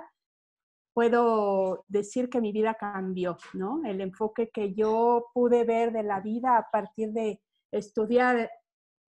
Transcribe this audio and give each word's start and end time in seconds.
puedo 0.94 1.86
decir 1.88 2.30
que 2.30 2.42
mi 2.42 2.52
vida 2.52 2.74
cambió, 2.74 3.38
¿no? 3.54 3.82
El 3.86 4.02
enfoque 4.02 4.50
que 4.50 4.74
yo 4.74 5.28
pude 5.34 5.66
ver 5.66 5.92
de 5.92 6.04
la 6.04 6.20
vida 6.20 6.58
a 6.58 6.70
partir 6.72 7.12
de 7.12 7.42
estudiar, 7.72 8.50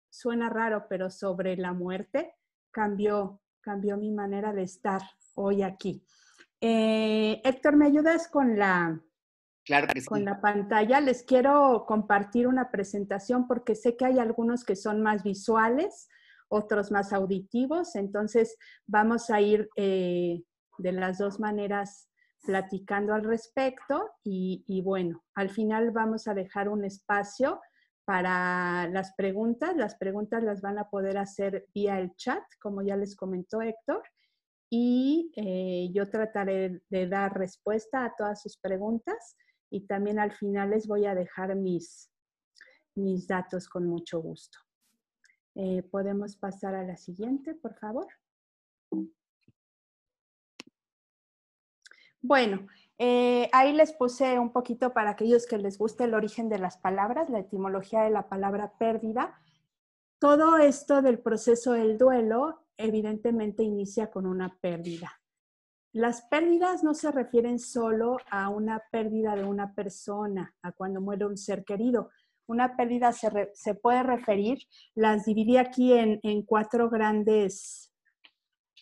suena 0.09 0.50
raro, 0.50 0.88
pero 0.90 1.09
sobre 1.09 1.56
la 1.56 1.73
muerte, 1.73 2.35
cambió, 2.72 3.41
cambió 3.62 3.97
mi 3.97 4.12
manera 4.12 4.53
de 4.53 4.63
estar 4.63 5.01
hoy 5.35 5.62
aquí. 5.62 6.03
Eh, 6.61 7.41
Héctor, 7.44 7.75
¿me 7.75 7.88
ayudas 7.88 8.27
con 8.27 8.57
la, 8.57 9.01
claro 9.66 9.88
con 10.05 10.23
la 10.23 10.39
pantalla? 10.39 11.01
Les 11.01 11.23
quiero 11.23 11.85
compartir 11.88 12.47
una 12.47 12.69
presentación 12.69 13.47
porque 13.47 13.73
sé 13.73 13.97
que 13.97 14.05
hay 14.05 14.19
algunos 14.19 14.63
que 14.63 14.75
son 14.75 15.01
más 15.01 15.23
visuales, 15.23 16.07
otros 16.49 16.91
más 16.91 17.13
auditivos, 17.13 17.95
entonces 17.95 18.57
vamos 18.85 19.31
a 19.31 19.41
ir 19.41 19.69
eh, 19.75 20.44
de 20.77 20.91
las 20.91 21.17
dos 21.17 21.39
maneras 21.39 22.09
platicando 22.44 23.13
al 23.13 23.23
respecto 23.23 24.11
y, 24.23 24.81
bueno, 24.83 25.23
al 25.35 25.49
final 25.49 25.91
vamos 25.91 26.28
a 26.28 26.33
dejar 26.33 26.69
un 26.69 26.83
espacio 26.85 27.59
para 28.05 28.88
las 28.89 29.13
preguntas. 29.13 29.75
Las 29.75 29.95
preguntas 29.95 30.43
las 30.43 30.61
van 30.61 30.79
a 30.79 30.89
poder 30.89 31.17
hacer 31.17 31.67
vía 31.73 31.99
el 31.99 32.16
chat, 32.16 32.43
como 32.59 32.81
ya 32.81 32.95
les 32.97 33.16
comentó 33.16 33.61
Héctor, 33.61 34.01
y 34.74 35.34
eh, 35.36 35.90
yo 35.92 36.09
trataré 36.09 36.82
de 36.90 37.08
dar 37.08 37.38
respuesta 37.38 38.06
a 38.06 38.16
todas 38.16 38.42
sus 38.42 38.56
preguntas 38.56 39.36
y 39.70 39.82
también 39.82 40.18
al 40.18 40.32
final 40.32 40.70
les 40.70 40.88
voy 40.88 41.06
a 41.06 41.14
dejar 41.14 41.54
mis, 41.58 42.09
mis 42.96 43.28
datos 43.28 43.68
con 43.68 43.86
mucho 43.86 44.22
gusto. 44.22 44.58
Eh, 45.56 45.84
Podemos 45.84 46.38
pasar 46.38 46.74
a 46.76 46.84
la 46.84 46.96
siguiente, 46.96 47.54
por 47.54 47.76
favor. 47.76 48.08
Bueno, 52.22 52.66
eh, 52.98 53.50
ahí 53.52 53.74
les 53.74 53.92
puse 53.92 54.40
un 54.40 54.53
poquito 54.53 54.94
para 54.94 55.09
aquellos 55.09 55.48
que 55.48 55.58
les 55.58 55.78
guste 55.78 56.06
el 56.06 56.14
origen 56.14 56.48
de 56.48 56.59
las 56.59 56.78
palabras, 56.78 57.30
la 57.30 57.40
etimología 57.40 58.03
de 58.03 58.12
la 58.12 58.30
palabra 58.30 58.72
pérdida. 58.78 59.38
Todo 60.18 60.59
esto 60.59 61.02
del 61.02 61.20
proceso 61.20 61.74
del 61.74 61.98
duelo 61.98 62.64
evidentemente 62.84 63.64
inicia 63.64 64.09
con 64.12 64.25
una 64.25 64.58
pérdida. 64.62 65.12
Las 65.94 66.22
pérdidas 66.24 66.84
no 66.84 66.94
se 66.94 67.12
refieren 67.12 67.59
solo 67.59 68.18
a 68.30 68.50
una 68.50 68.81
pérdida 68.92 69.36
de 69.36 69.44
una 69.44 69.74
persona, 69.74 70.56
a 70.62 70.72
cuando 70.72 71.02
muere 71.02 71.25
un 71.25 71.38
ser 71.38 71.66
querido. 71.66 72.09
Una 72.47 72.75
pérdida 72.78 73.12
se, 73.12 73.75
puede 73.75 74.03
referir, 74.03 74.59
las 74.96 75.25
dividí 75.25 75.58
aquí 75.58 75.94
en, 75.94 76.20
en 76.24 76.44
cuatro 76.44 76.90
grandes 76.90 77.94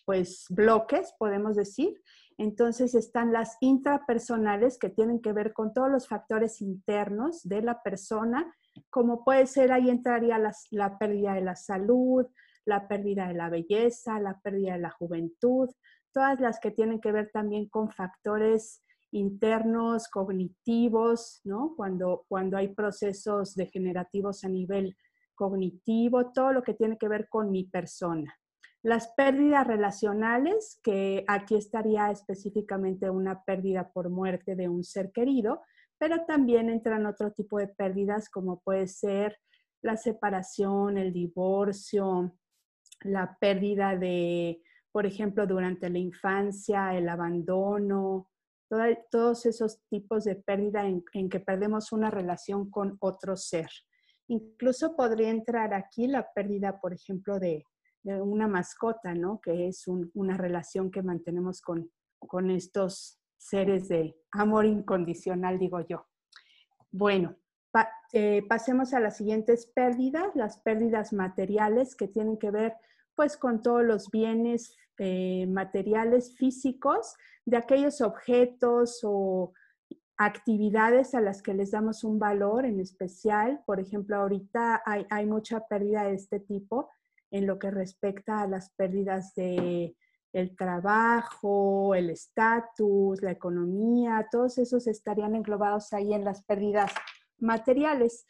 pues, 0.05 0.45
bloques, 0.49 1.13
podemos 1.17 1.55
decir. 1.55 1.99
Entonces 2.37 2.95
están 2.95 3.33
las 3.33 3.57
intrapersonales 3.59 4.77
que 4.77 4.89
tienen 4.89 5.21
que 5.21 5.33
ver 5.33 5.51
con 5.51 5.73
todos 5.73 5.91
los 5.91 6.07
factores 6.07 6.61
internos 6.61 7.43
de 7.43 7.61
la 7.61 7.83
persona, 7.83 8.55
como 8.89 9.23
puede 9.23 9.45
ser, 9.45 9.71
ahí 9.71 9.89
entraría 9.89 10.39
la, 10.71 10.97
pérdida 10.97 11.33
de 11.33 11.41
la 11.41 11.55
salud, 11.55 12.25
la 12.69 12.87
pérdida 12.87 13.27
de 13.27 13.33
la 13.33 13.49
belleza, 13.49 14.19
la 14.19 14.39
pérdida 14.39 14.73
de 14.73 14.79
la 14.79 14.91
juventud, 14.91 15.69
todas 16.13 16.39
las 16.39 16.59
que 16.59 16.71
tienen 16.71 17.01
que 17.01 17.11
ver 17.11 17.29
también 17.33 17.67
con 17.67 17.89
factores 17.89 18.83
internos, 19.11 20.07
cognitivos, 20.07 21.41
¿no? 21.43 21.73
Cuando, 21.75 22.25
cuando 22.27 22.57
hay 22.57 22.69
procesos 22.69 23.55
degenerativos 23.55 24.43
a 24.43 24.49
nivel 24.49 24.95
cognitivo, 25.35 26.31
todo 26.31 26.53
lo 26.53 26.63
que 26.63 26.73
tiene 26.73 26.97
que 26.97 27.07
ver 27.07 27.27
con 27.29 27.51
mi 27.51 27.63
persona. 27.63 28.35
Las 28.81 29.09
pérdidas 29.17 29.67
relacionales, 29.67 30.79
que 30.83 31.25
aquí 31.27 31.55
estaría 31.55 32.11
específicamente 32.11 33.09
una 33.09 33.43
pérdida 33.43 33.91
por 33.91 34.09
muerte 34.09 34.55
de 34.55 34.69
un 34.69 34.83
ser 34.83 35.11
querido, 35.11 35.61
pero 35.97 36.25
también 36.25 36.69
entran 36.69 37.05
otro 37.05 37.31
tipo 37.31 37.57
de 37.57 37.67
pérdidas 37.67 38.29
como 38.29 38.61
puede 38.61 38.87
ser 38.87 39.37
la 39.81 39.97
separación, 39.97 40.97
el 40.97 41.11
divorcio, 41.11 42.35
la 43.01 43.37
pérdida 43.39 43.95
de, 43.95 44.61
por 44.91 45.05
ejemplo, 45.05 45.47
durante 45.47 45.89
la 45.89 45.99
infancia, 45.99 46.95
el 46.95 47.09
abandono, 47.09 48.29
todos 49.11 49.45
esos 49.45 49.81
tipos 49.89 50.25
de 50.25 50.35
pérdida 50.35 50.85
en, 50.85 51.29
que 51.29 51.39
perdemos 51.39 51.91
una 51.91 52.11
relación 52.11 52.69
con 52.69 52.97
otro 52.99 53.35
ser. 53.35 53.69
Incluso 54.27 54.95
podría 54.95 55.29
entrar 55.29 55.73
aquí 55.73 56.07
la 56.07 56.31
pérdida, 56.33 56.79
por 56.79 56.93
ejemplo, 56.93 57.39
de, 57.39 57.63
una 58.03 58.47
mascota, 58.47 59.13
¿no? 59.13 59.41
Que 59.41 59.67
es 59.67 59.85
una 59.87 60.37
relación 60.37 60.89
que 60.89 61.01
mantenemos 61.03 61.61
con, 61.61 61.91
con 62.17 62.49
estos 62.49 63.19
seres 63.37 63.89
de 63.89 64.15
amor 64.31 64.65
incondicional, 64.65 65.59
digo 65.59 65.81
yo. 65.81 66.07
Bueno, 66.91 67.35
eh, 68.11 68.43
pasemos 68.49 68.93
a 68.93 68.99
las 68.99 69.17
siguientes 69.17 69.67
pérdidas, 69.67 70.35
las 70.35 70.57
pérdidas 70.59 71.13
materiales 71.13 71.95
que 71.95 72.07
tienen 72.07 72.37
que 72.37 72.49
ver 72.49 72.73
pues 73.19 73.35
con 73.35 73.61
todos 73.61 73.83
los 73.83 74.09
bienes 74.11 74.77
eh, 74.97 75.45
materiales 75.45 76.37
físicos 76.37 77.17
de 77.43 77.57
aquellos 77.57 77.99
objetos 77.99 79.01
o 79.03 79.51
actividades 80.15 81.13
a 81.13 81.19
las 81.19 81.41
que 81.41 81.53
les 81.53 81.71
damos 81.71 82.05
un 82.05 82.17
valor 82.17 82.63
en 82.63 82.79
especial. 82.79 83.61
Por 83.65 83.81
ejemplo, 83.81 84.15
ahorita 84.15 84.83
hay, 84.85 85.05
hay 85.09 85.25
mucha 85.25 85.67
pérdida 85.67 86.03
de 86.03 86.13
este 86.13 86.39
tipo 86.39 86.91
en 87.29 87.45
lo 87.45 87.59
que 87.59 87.71
respecta 87.71 88.39
a 88.39 88.47
las 88.47 88.69
pérdidas 88.69 89.35
de 89.35 89.97
el 90.31 90.55
trabajo, 90.55 91.95
el 91.95 92.11
estatus, 92.11 93.21
la 93.21 93.31
economía, 93.31 94.29
todos 94.31 94.57
esos 94.59 94.87
estarían 94.87 95.35
englobados 95.35 95.91
ahí 95.91 96.13
en 96.13 96.23
las 96.23 96.41
pérdidas 96.45 96.93
materiales. 97.37 98.25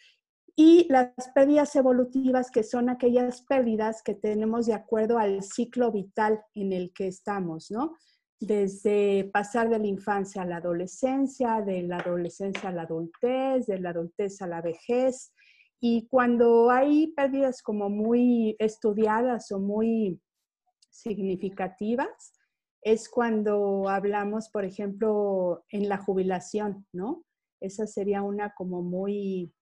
Y 0.62 0.88
las 0.90 1.14
pérdidas 1.34 1.74
evolutivas, 1.78 2.52
que 2.52 2.64
son 2.64 2.90
aquellas 2.90 3.44
pérdidas 3.44 4.04
que 4.04 4.14
tenemos 4.14 4.66
de 4.66 4.74
acuerdo 4.74 5.18
al 5.18 5.42
ciclo 5.42 5.90
vital 5.90 6.42
en 6.54 6.74
el 6.74 6.92
que 6.92 7.08
estamos, 7.08 7.72
¿no? 7.72 7.94
desde 8.42 9.30
pasar 9.32 9.70
de 9.70 9.80
la 9.80 9.88
infancia 9.88 10.42
a 10.42 10.46
la 10.46 10.58
adolescencia, 10.58 11.62
de 11.62 11.84
la 11.84 12.00
adolescencia 12.00 12.68
a 12.68 12.74
la 12.74 12.82
adultez, 12.82 13.68
de 13.68 13.80
la 13.80 13.92
adultez 13.92 14.42
a 14.42 14.48
la 14.48 14.62
vejez. 14.62 15.34
Y 15.80 16.08
cuando 16.08 16.70
hay 16.70 17.14
pérdidas 17.14 17.62
como 17.62 17.90
muy 17.90 18.58
estudiadas 18.60 19.52
o 19.54 19.60
muy 19.60 20.20
significativas, 20.90 22.34
es 22.82 23.08
cuando 23.08 23.88
hablamos, 23.88 24.50
por 24.50 24.66
ejemplo, 24.66 25.64
en 25.70 25.88
la 25.88 26.00
jubilación, 26.00 26.86
¿no? 26.92 27.24
Esa 27.62 27.88
sería 27.88 28.24
una 28.24 28.54
como 28.56 28.82
muy, 28.82 29.54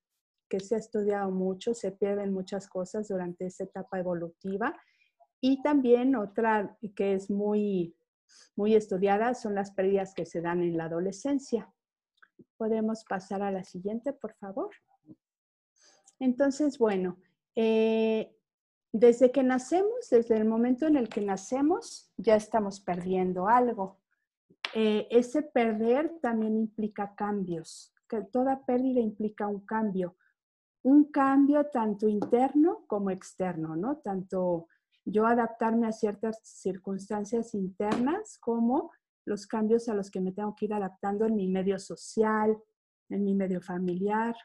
que 0.47 0.59
se 0.59 0.75
ha 0.75 0.77
estudiado 0.77 1.31
mucho, 1.31 1.73
se 1.73 1.91
pierden 1.91 2.33
muchas 2.33 2.67
cosas 2.67 3.07
durante 3.07 3.45
esa 3.45 3.65
etapa 3.65 3.99
evolutiva. 3.99 4.75
Y 5.41 5.61
también 5.61 6.15
otra 6.15 6.77
que 6.95 7.13
es 7.13 7.29
muy, 7.29 7.95
muy 8.55 8.75
estudiada 8.75 9.33
son 9.33 9.55
las 9.55 9.71
pérdidas 9.71 10.13
que 10.13 10.25
se 10.25 10.41
dan 10.41 10.61
en 10.61 10.77
la 10.77 10.85
adolescencia. 10.85 11.71
Podemos 12.57 13.03
pasar 13.05 13.41
a 13.41 13.51
la 13.51 13.63
siguiente, 13.63 14.13
por 14.13 14.33
favor. 14.35 14.69
Entonces, 16.19 16.77
bueno, 16.77 17.17
eh, 17.55 18.35
desde 18.91 19.31
que 19.31 19.43
nacemos, 19.43 20.09
desde 20.09 20.37
el 20.37 20.45
momento 20.45 20.87
en 20.87 20.95
el 20.95 21.09
que 21.09 21.21
nacemos, 21.21 22.11
ya 22.17 22.35
estamos 22.35 22.79
perdiendo 22.79 23.47
algo. 23.47 23.99
Eh, 24.73 25.07
ese 25.11 25.43
perder 25.43 26.19
también 26.21 26.57
implica 26.57 27.13
cambios, 27.15 27.93
que 28.09 28.21
toda 28.21 28.65
pérdida 28.65 28.99
implica 28.99 29.47
un 29.47 29.65
cambio, 29.65 30.15
un 30.83 31.11
cambio 31.11 31.67
tanto 31.67 32.07
interno 32.07 32.85
como 32.87 33.09
externo, 33.09 33.75
¿no? 33.75 33.97
Tanto 33.97 34.67
yo 35.05 35.25
adaptarme 35.25 35.87
a 35.87 35.91
ciertas 35.91 36.39
circunstancias 36.43 37.53
internas 37.53 38.37
como 38.39 38.91
los 39.25 39.47
cambios 39.47 39.89
a 39.89 39.93
los 39.93 40.09
que 40.09 40.21
me 40.21 40.31
tengo 40.31 40.55
que 40.55 40.65
ir 40.65 40.73
adaptando 40.73 41.25
en 41.25 41.35
mi 41.35 41.47
medio 41.47 41.79
social, 41.79 42.57
en 43.09 43.23
mi 43.23 43.33
medio 43.35 43.61
familiar, 43.61 44.35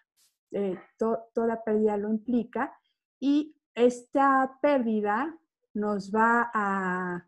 eh, 0.51 0.79
toda 0.99 1.63
pérdida 1.65 1.97
lo 1.97 2.11
implica 2.11 2.73
y 3.19 3.57
esta 3.75 4.59
pérdida 4.61 5.39
nos 5.75 6.13
va 6.13 6.51
a, 6.53 7.27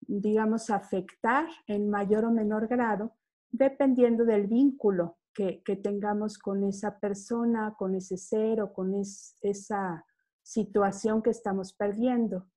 digamos, 0.00 0.68
afectar 0.70 1.48
en 1.66 1.88
mayor 1.88 2.26
o 2.26 2.30
menor 2.30 2.68
grado 2.68 3.14
dependiendo 3.50 4.24
del 4.24 4.46
vínculo 4.46 5.18
que, 5.34 5.62
tengamos 5.82 6.38
con 6.38 6.64
esa 6.64 6.98
persona, 6.98 7.74
con 7.78 7.94
ese 7.94 8.16
ser 8.16 8.60
o 8.60 8.72
con 8.72 8.94
esa 8.94 10.04
situación 10.42 11.22
que 11.22 11.30
estamos 11.30 11.72
perdiendo. 11.72 12.48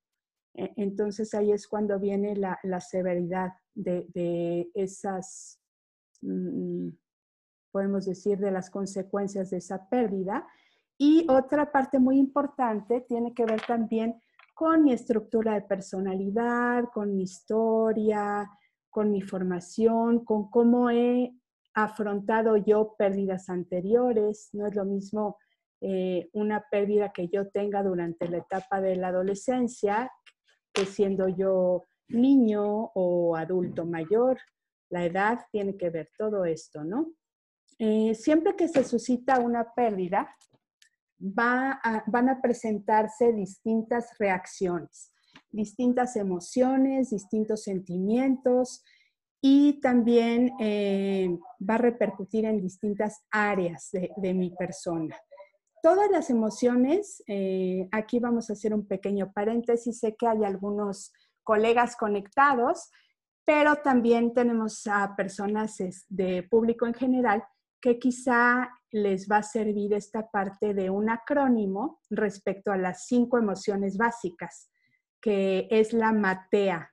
E, 0.54 0.74
entonces 0.78 1.34
ahí 1.34 1.52
es 1.52 1.68
cuando 1.68 2.00
viene 2.00 2.36
la, 2.36 2.80
severidad 2.82 3.54
de, 3.74 4.70
esas, 4.74 5.60
mm, 6.22 6.90
podemos 7.72 8.06
decir, 8.06 8.40
de 8.40 8.52
las 8.52 8.70
consecuencias 8.70 9.50
de 9.50 9.58
esa 9.58 9.90
pérdida 9.90 10.48
y 10.98 11.26
otra 11.30 11.72
parte 11.72 12.00
muy 12.00 12.18
importante 12.18 13.02
tiene 13.02 13.34
que 13.34 13.46
ver 13.46 13.62
también 13.68 14.22
con 14.54 14.84
mi 14.84 14.94
estructura 14.94 15.56
de 15.56 15.62
personalidad, 15.62 16.86
con 16.94 17.16
mi 17.16 17.24
historia, 17.24 18.50
con 18.90 19.12
mi 19.12 19.22
formación, 19.22 20.24
con 20.24 20.50
cómo 20.50 20.90
he 20.90 21.34
afrontado 21.76 22.56
yo 22.58 22.96
pérdidas 22.98 23.50
anteriores. 23.50 24.50
No 24.54 24.66
es 24.66 24.76
lo 24.76 24.86
mismo 24.86 25.38
eh, 25.82 26.30
una 26.34 26.66
pérdida 26.72 27.12
que 27.12 27.28
yo 27.28 27.50
tenga 27.50 27.84
durante 27.84 28.28
la 28.30 28.38
etapa 28.38 28.82
de 28.82 28.96
la 28.96 29.10
adolescencia 29.10 30.12
que 30.74 30.86
siendo 30.86 31.28
yo 31.28 31.84
niño 32.08 32.92
o 32.96 33.36
adulto 33.36 33.86
mayor. 33.86 34.40
La 34.90 35.06
edad 35.06 35.46
tiene 35.52 35.78
que 35.78 35.90
ver 35.90 36.10
todo 36.18 36.46
esto, 36.46 36.84
¿no? 36.84 37.14
Eh, 37.78 38.16
siempre 38.16 38.56
que 38.56 38.70
se 38.70 38.84
suscita 38.84 39.40
una 39.40 39.74
pérdida, 39.74 40.34
van 41.18 42.30
a 42.30 42.42
presentarse 42.42 43.34
distintas 43.34 44.18
reacciones, 44.18 45.12
distintas 45.50 46.16
emociones, 46.16 47.10
distintos 47.10 47.64
sentimientos 47.64 48.84
y 49.48 49.80
también 49.80 50.54
eh, 50.60 51.30
va 51.62 51.76
a 51.76 51.78
repercutir 51.78 52.46
en 52.46 52.60
distintas 52.60 53.24
áreas 53.30 53.92
de, 53.92 54.34
mi 54.34 54.50
persona. 54.50 55.16
Todas 55.84 56.10
las 56.10 56.32
emociones, 56.32 57.22
eh, 57.28 57.88
aquí 57.92 58.18
vamos 58.18 58.50
a 58.50 58.54
hacer 58.54 58.74
un 58.74 58.88
pequeño 58.88 59.32
paréntesis, 59.32 60.00
sé 60.00 60.16
que 60.18 60.26
hay 60.26 60.44
algunos 60.44 61.14
colegas 61.44 61.96
conectados, 61.96 62.90
pero 63.46 63.76
también 63.84 64.34
tenemos 64.34 64.88
a 64.88 65.16
personas 65.16 65.78
de 66.10 66.42
público 66.50 66.88
en 66.88 66.96
general 66.96 67.44
que 67.80 68.00
quizá 68.00 68.72
les 68.90 69.30
va 69.30 69.38
a 69.38 69.44
servir 69.44 69.94
esta 69.94 70.28
parte 70.28 70.74
de 70.74 70.90
un 70.90 71.08
acrónimo 71.08 72.00
respecto 72.10 72.72
a 72.72 72.78
las 72.78 73.06
cinco 73.06 73.38
emociones 73.38 73.96
básicas, 73.96 74.72
que 75.22 75.68
es 75.70 75.94
la 75.94 76.12
matea. 76.14 76.92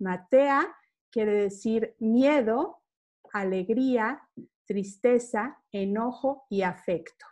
Matea 0.00 0.74
quiere 1.10 1.34
decir 1.34 1.94
miedo, 1.98 2.82
alegría, 3.32 4.22
tristeza, 4.66 5.58
enojo 5.72 6.46
y 6.50 6.62
afecto. 6.62 7.26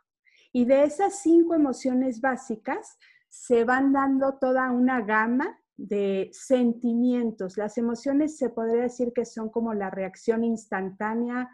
Y 0.52 0.64
de 0.64 0.84
esas 0.84 1.20
cinco 1.20 1.54
emociones 1.54 2.20
básicas 2.20 2.98
se 3.28 3.64
van 3.64 3.92
dando 3.92 4.38
toda 4.38 4.70
una 4.70 5.02
gama 5.02 5.58
de 5.76 6.30
sentimientos. 6.32 7.56
Las 7.56 7.76
emociones 7.76 8.38
se 8.38 8.48
podría 8.48 8.82
decir 8.82 9.12
que 9.14 9.26
son 9.26 9.50
como 9.50 9.74
la 9.74 9.90
reacción 9.90 10.44
instantánea 10.44 11.50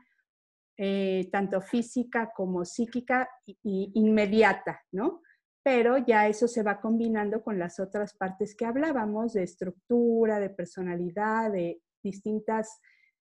eh, 0.78 1.28
tanto 1.30 1.60
física 1.60 2.32
como 2.34 2.64
psíquica 2.64 3.28
y, 3.44 3.92
inmediata, 3.94 4.80
¿no? 4.92 5.20
Pero 5.62 5.98
ya 5.98 6.28
eso 6.28 6.48
se 6.48 6.62
va 6.62 6.80
combinando 6.80 7.42
con 7.42 7.58
las 7.58 7.78
otras 7.78 8.14
partes 8.14 8.56
que 8.56 8.64
hablábamos 8.64 9.34
de 9.34 9.42
estructura, 9.42 10.40
de 10.40 10.50
personalidad, 10.50 11.52
de 11.52 11.82
distintas, 12.02 12.80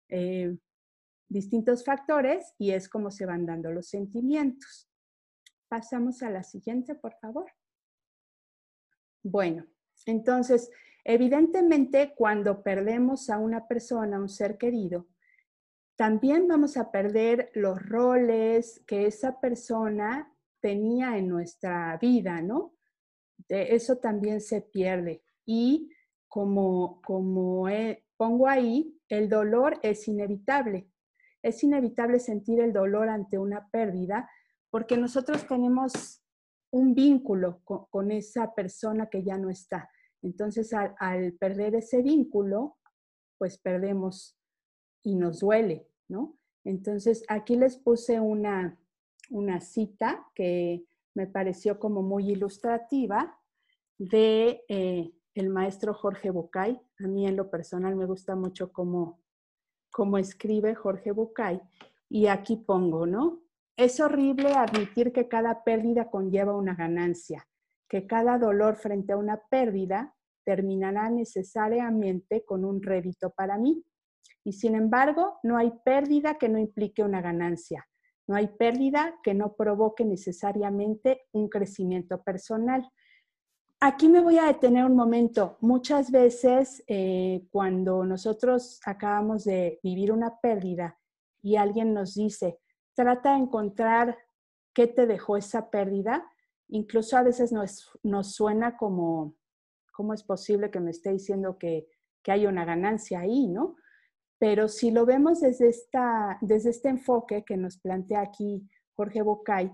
eh, 0.10 0.58
distintos 1.28 1.84
factores 1.84 2.54
y 2.58 2.72
es 2.72 2.90
como 2.90 3.12
se 3.12 3.26
van 3.26 3.46
dando 3.46 3.72
los 3.72 3.88
sentimientos. 3.88 4.90
Pasamos 5.68 6.24
a 6.24 6.30
la 6.30 6.44
siguiente, 6.44 6.96
por 6.96 7.14
favor. 7.16 7.52
Bueno, 9.22 9.66
entonces, 10.06 10.72
evidentemente 11.04 12.14
cuando 12.16 12.64
perdemos 12.64 13.30
a 13.30 13.38
una 13.38 13.68
persona, 13.68 14.20
un 14.20 14.30
ser 14.30 14.58
querido, 14.58 15.08
también 15.96 16.48
vamos 16.48 16.78
a 16.78 16.92
perder 16.92 17.52
los 17.54 17.82
roles 17.82 18.82
que 18.88 19.06
esa 19.06 19.40
persona 19.42 20.34
tenía 20.62 21.18
en 21.18 21.28
nuestra 21.28 21.98
vida, 21.98 22.42
¿no? 22.42 22.74
eso 23.48 23.98
también 23.98 24.42
se 24.42 24.62
pierde. 24.62 25.24
Y 25.46 25.92
como, 26.28 27.02
como 27.02 27.68
pongo 28.20 28.50
ahí, 28.50 29.00
el 29.08 29.30
dolor 29.30 29.80
es 29.82 30.10
inevitable. 30.10 30.92
Es 31.42 31.64
inevitable 31.64 32.20
sentir 32.20 32.60
el 32.60 32.74
dolor 32.74 33.08
ante 33.08 33.38
una 33.38 33.70
pérdida 33.70 34.30
porque 34.70 34.98
nosotros 34.98 35.48
tenemos 35.48 36.22
un 36.70 36.94
vínculo 36.94 37.62
con, 37.64 38.12
esa 38.12 38.54
persona 38.54 39.08
que 39.10 39.24
ya 39.24 39.38
no 39.38 39.50
está. 39.50 39.90
Entonces, 40.22 40.74
al 40.74 41.32
perder 41.40 41.76
ese 41.76 42.02
vínculo, 42.02 42.78
pues 43.38 43.58
perdemos 43.58 44.38
y 45.02 45.16
nos 45.16 45.40
duele, 45.40 45.88
¿no? 46.10 46.38
Entonces, 46.66 47.24
aquí 47.30 47.56
les 47.56 47.78
puse 47.78 48.20
una, 48.20 48.78
cita 49.62 50.28
que 50.36 50.84
me 51.16 51.26
pareció 51.26 51.80
como 51.80 52.02
muy 52.02 52.32
ilustrativa 52.32 53.40
de 53.98 54.66
eh, 54.68 55.14
el 55.40 55.50
maestro 55.50 55.94
Jorge 55.94 56.32
Bucay. 56.32 56.80
A 57.00 57.08
mí 57.08 57.28
en 57.28 57.36
lo 57.36 57.50
personal 57.50 57.96
me 57.96 58.06
gusta 58.06 58.36
mucho 58.36 58.72
cómo, 58.72 59.22
cómo 59.92 60.18
escribe 60.18 60.76
Jorge 60.76 61.12
Bucay. 61.12 61.62
Y 62.10 62.28
aquí 62.28 62.58
pongo, 62.58 63.06
¿no? 63.06 63.42
Es 63.76 64.00
horrible 64.00 64.54
admitir 64.54 65.14
que 65.14 65.28
cada 65.28 65.64
pérdida 65.64 66.10
conlleva 66.10 66.56
una 66.56 66.76
ganancia, 66.76 67.48
que 67.88 68.06
cada 68.08 68.38
dolor 68.38 68.76
frente 68.76 69.14
a 69.14 69.18
una 69.18 69.38
pérdida 69.50 70.16
terminará 70.44 71.10
necesariamente 71.10 72.44
con 72.44 72.66
un 72.66 72.82
rédito 72.82 73.30
para 73.30 73.58
mí. 73.58 73.84
Y 74.44 74.54
sin 74.54 74.76
embargo, 74.76 75.40
no 75.44 75.58
hay 75.58 75.72
pérdida 75.86 76.38
que 76.38 76.50
no 76.50 76.58
implique 76.58 77.04
una 77.04 77.22
ganancia. 77.22 77.88
No 78.28 78.36
hay 78.36 78.48
pérdida 78.48 79.16
que 79.24 79.34
no 79.34 79.56
provoque 79.56 80.06
necesariamente 80.06 81.22
un 81.32 81.50
crecimiento 81.50 82.22
personal. 82.24 82.90
Aquí 83.82 84.10
me 84.10 84.22
voy 84.22 84.38
a 84.38 84.46
detener 84.46 84.86
un 84.86 84.96
momento. 84.96 85.58
Muchas 85.62 86.12
veces 86.12 86.84
eh, 86.88 87.48
cuando 87.52 88.04
nosotros 88.04 88.82
acabamos 88.86 89.46
de 89.46 89.80
vivir 89.84 90.12
una 90.12 90.40
pérdida 90.40 91.00
y 91.42 91.56
alguien 91.56 91.94
nos 91.94 92.16
dice, 92.16 92.60
trata 92.94 93.34
de 93.34 93.40
encontrar 93.40 94.18
qué 94.74 94.88
te 94.88 95.08
dejó 95.08 95.38
esa 95.38 95.70
pérdida, 95.70 96.30
incluso 96.68 97.16
a 97.16 97.24
veces 97.24 97.52
nos, 97.52 97.90
nos 98.04 98.34
suena 98.34 98.76
como, 98.76 99.36
¿cómo 99.94 100.14
es 100.14 100.24
posible 100.24 100.70
que 100.70 100.82
me 100.82 100.92
esté 100.92 101.12
diciendo 101.12 101.58
que 101.58 101.88
que 102.24 102.32
hay 102.32 102.46
una 102.46 102.66
ganancia 102.66 103.22
ahí, 103.22 103.48
¿no? 103.48 103.76
Pero 104.38 104.68
si 104.68 104.92
lo 104.92 105.06
vemos 105.06 105.42
desde, 105.42 105.70
esta, 105.70 106.38
desde 106.42 106.70
este 106.70 106.90
enfoque 106.90 107.44
que 107.44 107.58
nos 107.58 107.78
plantea 107.78 108.22
aquí 108.22 108.68
Jorge 108.94 109.22
Bocay, 109.22 109.72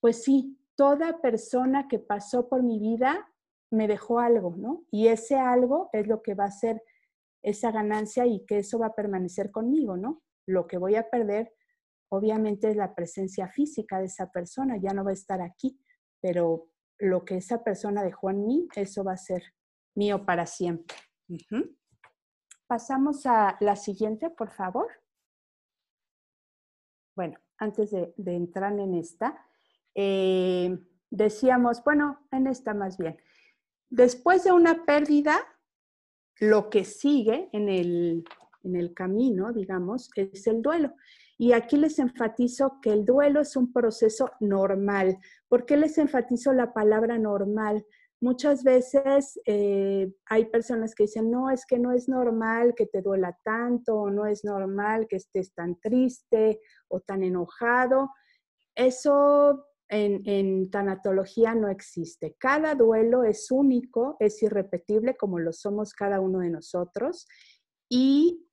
pues 0.00 0.22
sí, 0.22 0.58
toda 0.76 1.20
persona 1.20 1.88
que 1.88 1.98
pasó 1.98 2.48
por 2.48 2.62
mi 2.62 2.78
vida 2.78 3.28
me 3.70 3.88
dejó 3.88 4.20
algo, 4.20 4.54
¿no? 4.56 4.84
Y 4.90 5.08
ese 5.08 5.36
algo 5.36 5.88
es 5.92 6.06
lo 6.06 6.22
que 6.22 6.34
va 6.34 6.44
a 6.44 6.50
ser 6.50 6.82
esa 7.42 7.72
ganancia 7.72 8.26
y 8.26 8.44
que 8.46 8.58
eso 8.58 8.78
va 8.78 8.88
a 8.88 8.94
permanecer 8.94 9.50
conmigo, 9.50 9.96
¿no? 9.96 10.22
Lo 10.46 10.66
que 10.66 10.78
voy 10.78 10.96
a 10.96 11.08
perder, 11.08 11.54
obviamente, 12.10 12.70
es 12.70 12.76
la 12.76 12.94
presencia 12.94 13.48
física 13.48 13.98
de 13.98 14.06
esa 14.06 14.30
persona, 14.30 14.76
ya 14.76 14.92
no 14.92 15.04
va 15.04 15.10
a 15.10 15.14
estar 15.14 15.40
aquí, 15.40 15.80
pero 16.20 16.68
lo 16.98 17.24
que 17.24 17.36
esa 17.36 17.64
persona 17.64 18.02
dejó 18.02 18.30
en 18.30 18.46
mí, 18.46 18.68
eso 18.76 19.02
va 19.02 19.12
a 19.12 19.16
ser 19.16 19.42
mío 19.94 20.24
para 20.24 20.46
siempre. 20.46 20.96
Pasamos 22.66 23.26
a 23.26 23.56
la 23.60 23.76
siguiente, 23.76 24.30
por 24.30 24.50
favor. 24.50 24.88
Bueno, 27.14 27.38
antes 27.58 27.90
de, 27.90 28.14
entrar 28.16 28.78
en 28.78 28.94
esta, 28.94 29.46
eh, 29.94 30.78
decíamos, 31.10 31.82
bueno, 31.84 32.26
en 32.30 32.46
esta 32.46 32.74
más 32.74 32.96
bien, 32.96 33.16
después 33.90 34.44
de 34.44 34.52
una 34.52 34.84
pérdida, 34.84 35.36
lo 36.40 36.70
que 36.70 36.84
sigue 36.84 37.48
en 37.52 37.68
el, 37.68 38.24
en 38.64 38.76
el 38.76 38.94
camino, 38.94 39.52
digamos, 39.52 40.10
es 40.16 40.46
el 40.46 40.62
duelo. 40.62 40.94
Y 41.38 41.52
aquí 41.52 41.76
les 41.76 41.98
enfatizo 41.98 42.78
que 42.80 42.92
el 42.92 43.04
duelo 43.04 43.40
es 43.40 43.56
un 43.56 43.72
proceso 43.72 44.30
normal. 44.40 45.18
¿Por 45.48 45.66
qué 45.66 45.76
les 45.76 45.98
enfatizo 45.98 46.52
la 46.52 46.72
palabra 46.72 47.18
normal? 47.18 47.84
Muchas 48.20 48.62
veces 48.62 49.40
eh, 49.46 50.12
hay 50.26 50.44
personas 50.44 50.94
que 50.94 51.04
dicen, 51.04 51.30
no, 51.30 51.50
es 51.50 51.66
que 51.66 51.80
no 51.80 51.90
es 51.90 52.08
normal 52.08 52.74
que 52.76 52.86
te 52.86 53.02
duela 53.02 53.36
tanto, 53.42 53.96
o 53.96 54.10
no 54.10 54.26
es 54.26 54.44
normal 54.44 55.08
que 55.08 55.16
estés 55.16 55.52
tan 55.54 55.80
triste 55.80 56.60
o 56.88 57.00
tan 57.00 57.24
enojado. 57.24 58.10
Eso 58.76 59.66
en, 59.92 60.70
tanatología 60.70 61.54
no 61.54 61.68
existe. 61.68 62.34
Cada 62.38 62.74
duelo 62.74 63.24
es 63.24 63.50
único, 63.50 64.16
es 64.20 64.42
irrepetible 64.42 65.16
como 65.16 65.38
lo 65.38 65.52
somos 65.52 65.92
cada 65.92 66.20
uno 66.20 66.40
de 66.40 66.50
nosotros 66.50 67.26
y 67.88 68.46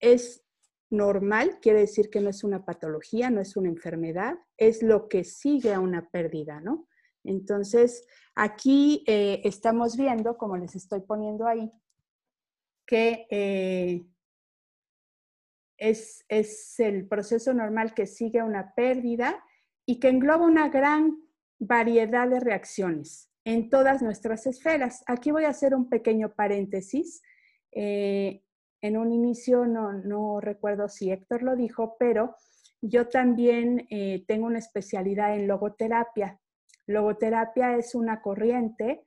es 0.00 0.44
normal, 0.90 1.58
quiere 1.60 1.80
decir 1.80 2.08
que 2.08 2.20
no 2.20 2.30
es 2.30 2.44
una 2.44 2.64
patología, 2.64 3.30
no 3.30 3.40
es 3.40 3.56
una 3.56 3.68
enfermedad, 3.68 4.36
es 4.56 4.82
lo 4.82 5.08
que 5.08 5.24
sigue 5.24 5.74
a 5.74 5.80
una 5.80 6.08
pérdida, 6.10 6.60
¿no? 6.60 6.88
Entonces, 7.24 8.06
aquí 8.36 9.02
eh, 9.08 9.40
estamos 9.42 9.96
viendo, 9.96 10.38
como 10.38 10.56
les 10.56 10.76
estoy 10.76 11.00
poniendo 11.00 11.48
ahí, 11.48 11.72
que 12.86 13.26
eh, 13.30 14.06
es, 15.76 16.24
es 16.28 16.78
el 16.78 17.08
proceso 17.08 17.52
normal 17.52 17.94
que 17.94 18.06
sigue 18.06 18.38
a 18.38 18.44
una 18.44 18.72
pérdida 18.76 19.42
y 19.86 20.00
que 20.00 20.08
engloba 20.08 20.44
una 20.44 20.68
gran 20.68 21.16
variedad 21.58 22.28
de 22.28 22.40
reacciones 22.40 23.30
en 23.44 23.70
todas 23.70 24.02
nuestras 24.02 24.46
esferas. 24.46 25.04
Aquí 25.06 25.30
voy 25.30 25.44
a 25.44 25.50
hacer 25.50 25.74
un 25.74 25.88
pequeño 25.88 26.34
paréntesis. 26.34 27.22
Eh, 27.72 28.42
en 28.82 28.96
un 28.96 29.12
inicio, 29.12 29.64
no, 29.66 30.40
recuerdo 30.40 30.88
si 30.88 31.10
Héctor 31.10 31.42
lo 31.42 31.56
dijo, 31.56 31.96
pero 31.98 32.34
yo 32.82 33.08
también 33.08 33.86
eh, 33.90 34.24
tengo 34.26 34.46
una 34.46 34.58
especialidad 34.58 35.34
en 35.36 35.46
logoterapia. 35.46 36.40
Logoterapia 36.86 37.76
es 37.76 37.94
una 37.94 38.20
corriente 38.20 39.04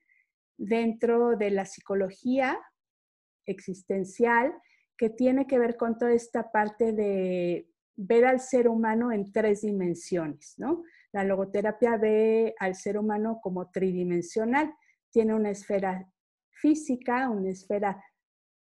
dentro 0.57 1.37
de 1.37 1.51
la 1.51 1.65
psicología 1.65 2.59
existencial 3.45 4.53
que 4.97 5.09
tiene 5.09 5.47
que 5.47 5.59
ver 5.59 5.77
con 5.77 5.97
toda 5.97 6.11
esta 6.11 6.51
parte 6.51 6.91
de 6.91 7.68
ver 8.01 8.25
al 8.25 8.39
ser 8.39 8.69
humano 8.69 9.11
en 9.11 9.31
tres 9.31 9.61
dimensiones, 9.61 10.55
¿no? 10.57 10.83
La 11.11 11.25
logoterapia 11.25 11.97
ve 11.97 12.55
al 12.59 12.75
ser 12.75 12.97
humano 12.97 13.39
como 13.41 13.69
tridimensional. 13.71 14.73
Tiene 15.11 15.33
una 15.33 15.49
esfera 15.49 16.09
física, 16.49 17.29
una 17.29 17.49
esfera 17.49 18.01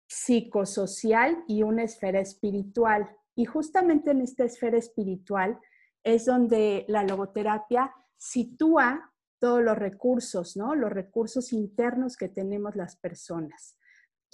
psicosocial 0.07 1.43
y 1.47 1.63
una 1.63 1.83
esfera 1.83 2.21
espiritual. 2.21 3.09
Y 3.35 3.45
justamente 3.45 4.11
en 4.11 4.21
esta 4.21 4.45
esfera 4.45 4.77
espiritual 4.77 5.59
es 6.03 6.25
donde 6.25 6.85
la 6.87 7.03
logoterapia 7.03 7.93
sitúa 8.15 9.11
todos 9.39 9.61
los 9.61 9.77
recursos, 9.77 10.55
¿no? 10.55 10.75
Los 10.75 10.93
recursos 10.93 11.51
internos 11.51 12.15
que 12.15 12.29
tenemos 12.29 12.75
las 12.77 12.95
personas. 12.95 13.77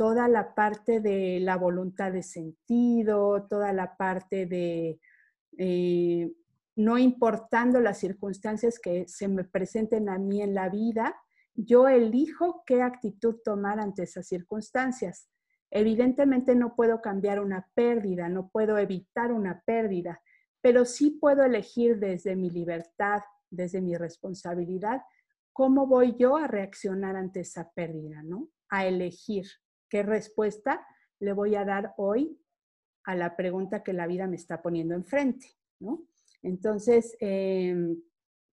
Toda 0.01 0.27
la 0.27 0.55
parte 0.55 0.99
de 0.99 1.39
la 1.41 1.57
voluntad 1.57 2.11
de 2.11 2.23
sentido, 2.23 3.45
toda 3.47 3.71
la 3.71 3.97
parte 3.97 4.47
de 4.47 4.99
eh, 5.59 6.33
no 6.75 6.97
importando 6.97 7.79
las 7.79 7.99
circunstancias 7.99 8.79
que 8.79 9.07
se 9.07 9.27
me 9.27 9.43
presenten 9.43 10.09
a 10.09 10.17
mí 10.17 10.41
en 10.41 10.55
la 10.55 10.69
vida, 10.69 11.15
yo 11.53 11.87
elijo 11.87 12.63
qué 12.65 12.81
actitud 12.81 13.35
tomar 13.45 13.79
ante 13.79 14.01
esas 14.01 14.25
circunstancias. 14.27 15.29
Evidentemente 15.69 16.55
no 16.55 16.75
puedo 16.75 16.99
cambiar 16.99 17.39
una 17.39 17.69
pérdida, 17.75 18.27
no 18.27 18.49
puedo 18.49 18.79
evitar 18.79 19.31
una 19.31 19.61
pérdida, 19.67 20.19
pero 20.61 20.85
sí 20.85 21.11
puedo 21.11 21.43
elegir 21.43 21.99
desde 21.99 22.35
mi 22.35 22.49
libertad, 22.49 23.21
desde 23.51 23.81
mi 23.81 23.95
responsabilidad, 23.95 25.03
cómo 25.53 25.85
voy 25.85 26.15
yo 26.17 26.37
a 26.37 26.47
reaccionar 26.47 27.15
ante 27.15 27.41
esa 27.41 27.69
pérdida, 27.75 28.23
¿no? 28.23 28.49
A 28.67 28.87
elegir 28.87 29.45
qué 29.91 30.03
respuesta 30.03 30.87
le 31.19 31.33
voy 31.33 31.55
a 31.55 31.65
dar 31.65 31.93
hoy 31.97 32.39
a 33.03 33.13
la 33.13 33.35
pregunta 33.35 33.83
que 33.83 33.91
la 33.93 34.07
vida 34.07 34.25
me 34.25 34.37
está 34.37 34.61
poniendo 34.61 34.95
enfrente, 34.95 35.47
¿no? 35.79 36.07
Entonces, 36.41 37.15
em, 37.19 38.01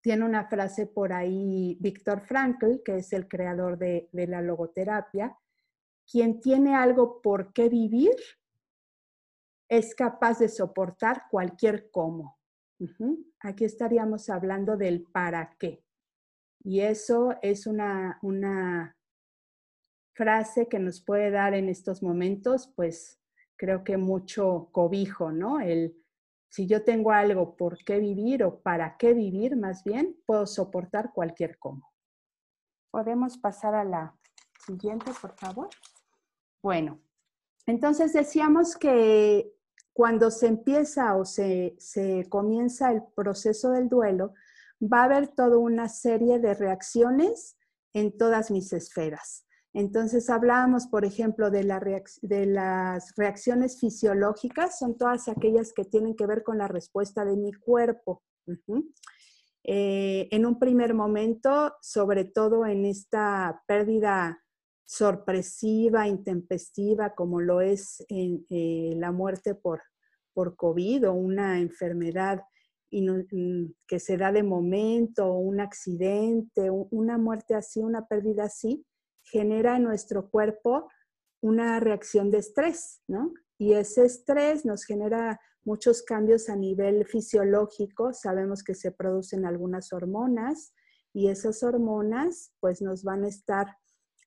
tiene 0.02 0.24
una 0.24 0.48
frase 0.48 0.88
por 0.88 1.12
ahí 1.12 1.78
Víctor 1.82 2.22
Frankl, 2.22 2.82
que 2.84 2.98
es 2.98 3.12
el 3.12 3.28
creador 3.28 3.78
de 3.78 4.10
la 4.14 4.42
logoterapia, 4.42 5.38
quien 6.10 6.40
tiene 6.40 6.74
algo 6.76 7.22
por 7.22 7.52
qué 7.54 7.68
vivir 7.68 8.16
es 9.68 9.96
capaz 9.96 10.40
de 10.40 10.48
soportar 10.48 11.24
cualquier 11.30 11.90
cómo. 11.90 12.38
Aquí 13.40 13.66
estaríamos 13.66 14.30
hablando 14.30 14.78
del 14.78 15.04
para 15.04 15.56
qué. 15.60 15.84
Y 16.64 16.82
eso 16.82 17.36
es 17.42 17.68
una, 17.68 18.20
una 18.22 18.96
frase 20.16 20.68
que 20.68 20.80
nos 20.80 21.02
puede 21.02 21.30
dar 21.30 21.54
en 21.54 21.70
estos 21.70 22.02
momentos, 22.02 22.74
pues 22.76 23.22
creo 23.56 23.84
que 23.84 23.98
mucho 23.98 24.70
cobijo, 24.72 25.32
¿no? 25.32 25.60
El 25.60 25.96
si 26.56 26.68
yo 26.68 26.86
tengo 26.86 27.12
algo 27.12 27.58
por 27.58 27.84
qué 27.84 28.00
vivir 28.00 28.42
o 28.46 28.62
para 28.62 28.96
qué 28.96 29.14
vivir, 29.14 29.58
más 29.58 29.84
bien, 29.84 30.16
puedo 30.26 30.48
soportar 30.48 31.12
cualquier 31.14 31.60
cómo. 31.60 31.92
Podemos 32.92 33.38
pasar 33.38 33.76
a 33.76 33.84
la 33.84 34.16
siguiente, 34.66 35.12
por 35.22 35.36
favor. 35.36 35.68
Bueno, 36.64 37.02
entonces 37.66 38.14
decíamos 38.14 38.78
que 38.78 39.54
cuando 39.92 40.32
se 40.32 40.48
empieza 40.48 41.18
o 41.18 41.26
se, 41.26 41.76
comienza 42.30 42.90
el 42.90 43.04
proceso 43.16 43.72
del 43.72 43.90
duelo, 43.90 44.34
va 44.82 45.02
a 45.02 45.06
haber 45.06 45.28
toda 45.28 45.58
una 45.58 45.90
serie 45.90 46.40
de 46.40 46.54
reacciones 46.54 47.58
en 47.94 48.18
todas 48.18 48.50
mis 48.50 48.72
esferas. 48.72 49.46
Entonces 49.76 50.30
hablábamos, 50.30 50.88
por 50.88 51.04
ejemplo, 51.04 51.52
de, 51.52 51.66
de, 52.22 52.46
las 52.46 53.14
reacciones 53.18 53.78
fisiológicas, 53.78 54.80
son 54.80 54.98
todas 54.98 55.28
aquellas 55.28 55.74
que 55.74 55.84
tienen 55.84 56.16
que 56.16 56.26
ver 56.26 56.44
con 56.44 56.58
la 56.58 56.70
respuesta 56.70 57.26
de 57.26 57.36
mi 57.36 57.52
cuerpo. 57.52 58.24
Eh, 59.66 60.30
en 60.32 60.46
un 60.46 60.60
primer 60.60 60.94
momento, 60.94 61.74
sobre 61.82 62.24
todo 62.24 62.66
en 62.66 62.86
esta 62.86 63.64
pérdida 63.68 64.42
sorpresiva, 64.86 66.08
intempestiva, 66.08 67.14
como 67.14 67.42
lo 67.42 67.60
es 67.60 68.02
en, 68.08 68.46
eh, 68.50 68.94
la 68.96 69.12
muerte 69.12 69.56
por, 69.56 69.82
por 70.34 70.56
COVID 70.56 71.10
o 71.10 71.14
una 71.14 71.60
enfermedad 71.60 72.44
mm, 72.92 73.66
que 73.86 74.00
se 74.00 74.16
da 74.16 74.32
de 74.32 74.44
momento, 74.44 75.34
un 75.34 75.60
accidente, 75.60 76.70
una 76.70 77.18
muerte 77.18 77.56
así, 77.56 77.82
una 77.82 78.08
pérdida 78.08 78.46
así, 78.46 78.86
genera 79.26 79.78
en 79.78 79.84
nuestro 79.84 80.30
cuerpo 80.30 80.90
una 81.42 81.80
reacción 81.80 82.32
de 82.32 82.40
estrés, 82.40 83.02
¿no? 83.08 83.34
Y 83.58 83.74
ese 83.74 84.06
estrés 84.06 84.66
nos 84.66 84.84
genera 84.84 85.40
muchos 85.64 86.04
cambios 86.04 86.50
a 86.50 86.56
nivel 86.56 87.06
fisiológico. 87.06 88.14
Sabemos 88.14 88.64
que 88.64 88.76
se 88.76 88.92
producen 88.92 89.46
algunas 89.46 89.92
hormonas 89.94 90.74
y 91.14 91.30
esas 91.30 91.64
hormonas 91.64 92.54
pues 92.60 92.82
nos 92.82 93.04
van 93.04 93.24
a 93.24 93.30
estar 93.30 93.78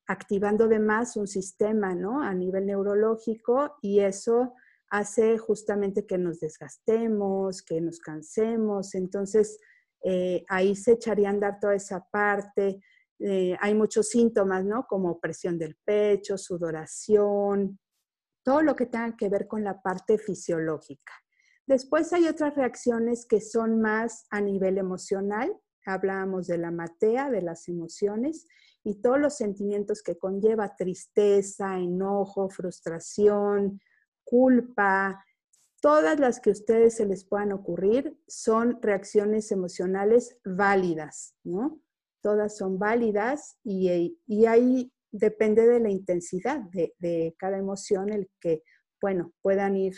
activando 0.06 0.68
de 0.68 0.78
más 0.78 1.16
un 1.16 1.26
sistema, 1.26 1.94
¿no? 1.94 2.22
A 2.22 2.34
nivel 2.34 2.66
neurológico 2.66 3.76
y 3.82 4.00
eso 4.00 4.54
hace 4.90 5.36
justamente 5.36 6.06
que 6.06 6.16
nos 6.16 6.40
desgastemos, 6.40 7.62
que 7.62 7.80
nos 7.80 8.00
cansemos. 8.00 8.94
Entonces, 8.94 9.58
eh, 10.02 10.44
ahí 10.48 10.74
se 10.74 10.92
echaría 10.92 11.28
a 11.28 11.32
andar 11.32 11.60
toda 11.60 11.74
esa 11.74 12.08
parte. 12.10 12.80
Eh, 13.20 13.56
hay 13.60 13.74
muchos 13.74 14.08
síntomas, 14.08 14.64
¿no? 14.64 14.86
Como 14.86 15.20
presión 15.20 15.58
del 15.58 15.76
pecho, 15.84 16.38
sudoración, 16.38 17.78
todo 18.42 18.62
lo 18.62 18.76
que 18.76 18.86
tenga 18.86 19.16
que 19.16 19.28
ver 19.28 19.46
con 19.46 19.64
la 19.64 19.82
parte 19.82 20.18
fisiológica. 20.18 21.12
Después 21.66 22.12
hay 22.12 22.28
otras 22.28 22.54
reacciones 22.54 23.26
que 23.26 23.40
son 23.40 23.80
más 23.80 24.26
a 24.30 24.40
nivel 24.40 24.78
emocional. 24.78 25.54
Hablábamos 25.84 26.46
de 26.46 26.58
la 26.58 26.70
matea, 26.70 27.30
de 27.30 27.42
las 27.42 27.68
emociones 27.68 28.46
y 28.84 29.02
todos 29.02 29.18
los 29.18 29.36
sentimientos 29.36 30.02
que 30.02 30.16
conlleva 30.16 30.76
tristeza, 30.76 31.78
enojo, 31.78 32.48
frustración, 32.48 33.80
culpa, 34.24 35.24
todas 35.80 36.18
las 36.18 36.40
que 36.40 36.50
a 36.50 36.52
ustedes 36.52 36.96
se 36.96 37.06
les 37.06 37.24
puedan 37.24 37.52
ocurrir 37.52 38.18
son 38.26 38.80
reacciones 38.80 39.52
emocionales 39.52 40.38
válidas, 40.44 41.34
¿no? 41.44 41.80
Todas 42.20 42.56
son 42.56 42.78
válidas 42.78 43.58
y, 43.64 43.88
ahí 44.46 44.92
depende 45.10 45.66
de 45.66 45.80
la 45.80 45.90
intensidad 45.90 46.60
de, 46.72 46.94
de, 46.98 47.34
cada 47.38 47.58
emoción 47.58 48.12
el 48.12 48.28
que, 48.40 48.62
bueno, 49.00 49.32
puedan 49.42 49.76
ir 49.76 49.94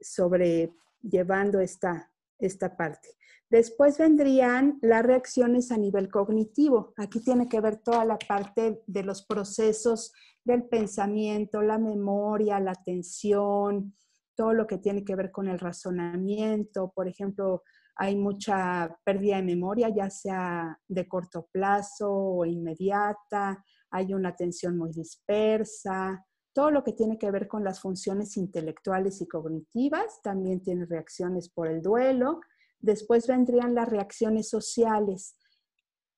sobrellevando 0.00 1.60
esta, 1.60 2.10
esta 2.38 2.76
parte. 2.76 3.08
Después 3.50 3.98
vendrían 3.98 4.78
las 4.82 5.04
reacciones 5.04 5.70
a 5.70 5.76
nivel 5.76 6.10
cognitivo. 6.10 6.92
Aquí 6.96 7.20
tiene 7.20 7.48
que 7.48 7.60
ver 7.60 7.76
toda 7.76 8.04
la 8.04 8.18
parte 8.18 8.82
de 8.86 9.02
los 9.02 9.24
procesos 9.24 10.12
del 10.44 10.64
pensamiento, 10.64 11.62
la 11.62 11.78
memoria, 11.78 12.60
la 12.60 12.72
atención, 12.72 13.94
todo 14.34 14.52
lo 14.52 14.66
que 14.66 14.78
tiene 14.78 15.04
que 15.04 15.14
ver 15.14 15.30
con 15.30 15.48
el 15.48 15.58
razonamiento. 15.58 16.92
Por 16.94 17.06
ejemplo, 17.08 17.62
hay 17.96 18.16
mucha 18.16 18.96
pérdida 19.04 19.36
de 19.36 19.42
memoria, 19.42 19.88
ya 19.88 20.10
sea 20.10 20.78
de 20.88 21.06
corto 21.06 21.48
plazo 21.52 22.10
o 22.12 22.44
inmediata, 22.44 23.64
hay 23.90 24.14
una 24.14 24.30
atención 24.30 24.76
muy 24.76 24.90
dispersa, 24.92 26.24
todo 26.54 26.70
lo 26.70 26.84
que 26.84 26.92
tiene 26.92 27.18
que 27.18 27.30
ver 27.30 27.48
con 27.48 27.64
las 27.64 27.80
funciones 27.80 28.36
intelectuales 28.36 29.20
y 29.20 29.26
cognitivas, 29.26 30.22
también 30.22 30.62
tiene 30.62 30.86
reacciones 30.86 31.48
por 31.48 31.68
el 31.68 31.82
duelo. 31.82 32.40
Después 32.78 33.26
vendrían 33.26 33.74
las 33.74 33.88
reacciones 33.88 34.48
sociales. 34.48 35.36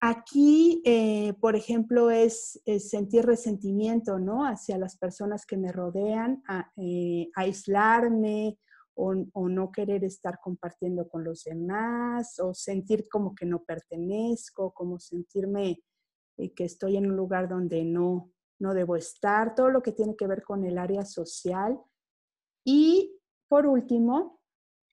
Aquí, 0.01 0.83
eh, 0.85 1.33
por 1.41 1.57
ejemplo, 1.57 2.11
es, 2.11 2.61
sentir 2.79 3.25
resentimiento, 3.25 4.19
¿no? 4.19 4.45
Hacia 4.45 4.77
las 4.77 4.99
personas 4.99 5.47
que 5.47 5.57
me 5.57 5.73
rodean, 5.73 6.43
eh, 6.77 7.31
aislarme 7.35 8.59
o, 8.97 9.49
no 9.49 9.71
querer 9.71 10.05
estar 10.05 10.41
compartiendo 10.41 11.09
con 11.09 11.23
los 11.23 11.45
demás, 11.45 12.39
o 12.41 12.55
sentir 12.55 13.09
como 13.09 13.35
que 13.35 13.47
no 13.47 13.63
pertenezco, 13.63 14.73
como 14.73 14.99
sentirme 14.99 15.83
eh, 16.39 16.55
que 16.55 16.65
estoy 16.65 16.97
en 16.97 17.11
un 17.11 17.17
lugar 17.17 17.49
donde 17.49 17.85
no, 17.85 18.33
no 18.59 18.75
debo 18.75 18.97
estar, 18.97 19.55
todo 19.55 19.71
lo 19.71 19.83
que 19.83 19.93
tiene 19.93 20.17
que 20.17 20.27
ver 20.27 20.43
con 20.43 20.65
el 20.65 20.79
área 20.79 21.05
social. 21.05 21.79
Y 22.65 23.21
por 23.49 23.67
último, 23.67 24.41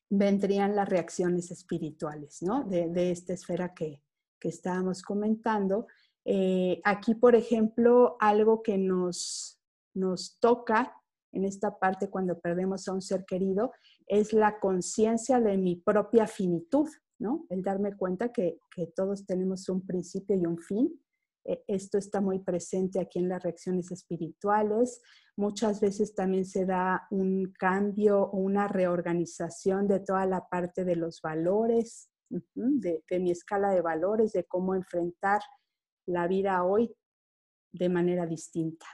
vendrían 0.10 0.76
las 0.76 0.88
reacciones 0.90 1.50
espirituales, 1.50 2.44
¿no? 2.44 2.64
de 2.66 3.10
esta 3.10 3.34
esfera 3.34 3.74
que, 3.74 4.04
que 4.44 4.50
estábamos 4.50 5.02
comentando. 5.02 5.88
Eh, 6.26 6.82
aquí, 6.84 7.16
por 7.16 7.34
ejemplo, 7.34 8.18
algo 8.20 8.62
que 8.62 8.78
nos, 8.78 9.58
nos 9.94 10.38
toca 10.40 10.94
en 11.32 11.46
esta 11.46 11.80
parte 11.80 12.10
cuando 12.10 12.38
perdemos 12.38 12.86
a 12.88 12.94
un 12.94 13.02
ser 13.02 13.24
querido 13.24 13.72
es 14.08 14.34
la 14.34 14.60
conciencia 14.60 15.40
de 15.40 15.58
mi 15.58 15.76
propia 15.76 16.28
finitud, 16.28 16.88
¿no? 17.20 17.46
El 17.50 17.62
darme 17.62 17.96
cuenta 17.96 18.32
que, 18.32 18.60
que, 18.76 18.88
todos 18.88 19.26
tenemos 19.26 19.70
un 19.70 19.86
principio 19.86 20.36
y 20.36 20.46
un 20.46 20.58
fin. 20.58 21.00
E, 21.46 21.64
esto 21.68 21.98
está 21.98 22.22
muy 22.22 22.40
presente 22.40 23.00
aquí 23.00 23.20
en 23.20 23.30
las 23.30 23.44
reacciones 23.44 23.92
espirituales. 23.92 25.02
Muchas 25.36 25.82
veces 25.82 26.14
también 26.16 26.46
se 26.46 26.66
da 26.66 27.08
un 27.12 27.52
cambio 27.58 28.24
o 28.24 28.38
una 28.38 28.68
reorganización 28.68 29.88
de 29.88 30.00
toda 30.00 30.26
la 30.26 30.48
parte 30.48 30.86
de 30.86 30.96
los 30.96 31.22
valores, 31.22 32.10
de, 32.56 33.04
mi 33.20 33.32
escala 33.32 33.72
de 33.72 33.82
valores, 33.82 34.34
de 34.34 34.46
cómo 34.46 34.76
enfrentar 34.76 35.42
la 36.06 36.28
vida 36.28 36.64
hoy 36.64 36.96
de 37.72 37.90
manera 37.90 38.26
distinta. 38.26 38.86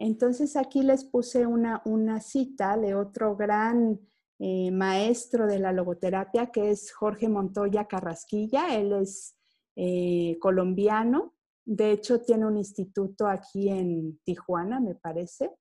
Entonces 0.00 0.56
aquí 0.56 0.82
les 0.82 1.04
puse 1.04 1.46
una, 1.46 2.20
cita 2.20 2.78
de 2.78 2.94
otro 2.94 3.36
gran 3.36 4.00
eh, 4.38 4.70
maestro 4.70 5.46
de 5.46 5.58
la 5.58 5.72
logoterapia 5.72 6.50
que 6.50 6.70
es 6.70 6.90
Jorge 6.90 7.28
Montoya 7.28 7.86
Carrasquilla. 7.86 8.74
Él 8.74 8.92
es 8.92 9.36
eh, 9.76 10.38
colombiano. 10.40 11.34
De 11.66 11.92
hecho, 11.92 12.22
tiene 12.22 12.46
un 12.46 12.56
instituto 12.56 13.26
aquí 13.26 13.68
en 13.68 14.18
Tijuana, 14.24 14.80
me 14.80 14.94
parece. 14.94 15.52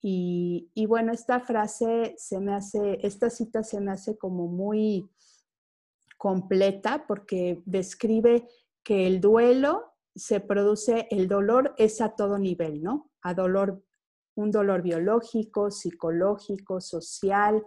Y, 0.00 0.70
y, 0.72 0.86
bueno, 0.86 1.12
esta 1.12 1.40
frase 1.40 2.14
se 2.16 2.40
me 2.40 2.54
hace, 2.54 2.98
esta 3.06 3.28
cita 3.28 3.62
se 3.62 3.82
me 3.82 3.92
hace 3.92 4.16
como 4.16 4.48
muy 4.48 5.10
completa 6.16 7.04
porque 7.06 7.62
describe 7.66 8.48
que 8.82 9.06
el 9.06 9.20
duelo 9.20 9.92
se 10.14 10.40
produce, 10.40 11.06
el 11.10 11.28
dolor 11.28 11.74
es 11.76 12.00
a 12.00 12.14
todo 12.16 12.38
nivel, 12.38 12.82
¿no? 12.82 13.10
A 13.24 13.34
dolor, 13.34 13.84
un 14.36 14.52
dolor 14.52 14.82
biológico, 14.82 15.72
psicológico, 15.72 16.80
social, 16.80 17.64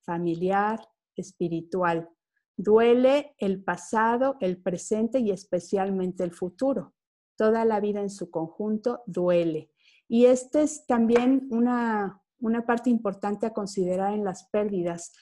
familiar, 0.00 0.80
espiritual. 1.14 2.08
Duele 2.56 3.36
el 3.38 3.62
pasado, 3.62 4.36
el 4.40 4.60
presente 4.60 5.20
y 5.20 5.30
especialmente 5.30 6.24
el 6.24 6.32
futuro. 6.32 6.94
Toda 7.36 7.64
la 7.64 7.78
vida 7.78 8.00
en 8.00 8.10
su 8.10 8.30
conjunto 8.30 9.02
duele. 9.06 9.70
Y 10.08 10.26
esta 10.26 10.60
es 10.60 10.86
también 10.86 11.46
una, 11.50 12.20
una 12.40 12.66
parte 12.66 12.90
importante 12.90 13.46
a 13.46 13.52
considerar 13.52 14.12
en 14.14 14.24
las 14.24 14.48
pérdidas 14.50 15.12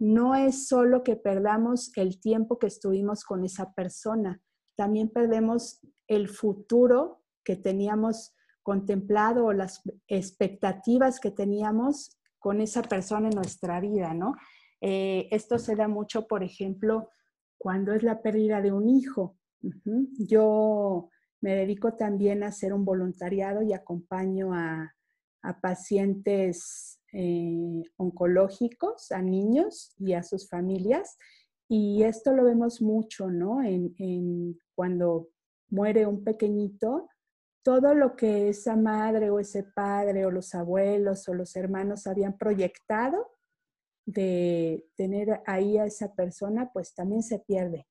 no 0.00 0.34
es 0.34 0.66
solo 0.66 1.04
que 1.04 1.14
perdamos 1.14 1.92
el 1.96 2.20
tiempo 2.20 2.58
que 2.58 2.66
estuvimos 2.66 3.22
con 3.22 3.44
esa 3.44 3.74
persona, 3.74 4.40
también 4.74 5.10
perdemos 5.10 5.78
el 6.08 6.28
futuro 6.28 7.22
que 7.44 7.54
teníamos 7.54 8.34
contemplado 8.62 9.46
o 9.46 9.52
las 9.52 9.82
expectativas 10.08 11.20
que 11.20 11.30
teníamos 11.30 12.18
con 12.38 12.60
esa 12.60 12.82
persona 12.82 13.28
en 13.28 13.36
nuestra 13.36 13.80
vida, 13.80 14.14
¿no? 14.14 14.34
Eh, 14.80 15.28
esto 15.30 15.58
se 15.58 15.76
da 15.76 15.88
mucho, 15.88 16.26
por 16.26 16.42
ejemplo, 16.42 17.10
cuando 17.58 17.92
es 17.92 18.02
la 18.02 18.22
pérdida 18.22 18.62
de 18.62 18.72
un 18.72 18.88
hijo. 18.88 19.36
Yo 20.18 21.10
me 21.42 21.54
dedico 21.54 21.94
también 21.94 22.42
a 22.42 22.48
hacer 22.48 22.72
un 22.72 22.84
voluntariado 22.84 23.62
y 23.62 23.72
acompaño 23.72 24.54
a, 24.54 24.94
pacientes 25.62 27.00
eh, 27.14 27.82
oncológicos 27.96 29.10
a 29.10 29.22
niños 29.22 29.94
y 29.98 30.12
a 30.12 30.22
sus 30.22 30.50
familias. 30.50 31.16
Y 31.66 32.02
esto 32.02 32.34
lo 32.34 32.44
vemos 32.44 32.82
mucho, 32.82 33.30
¿no? 33.30 33.62
En, 33.62 34.58
cuando 34.74 35.28
muere 35.70 36.06
un 36.06 36.24
pequeñito, 36.24 37.08
todo 37.62 37.94
lo 37.94 38.16
que 38.16 38.48
esa 38.48 38.76
madre 38.76 39.30
o 39.30 39.38
ese 39.38 39.62
padre 39.62 40.24
o 40.26 40.30
los 40.30 40.54
abuelos 40.54 41.28
o 41.28 41.34
los 41.34 41.54
hermanos 41.56 42.06
habían 42.06 42.36
proyectado 42.38 43.36
de 44.06 44.88
tener 44.96 45.42
ahí 45.46 45.78
a 45.78 45.84
esa 45.84 46.14
persona, 46.14 46.70
pues 46.72 46.94
también 46.94 47.22
se 47.22 47.38
pierde. 47.38 47.86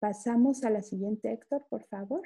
Pasamos 0.00 0.64
a 0.64 0.70
la 0.70 0.82
siguiente, 0.82 1.32
Héctor, 1.32 1.66
por 1.68 1.84
favor. 1.84 2.22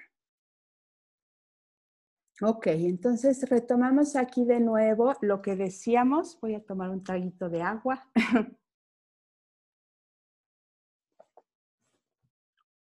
Ok, 2.40 2.66
entonces 2.66 3.48
retomamos 3.48 4.16
aquí 4.16 4.44
de 4.44 4.60
nuevo 4.60 5.14
lo 5.20 5.42
que 5.42 5.56
decíamos. 5.56 6.38
Voy 6.40 6.54
a 6.54 6.64
tomar 6.64 6.90
un 6.90 7.04
traguito 7.04 7.48
de 7.48 7.62
agua. 7.62 8.10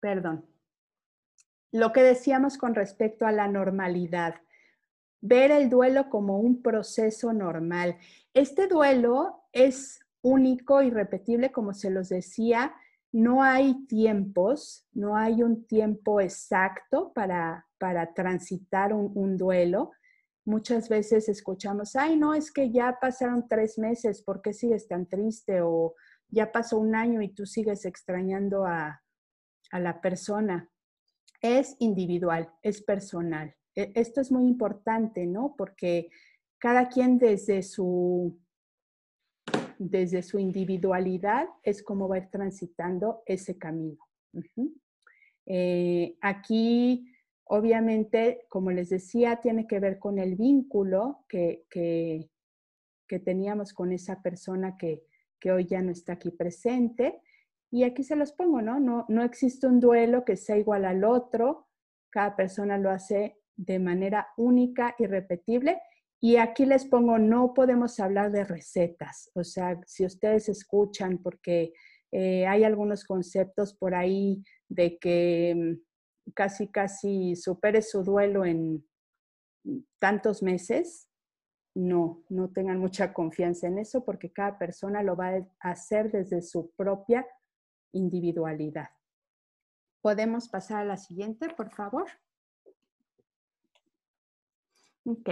Perdón. 0.00 0.50
Lo 1.73 1.93
que 1.93 2.03
decíamos 2.03 2.59
con 2.59 2.75
respecto 2.75 3.27
a 3.27 3.33
la 3.33 3.49
normalidad. 3.49 4.37
Ver 5.21 5.51
el 5.51 5.69
duelo 5.69 6.09
como 6.09 6.39
un 6.39 6.63
proceso 6.63 7.33
normal. 7.33 7.97
Este 8.35 8.67
duelo 8.67 9.45
es 9.53 10.01
único 10.23 10.83
y 10.83 10.91
repetible, 10.91 11.53
como 11.53 11.75
se 11.75 11.91
los 11.91 12.09
decía. 12.09 12.75
No 13.13 13.43
hay 13.43 13.87
tiempos, 13.87 14.87
no 14.93 15.17
hay 15.17 15.43
un 15.43 15.67
tiempo 15.67 16.21
exacto 16.21 17.13
para 17.13 17.67
para 17.81 18.13
transitar 18.13 18.93
un, 18.93 19.39
duelo. 19.39 19.93
Muchas 20.45 20.91
veces 20.91 21.31
escuchamos, 21.31 21.97
ay, 21.97 22.17
no, 22.17 22.35
es 22.35 22.53
que 22.53 22.71
ya 22.71 22.99
pasaron 23.01 23.49
tres 23.49 23.79
meses, 23.79 24.23
¿por 24.23 24.43
qué 24.43 24.53
sigues 24.53 24.87
tan 24.87 25.07
triste? 25.07 25.63
O 25.63 25.95
ya 26.29 26.53
pasó 26.53 26.79
un 26.79 26.95
año 26.95 27.23
y 27.23 27.31
tú 27.31 27.47
sigues 27.47 27.87
extrañando 27.87 28.67
a, 28.67 29.03
a 29.71 29.81
la 29.81 30.03
persona. 30.03 30.69
Es 31.40 31.76
individual, 31.79 32.50
es 32.62 32.83
personal. 32.83 33.55
E, 33.74 33.92
esto 33.94 34.20
es 34.20 34.31
muy 34.31 34.46
importante, 34.46 35.26
¿no? 35.26 35.55
Porque 35.57 36.11
cada 36.59 36.88
quien 36.88 37.18
desde 37.18 37.62
su, 37.62 38.38
desde 39.79 40.22
su 40.22 40.38
individualidad 40.38 41.48
es 41.62 41.83
como 41.83 42.07
va 42.09 42.16
a 42.16 42.18
ir 42.18 42.29
transitando 42.31 43.22
ese 43.26 43.57
camino. 43.57 43.98
Eh, 45.46 46.16
aquí, 46.20 47.11
obviamente, 47.44 48.44
como 48.48 48.70
les 48.70 48.90
decía, 48.90 49.40
tiene 49.40 49.66
que 49.66 49.81
ver 49.81 49.98
con 49.98 50.18
el 50.18 50.37
vínculo 50.37 51.24
que, 51.29 51.64
que, 51.70 52.29
teníamos 53.24 53.72
con 53.72 53.90
esa 53.90 54.22
persona 54.22 54.76
que, 54.76 55.03
que, 55.40 55.50
hoy 55.50 55.64
ya 55.64 55.83
no 55.83 55.90
está 55.90 56.12
aquí 56.12 56.31
presente. 56.31 57.20
Y 57.71 57.85
aquí 57.85 58.03
se 58.03 58.17
los 58.17 58.33
pongo, 58.33 58.61
¿no? 58.61 58.81
¿no? 58.81 59.07
No 59.09 59.23
existe 59.23 59.67
un 59.67 59.79
duelo 59.79 60.25
que 60.25 60.37
sea 60.37 60.57
igual 60.57 60.85
al 60.85 61.05
otro. 61.05 61.69
Cada 62.11 62.35
persona 62.35 62.79
lo 62.79 62.91
hace 62.91 63.39
de 63.57 63.79
manera 63.79 64.29
única 64.37 64.95
y 64.99 65.07
repetible. 65.07 65.81
Y 66.21 66.37
aquí 66.37 66.67
les 66.67 66.85
pongo, 66.85 67.19
no 67.19 67.55
podemos 67.55 68.01
hablar 68.01 68.33
de 68.33 68.45
recetas. 68.45 69.31
O 69.35 69.45
sea, 69.45 69.81
si 69.87 70.05
ustedes 70.05 70.49
escuchan, 70.49 71.19
porque 71.19 71.73
eh, 72.13 72.47
hay 72.47 72.65
algunos 72.65 73.05
conceptos 73.05 73.73
por 73.75 73.95
ahí 73.95 74.43
de 74.69 74.99
que 74.99 75.55
mm, 75.57 76.33
casi, 76.35 76.69
casi 76.69 77.37
supere 77.37 77.83
su 77.83 78.03
duelo 78.03 78.45
en 78.45 78.85
tantos 79.99 80.43
meses. 80.43 81.09
No, 81.75 82.25
no 82.29 82.51
tengan 82.51 82.81
mucha 82.81 83.13
confianza 83.13 83.69
en 83.69 83.79
eso 83.79 84.05
porque 84.05 84.33
cada 84.33 84.59
persona 84.59 85.05
lo 85.05 85.15
va 85.15 85.37
a 85.61 85.71
hacer 85.71 86.11
desde 86.11 86.43
su 86.43 86.73
propia 86.73 87.25
individualidad. 87.92 88.90
¿Podemos 90.00 90.48
pasar 90.48 90.83
a 90.83 90.85
la 90.85 90.96
siguiente, 90.96 91.48
por 91.50 91.70
favor? 91.70 92.07
Ok. 95.05 95.29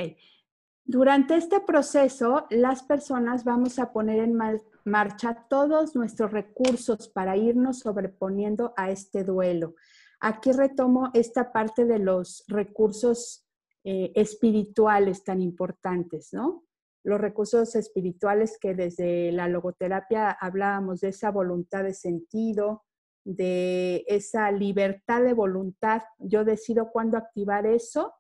Durante 0.85 1.37
este 1.37 1.61
proceso, 1.61 2.47
las 2.49 2.83
personas 2.83 3.45
vamos 3.45 3.79
a 3.79 3.93
poner 3.93 4.21
en 4.21 4.39
marcha 4.85 5.47
todos 5.49 5.95
nuestros 5.95 6.33
recursos 6.33 7.09
para 7.09 7.37
irnos 7.37 7.81
sobreponiendo 7.81 8.73
a 8.77 8.91
este 8.91 9.23
duelo. 9.23 9.75
Aquí 10.21 10.51
retomo 10.53 11.11
esta 11.13 11.53
parte 11.53 11.85
de 11.85 11.99
los 11.99 12.45
recursos 12.49 13.47
eh, 13.85 14.13
espirituales 14.15 15.25
tan 15.25 15.43
importantes, 15.43 16.33
¿no? 16.33 16.65
Los 17.05 17.21
recursos 17.21 17.75
espirituales 17.75 18.59
que 18.61 18.75
desde 18.75 19.33
la 19.33 19.49
logoterapia 19.49 20.31
hablábamos 20.31 21.01
de 21.01 21.09
esa 21.09 21.31
voluntad 21.31 21.85
de 21.85 21.95
sentido, 21.95 22.85
de 23.25 24.05
esa 24.09 24.51
libertad 24.51 25.23
de 25.23 25.33
voluntad. 25.33 26.03
Yo 26.19 26.45
decido 26.45 26.91
cuándo 26.91 27.17
activar 27.17 27.67
eso 27.67 28.15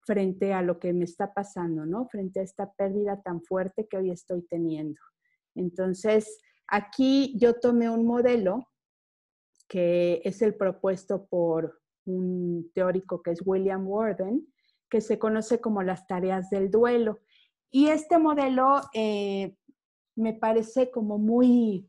frente 0.00 0.54
a 0.54 0.62
lo 0.62 0.78
que 0.78 0.92
me 0.94 1.04
está 1.04 1.34
pasando, 1.34 1.84
¿no? 1.84 2.06
Frente 2.06 2.40
a 2.40 2.42
esta 2.42 2.72
pérdida 2.72 3.20
tan 3.22 3.42
fuerte 3.42 3.86
que 3.88 3.98
hoy 3.98 4.10
estoy 4.10 4.42
teniendo. 4.42 5.00
Entonces, 5.54 6.40
aquí 6.66 7.36
yo 7.38 7.60
tomé 7.60 7.90
un 7.90 8.06
modelo 8.06 8.68
que 9.68 10.22
es 10.24 10.40
el 10.40 10.54
propuesto 10.54 11.26
por 11.26 11.80
un 12.06 12.70
teórico 12.74 13.22
que 13.22 13.32
es 13.32 13.42
William 13.44 13.86
Warden, 13.86 14.46
que 14.88 15.02
se 15.02 15.18
conoce 15.18 15.60
como 15.60 15.82
las 15.82 16.06
tareas 16.06 16.48
del 16.48 16.70
duelo. 16.70 17.20
Y 17.70 17.88
este 17.88 18.18
modelo 18.18 18.80
eh, 18.94 19.54
me 20.16 20.34
parece 20.34 20.90
como 20.90 21.18
muy, 21.18 21.88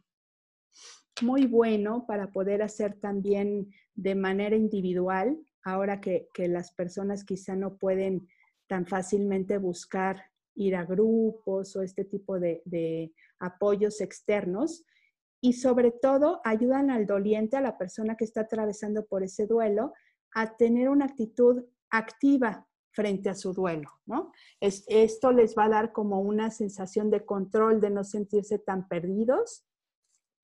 muy 1.22 1.46
bueno 1.46 2.06
para 2.06 2.32
poder 2.32 2.62
hacer 2.62 3.00
también 3.00 3.72
de 3.96 4.16
manera 4.16 4.56
individual 4.56 5.40
ahora 5.64 6.00
que, 6.02 6.28
las 6.38 6.72
personas 6.72 7.24
quizá 7.24 7.56
no 7.56 7.78
pueden 7.78 8.28
tan 8.68 8.86
fácilmente 8.86 9.58
buscar 9.58 10.24
ir 10.56 10.76
a 10.76 10.86
grupos 10.86 11.76
o 11.76 11.82
este 11.82 12.06
tipo 12.06 12.40
de, 12.40 13.14
apoyos 13.40 14.02
externos. 14.02 14.86
Y 15.42 15.54
sobre 15.54 15.92
todo 15.92 16.42
ayudan 16.44 16.92
al 16.92 17.06
doliente, 17.06 17.56
a 17.56 17.62
la 17.62 17.78
persona 17.78 18.16
que 18.16 18.26
está 18.26 18.42
atravesando 18.42 19.06
por 19.06 19.24
ese 19.24 19.48
duelo, 19.48 19.94
a 20.34 20.58
tener 20.58 20.90
una 20.90 21.06
actitud 21.06 21.64
activa 21.90 22.69
frente 23.00 23.30
a 23.30 23.34
su 23.34 23.54
duelo, 23.54 23.90
¿no? 24.06 24.34
esto 24.60 25.32
les 25.32 25.56
va 25.58 25.64
a 25.64 25.70
dar 25.70 25.94
como 25.94 26.20
una 26.20 26.52
sensación 26.52 27.10
de 27.10 27.26
control, 27.26 27.80
de 27.80 27.90
no 27.90 28.04
sentirse 28.04 28.60
tan 28.60 28.90
perdidos. 28.90 29.64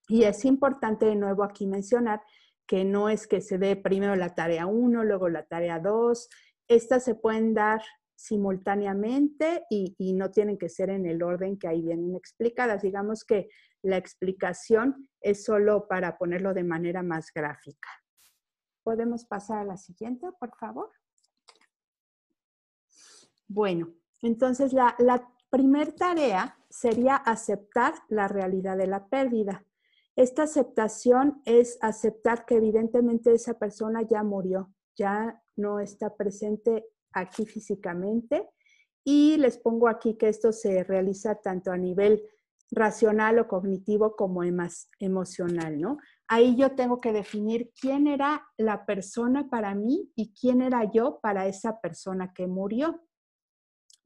Y 0.07 0.23
es 0.23 0.45
importante 0.45 1.05
de 1.05 1.17
nuevo 1.17 1.43
aquí 1.43 1.67
mencionar 1.67 2.21
que 2.65 2.85
no 2.85 3.09
es 3.09 3.27
que 3.27 3.41
se 3.41 3.57
dé 3.57 3.75
primero 3.75 4.15
la 4.15 4.35
tarea 4.35 4.67
1, 4.67 5.03
luego 5.03 5.27
la 5.27 5.43
tarea 5.43 5.79
2. 5.79 6.29
Estas 6.69 7.03
se 7.03 7.15
pueden 7.15 7.53
dar 7.53 7.81
simultáneamente 8.15 9.65
y, 9.69 10.13
no 10.13 10.31
tienen 10.31 10.57
que 10.57 10.69
ser 10.69 10.91
en 10.91 11.05
el 11.05 11.23
orden 11.23 11.59
que 11.59 11.67
ahí 11.67 11.81
vienen 11.81 12.15
explicadas. 12.15 12.83
Digamos 12.83 13.25
que 13.25 13.49
la 13.81 13.97
explicación 13.97 15.09
es 15.19 15.43
solo 15.43 15.89
para 15.89 16.17
ponerlo 16.17 16.53
de 16.53 16.63
manera 16.63 17.03
más 17.03 17.33
gráfica. 17.33 17.89
¿Podemos 18.81 19.25
pasar 19.25 19.57
a 19.57 19.65
la 19.65 19.75
siguiente, 19.75 20.27
por 20.39 20.55
favor? 20.55 20.89
Bueno, 23.47 23.93
entonces 24.21 24.73
la, 24.73 24.95
la 24.99 25.29
tarea 25.97 26.57
sería 26.69 27.15
aceptar 27.15 27.93
la 28.09 28.27
realidad 28.27 28.77
de 28.77 28.87
la 28.87 29.07
pérdida. 29.07 29.63
Esta 30.15 30.43
aceptación 30.43 31.41
es 31.45 31.77
aceptar 31.81 32.45
que 32.45 32.55
evidentemente 32.55 33.33
esa 33.33 33.53
persona 33.57 34.01
ya 34.01 34.23
murió, 34.23 34.73
ya 34.97 35.41
no 35.55 35.79
está 35.79 36.15
presente 36.15 36.85
aquí 37.13 37.45
físicamente. 37.45 38.49
Y 39.03 39.37
les 39.37 39.57
pongo 39.57 39.87
aquí 39.87 40.17
que 40.17 40.29
esto 40.29 40.51
se 40.51 40.83
realiza 40.83 41.35
tanto 41.35 41.71
a 41.71 41.77
nivel 41.77 42.23
racional 42.71 43.39
o 43.39 43.47
cognitivo 43.47 44.15
como 44.15 44.41
emocional, 44.99 45.79
¿no? 45.79 45.97
Ahí 46.27 46.55
yo 46.55 46.71
tengo 46.71 46.99
que 46.99 47.13
definir 47.13 47.71
quién 47.79 48.07
era 48.07 48.47
la 48.57 48.85
persona 48.85 49.47
para 49.49 49.75
mí 49.75 50.11
y 50.15 50.33
quién 50.33 50.61
era 50.61 50.91
yo 50.91 51.19
para 51.21 51.47
esa 51.47 51.79
persona 51.79 52.33
que 52.33 52.47
murió. 52.47 53.01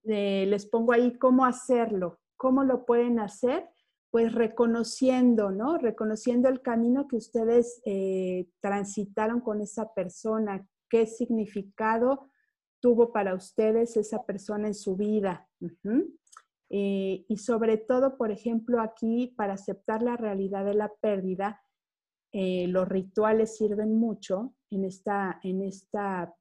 Eh, 0.10 0.45
les 0.48 0.65
pongo 0.65 0.93
ahí 0.93 1.17
cómo 1.17 1.45
hacerlo, 1.45 2.19
cómo 2.36 2.63
lo 2.63 2.86
pueden 2.86 3.19
hacer 3.19 3.69
pues 4.12 4.34
reconociendo, 4.34 5.52
¿no? 5.52 5.78
Reconociendo 5.78 6.50
el 6.50 6.63
camino 6.63 7.08
que 7.08 7.15
ustedes 7.15 7.80
eh, 7.86 8.48
transitaron 8.60 9.39
con 9.39 9.62
esa 9.62 9.93
persona, 9.93 10.67
qué 10.89 11.06
significado 11.06 12.32
tuvo 12.80 13.12
para 13.12 13.36
ustedes 13.36 13.98
esa 13.98 14.26
persona 14.26 14.67
en 14.67 14.74
su 14.74 14.95
vida. 14.95 15.48
Eh, 16.72 17.24
y 17.28 17.38
sobre 17.38 17.78
todo, 17.78 18.17
por 18.17 18.32
ejemplo, 18.32 18.82
aquí, 18.82 19.28
para 19.38 19.54
aceptar 19.54 20.02
la 20.02 20.17
realidad 20.17 20.65
de 20.65 20.74
la 20.74 20.91
pérdida, 21.02 21.62
los 22.32 22.88
rituales 22.88 23.58
sirven 23.58 23.95
mucho 23.95 24.54
en 24.72 24.86
esta, 24.86 25.39
en 25.43 25.63
esta 25.63 26.34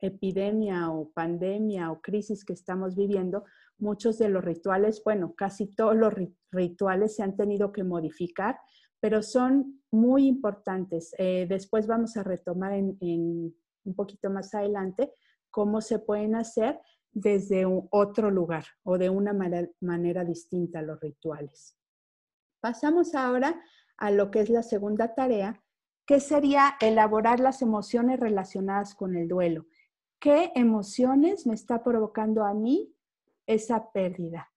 epidemia 0.00 0.90
o 0.90 1.10
pandemia 1.10 1.90
o 1.90 2.00
crisis 2.00 2.44
que 2.44 2.52
estamos 2.52 2.96
viviendo, 2.96 3.44
muchos 3.78 4.18
de 4.18 4.28
los 4.28 4.44
rituales, 4.44 5.02
bueno, 5.04 5.34
casi 5.34 5.66
todos 5.66 5.96
los 5.96 6.12
rituales 6.50 7.16
se 7.16 7.22
han 7.22 7.36
tenido 7.36 7.72
que 7.72 7.84
modificar, 7.84 8.58
pero 9.00 9.22
son 9.22 9.82
muy 9.90 10.26
importantes. 10.26 11.14
Eh, 11.18 11.46
después 11.48 11.86
vamos 11.86 12.16
a 12.16 12.22
retomar 12.22 12.72
en, 12.74 12.96
un 13.00 13.94
poquito 13.94 14.30
más 14.30 14.54
adelante 14.54 15.12
cómo 15.50 15.80
se 15.80 15.98
pueden 15.98 16.34
hacer 16.34 16.78
desde 17.12 17.66
otro 17.90 18.30
lugar 18.30 18.64
o 18.84 18.98
de 18.98 19.10
una 19.10 19.32
manera 19.32 20.24
distinta 20.24 20.82
los 20.82 21.00
rituales. 21.00 21.76
Pasamos 22.60 23.14
ahora 23.14 23.60
a 23.96 24.10
lo 24.10 24.30
que 24.30 24.40
es 24.40 24.50
la 24.50 24.62
segunda 24.62 25.14
tarea, 25.14 25.60
que 26.06 26.20
sería 26.20 26.74
elaborar 26.80 27.40
las 27.40 27.62
emociones 27.62 28.20
relacionadas 28.20 28.94
con 28.94 29.16
el 29.16 29.28
duelo. 29.28 29.66
¿Qué 30.20 30.52
emociones 30.54 31.46
me 31.46 31.54
está 31.54 31.82
provocando 31.82 32.44
a 32.44 32.54
mí 32.54 32.94
esa 33.50 33.90
pérdida. 33.90 34.48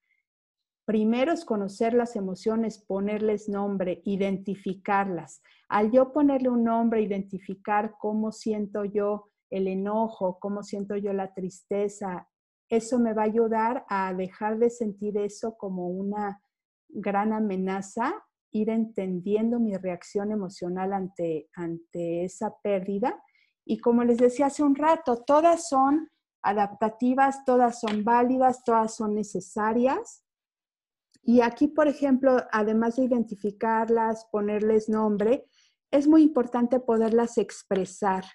Primero 0.85 1.31
es 1.31 1.45
conocer 1.45 1.93
las 1.93 2.15
emociones, 2.15 2.77
ponerles 2.77 3.49
nombre, 3.49 4.01
identificarlas. 4.05 5.41
Al 5.67 5.91
yo 5.91 6.13
ponerle 6.13 6.49
un 6.49 6.63
nombre, 6.63 7.01
identificar 7.01 7.95
cómo 7.97 8.31
siento 8.31 8.85
yo 8.85 9.31
el 9.49 9.67
enojo, 9.67 10.37
cómo 10.39 10.61
siento 10.61 10.95
yo 10.95 11.13
la 11.13 11.33
tristeza, 11.33 12.27
eso 12.69 12.99
me 12.99 13.13
va 13.13 13.23
a 13.23 13.25
ayudar 13.25 13.85
a 13.87 14.13
dejar 14.13 14.59
de 14.59 14.69
sentir 14.69 15.17
eso 15.17 15.55
como 15.57 15.87
una 15.87 16.41
gran 16.89 17.33
amenaza, 17.33 18.13
ir 18.51 18.69
entendiendo 18.69 19.59
mi 19.59 19.75
reacción 19.75 20.31
emocional 20.31 20.93
ante, 20.93 21.49
ante 21.55 22.23
esa 22.25 22.53
pérdida. 22.61 23.23
Y 23.65 23.79
como 23.79 24.03
les 24.03 24.17
decía 24.17 24.47
hace 24.47 24.63
un 24.63 24.75
rato, 24.75 25.23
todas 25.23 25.67
son 25.67 26.09
adaptativas, 26.41 27.45
todas 27.45 27.79
son 27.79 28.03
válidas, 28.03 28.63
todas 28.63 28.95
son 28.95 29.15
necesarias. 29.15 30.23
Y 31.21 31.41
aquí, 31.41 31.67
por 31.67 31.87
ejemplo, 31.87 32.37
además 32.51 32.97
de 32.97 33.05
identificarlas, 33.05 34.25
ponerles 34.31 34.89
nombre, 34.89 35.45
es 35.89 36.07
muy 36.07 36.23
importante 36.23 36.79
poderlas 36.79 37.37
expresar. 37.37 38.25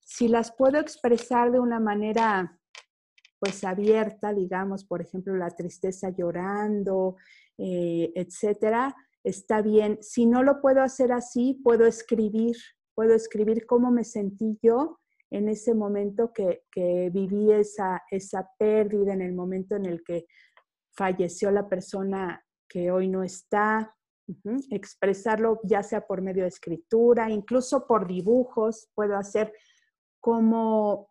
Si 0.00 0.28
las 0.28 0.52
puedo 0.52 0.78
expresar 0.78 1.52
de 1.52 1.60
una 1.60 1.80
manera 1.80 2.56
pues 3.40 3.64
abierta, 3.64 4.34
digamos, 4.34 4.84
por 4.84 5.00
ejemplo, 5.00 5.34
la 5.34 5.48
tristeza 5.50 6.10
llorando, 6.10 7.16
eh, 7.56 8.12
etcétera, 8.14 8.94
está 9.24 9.62
bien. 9.62 9.98
Si 10.02 10.26
no 10.26 10.42
lo 10.42 10.60
puedo 10.60 10.82
hacer 10.82 11.10
así, 11.10 11.58
puedo 11.64 11.86
escribir, 11.86 12.56
puedo 13.00 13.14
escribir 13.14 13.64
cómo 13.64 13.90
me 13.90 14.04
sentí 14.04 14.58
yo 14.62 15.00
en 15.30 15.48
ese 15.48 15.74
momento 15.74 16.34
que, 16.34 16.64
viví 17.10 17.50
esa, 17.50 18.02
esa 18.10 18.50
pérdida, 18.58 19.14
en 19.14 19.22
el 19.22 19.32
momento 19.32 19.74
en 19.74 19.86
el 19.86 20.04
que 20.04 20.26
falleció 20.94 21.50
la 21.50 21.66
persona 21.66 22.44
que 22.68 22.90
hoy 22.90 23.08
no 23.08 23.22
está, 23.22 23.96
expresarlo 24.70 25.60
ya 25.64 25.82
sea 25.82 26.06
por 26.06 26.20
medio 26.20 26.42
de 26.42 26.50
escritura, 26.50 27.30
incluso 27.30 27.86
por 27.86 28.06
dibujos, 28.06 28.90
puedo 28.94 29.16
hacer 29.16 29.50
como 30.20 31.08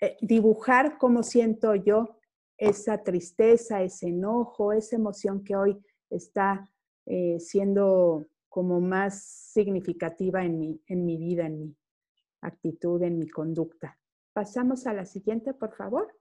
eh, 0.00 0.16
dibujar 0.20 0.98
cómo 0.98 1.22
siento 1.22 1.76
yo 1.76 2.18
esa 2.58 3.04
tristeza, 3.04 3.84
ese 3.84 4.08
enojo, 4.08 4.72
esa 4.72 4.96
emoción 4.96 5.44
que 5.44 5.54
hoy 5.54 5.80
está 6.10 6.68
eh, 7.06 7.38
siendo 7.38 8.26
como 8.54 8.80
más 8.80 9.20
significativa 9.20 10.44
en 10.44 10.60
mi, 10.60 10.80
en 10.86 11.04
mi 11.04 11.16
vida, 11.16 11.44
en 11.44 11.58
mi 11.58 11.76
actitud, 12.40 13.02
en 13.02 13.18
mi 13.18 13.28
conducta. 13.28 13.98
Pasamos 14.32 14.86
a 14.86 14.92
la 14.92 15.06
siguiente, 15.06 15.54
por 15.54 15.74
favor. 15.74 16.16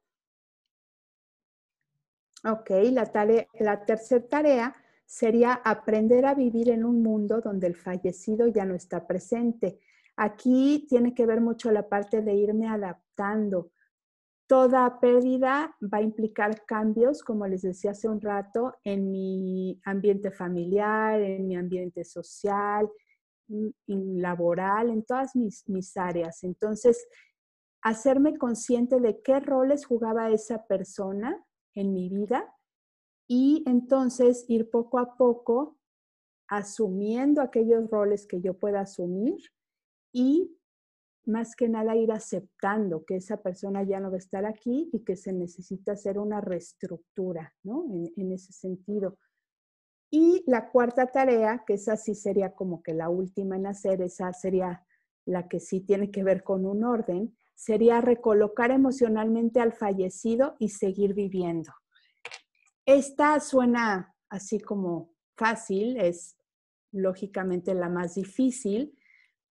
Ok, 2.44 2.72
la, 2.92 3.12
la 3.60 3.86
tercera 3.86 4.28
tarea 4.28 4.76
sería 5.06 5.54
aprender 5.54 6.26
a 6.26 6.34
vivir 6.34 6.72
en 6.72 6.86
un 6.86 7.04
mundo 7.04 7.40
donde 7.40 7.68
el 7.68 7.76
fallecido 7.76 8.48
ya 8.48 8.66
no 8.66 8.74
está 8.74 9.06
presente. 9.06 9.80
Aquí 10.16 10.88
tiene 10.90 11.14
que 11.14 11.28
ver 11.28 11.40
mucho 11.40 11.70
la 11.70 11.88
parte 11.88 12.24
de 12.24 12.34
irme 12.34 12.68
adaptando. 12.68 13.70
Toda 14.54 15.00
pérdida 15.00 15.76
va 15.82 15.98
a 15.98 16.02
implicar 16.04 16.64
cambios, 16.68 17.24
como 17.24 17.48
les 17.48 17.64
decía 17.64 17.90
hace 17.90 18.08
un 18.08 18.22
rato, 18.22 18.76
en 18.84 19.10
mi 19.10 19.82
ambiente 19.84 20.30
familiar, 20.30 21.20
en 21.20 21.48
mi 21.48 21.56
ambiente 21.56 22.04
social, 22.04 22.88
laboral, 23.88 24.92
en 24.92 25.04
todas 25.06 25.36
mis, 25.36 25.68
mis 25.68 25.98
áreas. 25.98 26.44
Entonces, 26.44 27.04
hacerme 27.82 28.38
consciente 28.38 29.00
de 29.00 29.24
qué 29.24 29.40
roles 29.40 29.88
jugaba 29.88 30.30
esa 30.30 30.68
persona 30.68 31.44
en 31.74 31.92
mi 31.92 32.10
vida 32.10 32.56
y 33.28 33.64
entonces 33.66 34.46
ir 34.50 34.70
poco 34.70 35.00
a 35.00 35.18
poco 35.18 35.80
asumiendo 36.48 37.42
aquellos 37.42 37.90
roles 37.90 38.28
que 38.28 38.40
yo 38.40 38.54
pueda 38.54 38.82
asumir 38.82 39.40
y 40.14 40.56
más 41.26 41.56
que 41.56 41.70
nada 41.70 41.96
ir 41.96 42.12
aceptando 42.12 43.06
que 43.06 43.18
esa 43.18 43.42
persona 43.42 43.84
ya 43.84 44.00
no 44.00 44.10
va 44.10 44.16
a 44.16 44.20
estar 44.20 44.46
aquí 44.46 44.90
y 44.92 45.04
que 45.04 45.16
se 45.16 45.34
necesita 45.34 45.94
hacer 45.94 46.20
una 46.20 46.42
reestructura, 46.42 47.54
¿no? 47.64 47.86
En, 48.16 48.32
ese 48.32 48.54
sentido. 48.54 49.18
Y 50.10 50.44
la 50.46 50.70
cuarta 50.70 51.08
tarea, 51.08 51.64
que 51.66 51.76
esa 51.76 51.98
sí 51.98 52.16
sería 52.16 52.54
como 52.54 52.84
que 52.84 52.94
la 52.94 53.10
última 53.10 53.56
en 53.56 53.68
hacer, 53.68 54.02
esa 54.02 54.32
sería 54.34 54.86
la 55.26 55.48
que 55.48 55.60
sí 55.60 55.82
tiene 55.82 56.12
que 56.12 56.24
ver 56.24 56.44
con 56.44 56.66
un 56.66 56.84
orden, 56.84 57.36
sería 57.56 58.02
recolocar 58.02 58.72
emocionalmente 58.72 59.60
al 59.60 59.74
fallecido 59.74 60.56
y 60.60 60.70
seguir 60.70 61.14
viviendo. 61.14 61.72
Esta 62.86 63.40
suena 63.40 64.14
así 64.30 64.60
como 64.60 65.14
fácil, 65.38 65.98
es 65.98 66.36
lógicamente 66.92 67.74
la 67.74 67.90
más 67.90 68.16
difícil, 68.16 68.98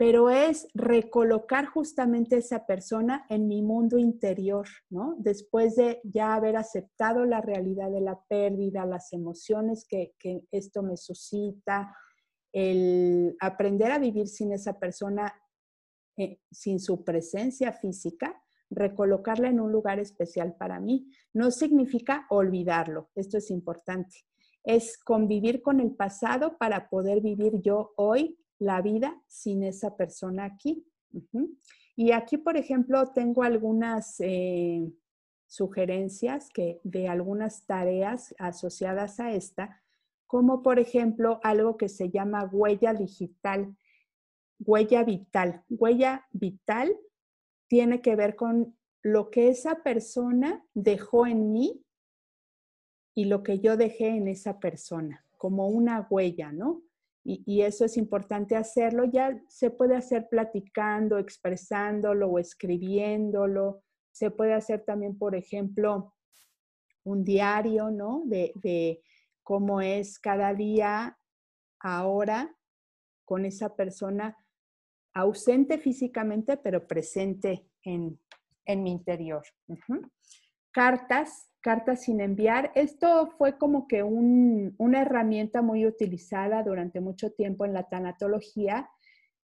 pero 0.01 0.31
es 0.31 0.67
recolocar 0.73 1.67
justamente 1.67 2.37
esa 2.37 2.65
persona 2.65 3.23
en 3.29 3.47
mi 3.47 3.61
mundo 3.61 3.99
interior, 3.99 4.67
¿no? 4.89 5.15
Después 5.19 5.75
de 5.75 6.01
ya 6.03 6.33
haber 6.33 6.57
aceptado 6.57 7.23
la 7.23 7.39
realidad 7.39 7.91
de 7.91 8.01
la 8.01 8.19
pérdida, 8.27 8.83
las 8.87 9.13
emociones 9.13 9.85
que, 9.87 10.15
esto 10.49 10.81
me 10.81 10.97
suscita, 10.97 11.95
el 12.51 13.35
aprender 13.39 13.91
a 13.91 13.99
vivir 13.99 14.27
sin 14.27 14.51
esa 14.53 14.79
persona, 14.79 15.39
eh, 16.17 16.39
sin 16.49 16.79
su 16.79 17.03
presencia 17.03 17.71
física, 17.71 18.41
recolocarla 18.71 19.49
en 19.49 19.59
un 19.59 19.71
lugar 19.71 19.99
especial 19.99 20.55
para 20.57 20.79
mí. 20.79 21.11
No 21.31 21.51
significa 21.51 22.25
olvidarlo, 22.31 23.11
esto 23.13 23.37
es 23.37 23.51
importante. 23.51 24.25
Es 24.63 24.97
convivir 24.97 25.61
con 25.61 25.79
el 25.79 25.91
pasado 25.91 26.57
para 26.57 26.89
poder 26.89 27.21
vivir 27.21 27.61
yo 27.61 27.93
hoy 27.97 28.40
la 28.61 28.79
vida 28.81 29.19
sin 29.27 29.63
esa 29.63 29.97
persona 29.97 30.45
aquí. 30.45 30.85
Y 31.95 32.11
aquí, 32.11 32.37
por 32.37 32.57
ejemplo, 32.57 33.11
tengo 33.11 33.41
algunas 33.41 34.19
eh, 34.19 34.93
sugerencias 35.47 36.49
que, 36.53 36.79
de 36.83 37.07
algunas 37.07 37.65
tareas 37.65 38.35
asociadas 38.37 39.19
a 39.19 39.33
esta, 39.33 39.81
como 40.27 40.61
por 40.61 40.79
ejemplo 40.79 41.39
algo 41.43 41.75
que 41.75 41.89
se 41.89 42.11
llama 42.11 42.47
huella 42.51 42.93
digital, 42.93 43.75
huella 44.59 45.03
vital. 45.03 45.65
Huella 45.67 46.27
vital 46.31 46.95
tiene 47.67 47.99
que 48.01 48.15
ver 48.15 48.35
con 48.35 48.77
lo 49.01 49.31
que 49.31 49.49
esa 49.49 49.81
persona 49.81 50.63
dejó 50.75 51.25
en 51.25 51.51
mí 51.51 51.83
y 53.15 53.25
lo 53.25 53.41
que 53.41 53.59
yo 53.59 53.75
dejé 53.75 54.09
en 54.09 54.27
esa 54.27 54.59
persona, 54.59 55.25
como 55.37 55.67
una 55.67 56.07
huella, 56.11 56.51
¿no? 56.51 56.83
Y, 57.23 57.61
eso 57.61 57.85
es 57.85 57.97
importante 57.97 58.55
hacerlo. 58.55 59.05
Ya 59.05 59.39
se 59.47 59.69
puede 59.69 59.95
hacer 59.95 60.27
platicando, 60.29 61.19
expresándolo 61.19 62.27
o 62.27 62.39
escribiéndolo. 62.39 63.83
Se 64.11 64.31
puede 64.31 64.53
hacer 64.53 64.83
también, 64.83 65.17
por 65.17 65.35
ejemplo, 65.35 66.15
un 67.03 67.23
diario, 67.23 67.91
¿no? 67.91 68.23
De, 68.25 69.01
cómo 69.43 69.81
es 69.81 70.19
cada 70.19 70.53
día 70.53 71.17
ahora 71.79 72.55
con 73.25 73.45
esa 73.45 73.75
persona 73.75 74.37
ausente 75.13 75.77
físicamente, 75.77 76.57
pero 76.57 76.87
presente 76.87 77.67
en, 77.83 78.19
mi 78.67 78.91
interior. 78.91 79.43
Cartas 80.71 81.51
cartas 81.61 82.01
sin 82.03 82.19
enviar. 82.19 82.71
Esto 82.75 83.27
fue 83.37 83.57
como 83.57 83.87
que 83.87 84.03
una 84.03 85.01
herramienta 85.01 85.61
muy 85.61 85.85
utilizada 85.85 86.63
durante 86.63 86.99
mucho 86.99 87.31
tiempo 87.31 87.65
en 87.65 87.73
la 87.73 87.87
tanatología 87.87 88.89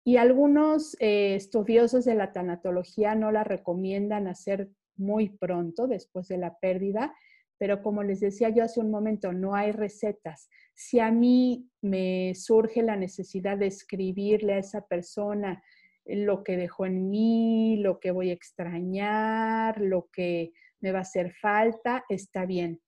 y 0.05 0.17
algunos 0.19 0.97
eh, 1.01 1.35
estudiosos 1.35 2.05
de 2.05 2.15
la 2.15 2.33
tanatología 2.33 3.15
no 3.15 3.33
la 3.33 3.45
recomiendan 3.45 4.29
hacer 4.29 4.69
muy 4.97 5.31
pronto 5.31 5.87
después 5.87 6.29
de 6.29 6.37
la 6.37 6.59
pérdida, 6.59 7.15
pero 7.57 7.83
como 7.83 8.03
les 8.03 8.21
decía 8.21 8.51
yo 8.51 8.65
hace 8.65 8.81
un 8.81 8.91
momento, 8.91 9.33
no 9.33 9.55
hay 9.55 9.73
recetas. 9.73 10.49
Si 10.75 11.01
a 11.01 11.11
mí 11.11 11.71
me 11.81 12.35
surge 12.35 12.83
la 12.83 12.97
necesidad 12.97 13.57
de 13.57 13.69
escribirle 13.69 14.55
a 14.55 14.59
esa 14.59 14.87
persona 14.87 15.63
lo 16.05 16.43
que 16.43 16.57
dejó 16.57 16.85
en 16.85 17.09
mí, 17.09 17.77
lo 17.77 18.01
que 18.01 18.11
voy 18.11 18.31
a 18.31 18.35
extrañar, 18.35 19.81
lo 19.81 20.09
que 20.13 20.53
me 20.83 20.93
va 20.93 20.99
a 20.99 21.03
hacer 21.03 21.33
falta, 21.41 22.05
está 22.09 22.45
bien. 22.45 22.83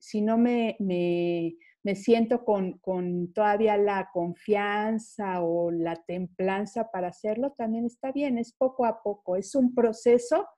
Si 0.00 0.20
no 0.20 0.36
me, 0.36 0.76
me, 0.80 1.94
siento 1.94 2.44
con, 2.44 2.78
con, 2.78 3.32
todavía 3.32 3.76
la 3.76 4.10
confianza 4.12 5.42
o 5.42 5.70
la 5.70 5.94
templanza 6.04 6.90
para 6.90 7.08
hacerlo, 7.08 7.54
también 7.56 7.84
está 7.84 8.10
bien, 8.10 8.38
es 8.38 8.52
poco 8.52 8.84
a 8.84 9.02
poco, 9.02 9.36
es 9.36 9.54
un 9.54 9.74
proceso 9.74 10.48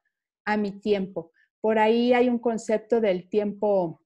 a 0.46 0.56
mi 0.56 0.80
tiempo. 0.80 1.32
Por 1.60 1.78
ahí 1.78 2.14
hay 2.14 2.28
un 2.28 2.38
concepto 2.38 3.00
del 3.00 3.28
tiempo 3.28 4.00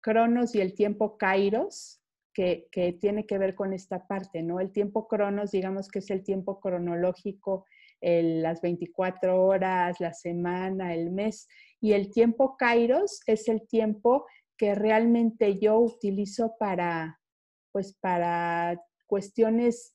cronos 0.00 0.54
y 0.54 0.60
el 0.60 0.74
tiempo 0.74 1.18
kairos, 1.18 2.00
que, 2.32 2.68
que, 2.70 2.92
tiene 2.92 3.26
que 3.26 3.36
ver 3.36 3.56
con 3.56 3.72
esta 3.72 4.06
parte, 4.06 4.42
¿no? 4.42 4.60
El 4.60 4.70
tiempo 4.70 5.08
cronos, 5.08 5.50
digamos 5.50 5.88
que 5.88 5.98
es 5.98 6.08
el 6.10 6.22
tiempo 6.22 6.60
cronológico 6.60 7.66
las 8.00 8.60
24 8.60 9.44
horas, 9.44 10.00
la 10.00 10.12
semana, 10.12 10.94
el 10.94 11.10
mes. 11.10 11.48
Y 11.80 11.92
el 11.92 12.10
tiempo 12.10 12.56
Kairos 12.56 13.20
es 13.26 13.48
el 13.48 13.66
tiempo 13.66 14.26
que 14.56 14.74
realmente 14.74 15.58
yo 15.58 15.78
utilizo 15.78 16.56
para, 16.58 17.20
pues 17.72 17.94
para 18.00 18.82
cuestiones 19.06 19.94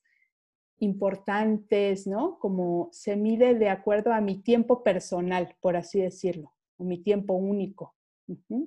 importantes, 0.78 2.06
¿no? 2.06 2.38
Como 2.38 2.88
se 2.92 3.16
mide 3.16 3.54
de 3.54 3.68
acuerdo 3.68 4.12
a 4.12 4.20
mi 4.20 4.42
tiempo 4.42 4.82
personal, 4.82 5.56
por 5.60 5.76
así 5.76 6.00
decirlo, 6.00 6.52
o 6.76 6.84
mi 6.84 7.02
tiempo 7.02 7.34
único. 7.34 7.94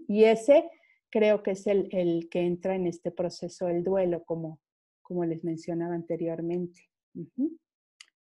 Y 0.07 0.23
ese 0.23 0.69
creo 1.09 1.43
que 1.43 1.51
es 1.51 1.67
el, 1.67 1.89
el, 1.91 2.29
que 2.29 2.41
entra 2.41 2.75
en 2.75 2.87
este 2.87 3.11
proceso 3.11 3.65
del 3.65 3.83
duelo, 3.83 4.23
como, 4.23 4.59
como 5.01 5.25
les 5.25 5.43
mencionaba 5.43 5.95
anteriormente. 5.95 6.81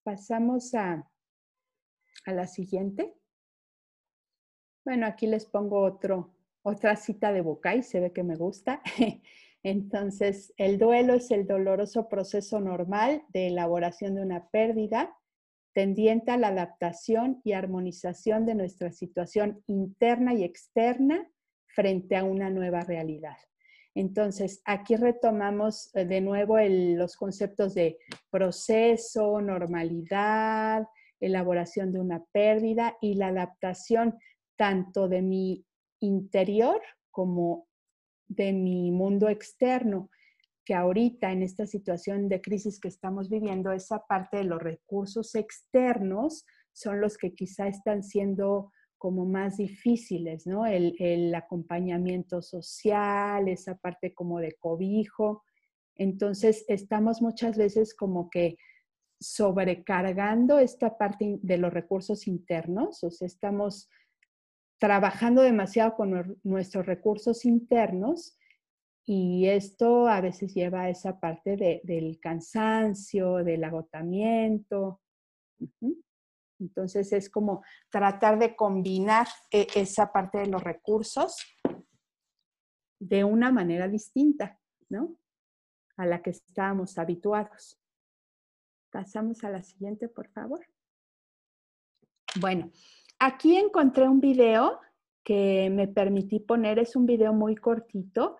Pasamos 0.08 0.74
a, 0.74 1.06
a 2.26 2.32
la 2.32 2.48
siguiente. 2.48 3.14
Bueno, 4.86 5.06
aquí 5.06 5.28
les 5.28 5.46
pongo 5.46 5.82
otro, 5.82 6.34
otra 6.62 6.96
cita 6.96 7.34
de 7.34 7.42
Bocay, 7.42 7.84
se 7.84 8.00
ve 8.00 8.14
que 8.14 8.24
me 8.24 8.38
gusta. 8.38 8.82
Entonces, 9.64 10.54
el 10.56 10.78
duelo 10.78 11.16
es 11.16 11.30
el 11.32 11.46
doloroso 11.46 12.08
proceso 12.08 12.62
normal 12.62 13.26
de 13.34 13.48
elaboración 13.48 14.16
de 14.16 14.22
una 14.22 14.48
pérdida 14.48 15.14
tendiente 15.74 16.32
a 16.32 16.38
la 16.38 16.48
adaptación 16.48 17.42
y 17.44 17.52
armonización 17.52 18.46
de 18.46 18.56
nuestra 18.56 18.94
situación 18.94 19.62
interna 19.68 20.34
y 20.34 20.46
externa 20.46 21.30
frente 21.66 22.16
a 22.16 22.24
una 22.24 22.50
nueva 22.50 22.80
realidad. 22.80 23.36
Entonces, 23.98 24.62
aquí 24.64 24.96
retomamos 24.96 25.90
eh, 25.96 26.06
de 26.06 26.22
nuevo 26.22 26.60
los 26.60 27.16
conceptos 27.16 27.74
de 27.74 27.98
proceso, 28.30 29.42
normalidad, 29.42 30.86
elaboración 31.20 31.92
de 31.92 32.00
una 32.00 32.24
pérdida 32.32 32.96
y 33.02 33.16
la 33.16 33.30
adaptación 33.30 34.20
tanto 34.56 35.08
de 35.08 35.24
mi 35.24 35.66
interior 36.00 36.80
como 37.10 37.68
de 38.28 38.54
mi 38.54 38.92
mundo 38.92 39.30
externo, 39.30 40.12
que 40.64 40.76
ahorita 40.76 41.32
en 41.32 41.42
esta 41.42 41.66
situación 41.66 42.30
de 42.30 42.40
crisis 42.40 42.80
que 42.80 42.90
estamos 42.90 43.30
viviendo, 43.30 43.72
esa 43.72 44.06
parte 44.06 44.38
de 44.38 44.44
los 44.44 44.62
recursos 44.62 45.34
externos 45.34 46.46
son 46.72 47.02
los 47.02 47.18
que 47.18 47.34
quizá 47.34 47.68
están 47.68 48.04
siendo 48.04 48.72
como 48.98 49.26
más 49.26 49.58
difíciles, 49.58 50.48
¿no? 50.48 50.66
El, 50.66 51.34
acompañamiento 51.36 52.42
social, 52.42 53.48
esa 53.48 53.78
parte 53.78 54.14
como 54.14 54.40
de 54.40 54.54
cobijo. 54.54 55.44
Entonces, 55.96 56.66
estamos 56.68 57.22
muchas 57.22 57.58
veces 57.58 57.94
como 57.96 58.30
que 58.30 58.58
sobrecargando 59.20 60.60
esta 60.60 60.98
parte 60.98 61.40
de 61.42 61.58
los 61.58 61.74
recursos 61.74 62.28
internos, 62.28 63.04
o 63.04 63.10
sea, 63.10 63.26
estamos 63.26 63.90
trabajando 64.80 65.42
demasiado 65.42 65.96
con 65.96 66.40
nuestros 66.44 66.86
recursos 66.86 67.46
internos 67.46 68.38
y 69.10 69.48
esto 69.48 70.08
a 70.08 70.22
veces 70.22 70.54
lleva 70.54 70.84
a 70.84 70.90
esa 70.90 71.20
parte 71.20 71.82
del 71.84 72.20
cansancio, 72.20 73.36
del 73.44 73.64
agotamiento. 73.64 75.02
Entonces 76.60 77.12
es 77.14 77.30
como 77.30 77.64
tratar 77.90 78.40
de 78.40 78.56
combinar 78.56 79.28
e, 79.52 79.68
esa 79.76 80.12
parte 80.12 80.40
de 80.40 80.48
los 80.48 80.64
recursos 80.64 81.38
de 83.00 83.24
una 83.24 83.52
manera 83.52 83.88
distinta, 83.88 84.60
¿no? 84.90 85.18
A 85.98 86.06
la 86.06 86.22
que 86.22 86.32
estábamos 86.32 86.98
habituados. 86.98 87.80
Pasamos 88.92 89.44
a 89.44 89.50
la 89.50 89.62
siguiente, 89.62 90.08
por 90.08 90.30
favor. 90.30 90.66
Bueno, 92.40 92.72
aquí 93.20 93.58
encontré 93.58 94.08
un 94.08 94.20
video 94.20 94.80
que 95.24 95.70
me 95.72 95.88
permití 95.88 96.40
poner, 96.40 96.80
es 96.80 96.96
un 96.96 97.06
video 97.06 97.34
muy 97.34 97.56
cortito 97.56 98.38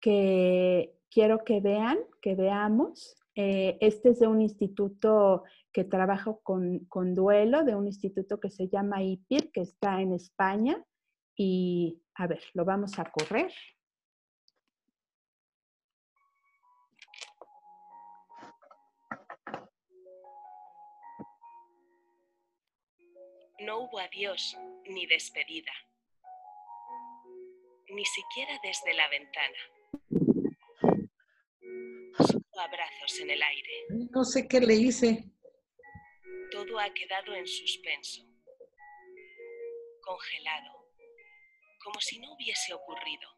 que 0.00 0.96
quiero 1.10 1.44
que 1.44 1.60
vean, 1.60 1.98
que 2.20 2.34
veamos. 2.34 3.16
Eh, 3.38 3.76
este 3.82 4.10
es 4.10 4.18
de 4.18 4.26
un 4.26 4.40
instituto 4.40 5.44
que 5.70 5.84
trabajo 5.84 6.40
con, 6.42 6.88
duelo 7.14 7.64
de 7.64 7.74
un 7.74 7.86
instituto 7.86 8.40
que 8.40 8.48
se 8.48 8.68
llama 8.68 9.02
IPIR, 9.02 9.52
que 9.52 9.60
está 9.60 10.00
en 10.00 10.14
España. 10.14 10.82
Y 11.36 12.02
a 12.14 12.26
ver, 12.26 12.42
lo 12.54 12.64
vamos 12.64 12.98
a 12.98 13.04
correr. 13.04 13.52
No 23.58 23.80
hubo 23.80 23.98
adiós 23.98 24.56
ni 24.86 25.06
despedida, 25.06 25.72
ni 27.88 28.04
siquiera 28.04 28.52
desde 28.62 28.94
la 28.94 29.08
ventana 29.08 29.75
abrazos 32.18 33.20
en 33.20 33.30
el 33.30 33.42
aire. 33.42 33.86
No 34.10 34.24
sé 34.24 34.48
qué 34.48 34.60
le 34.60 34.74
hice. 34.74 35.24
Todo 36.50 36.78
ha 36.78 36.92
quedado 36.94 37.34
en 37.34 37.46
suspenso, 37.46 38.22
congelado, 40.00 40.90
como 41.82 42.00
si 42.00 42.18
no 42.18 42.32
hubiese 42.34 42.72
ocurrido. 42.72 43.28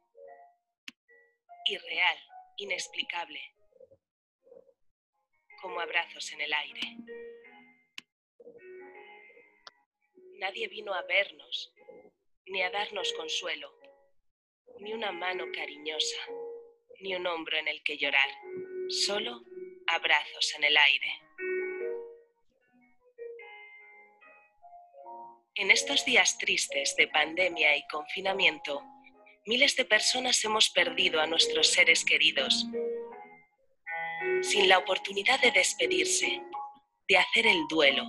Irreal, 1.67 2.19
inexplicable, 2.57 3.41
como 5.61 5.81
abrazos 5.81 6.33
en 6.33 6.41
el 6.43 6.53
aire. 6.53 6.81
Nadie 10.39 10.69
vino 10.69 10.95
a 10.95 11.03
vernos, 11.03 11.75
ni 12.47 12.63
a 12.63 12.71
darnos 12.71 13.13
consuelo, 13.15 13.75
ni 14.81 14.93
una 14.93 15.11
mano 15.11 15.45
cariñosa, 15.53 16.21
ni 17.01 17.15
un 17.15 17.27
hombro 17.27 17.57
en 17.57 17.69
el 17.69 17.83
que 17.83 17.99
llorar, 17.99 18.29
solo 18.89 19.43
abrazos 19.87 20.55
en 20.57 20.65
el 20.65 20.77
aire. 20.77 21.21
En 25.55 25.71
estos 25.71 26.05
días 26.05 26.39
tristes 26.39 26.95
de 26.97 27.09
pandemia 27.09 27.77
y 27.77 27.87
confinamiento, 27.89 28.83
miles 29.47 29.77
de 29.77 29.85
personas 29.85 30.43
hemos 30.45 30.71
perdido 30.71 31.21
a 31.21 31.27
nuestros 31.27 31.69
seres 31.69 32.05
queridos, 32.05 32.67
sin 34.43 34.69
la 34.69 34.79
oportunidad 34.79 35.41
de 35.41 35.51
despedirse, 35.51 36.41
de 37.09 37.17
hacer 37.17 37.47
el 37.47 37.67
duelo. 37.69 38.05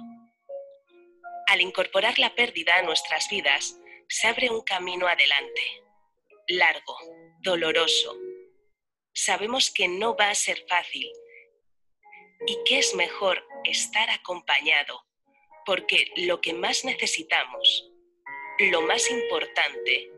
Al 1.48 1.62
incorporar 1.62 2.20
la 2.20 2.36
pérdida 2.36 2.76
a 2.76 2.84
nuestras 2.84 3.28
vidas, 3.30 3.80
se 4.08 4.28
abre 4.28 4.50
un 4.50 4.62
camino 4.62 5.08
adelante, 5.08 5.62
largo, 6.48 6.98
doloroso. 7.42 8.29
Sabemos 9.14 9.72
que 9.72 9.88
no 9.88 10.16
va 10.16 10.30
a 10.30 10.36
ser 10.36 10.64
fácil 10.68 11.10
y 12.48 12.58
que 12.66 12.80
es 12.80 12.96
mejor 12.96 13.44
estar 13.64 14.10
acompañado 14.10 15.06
porque 15.66 16.12
lo 16.18 16.42
que 16.42 16.54
más 16.54 16.84
necesitamos, 16.86 17.92
lo 18.72 18.82
más 18.82 19.10
importante, 19.12 20.12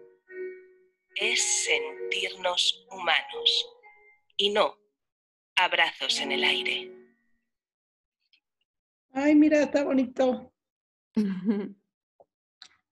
es 1.15 1.65
sentirnos 1.65 2.87
humanos 2.89 3.77
y 4.37 4.49
no 4.51 4.77
abrazos 5.55 6.21
en 6.21 6.31
el 6.31 6.43
aire. 6.43 6.91
Ay, 9.13 9.35
mira, 9.35 9.63
está 9.63 9.83
bonito. 9.83 10.53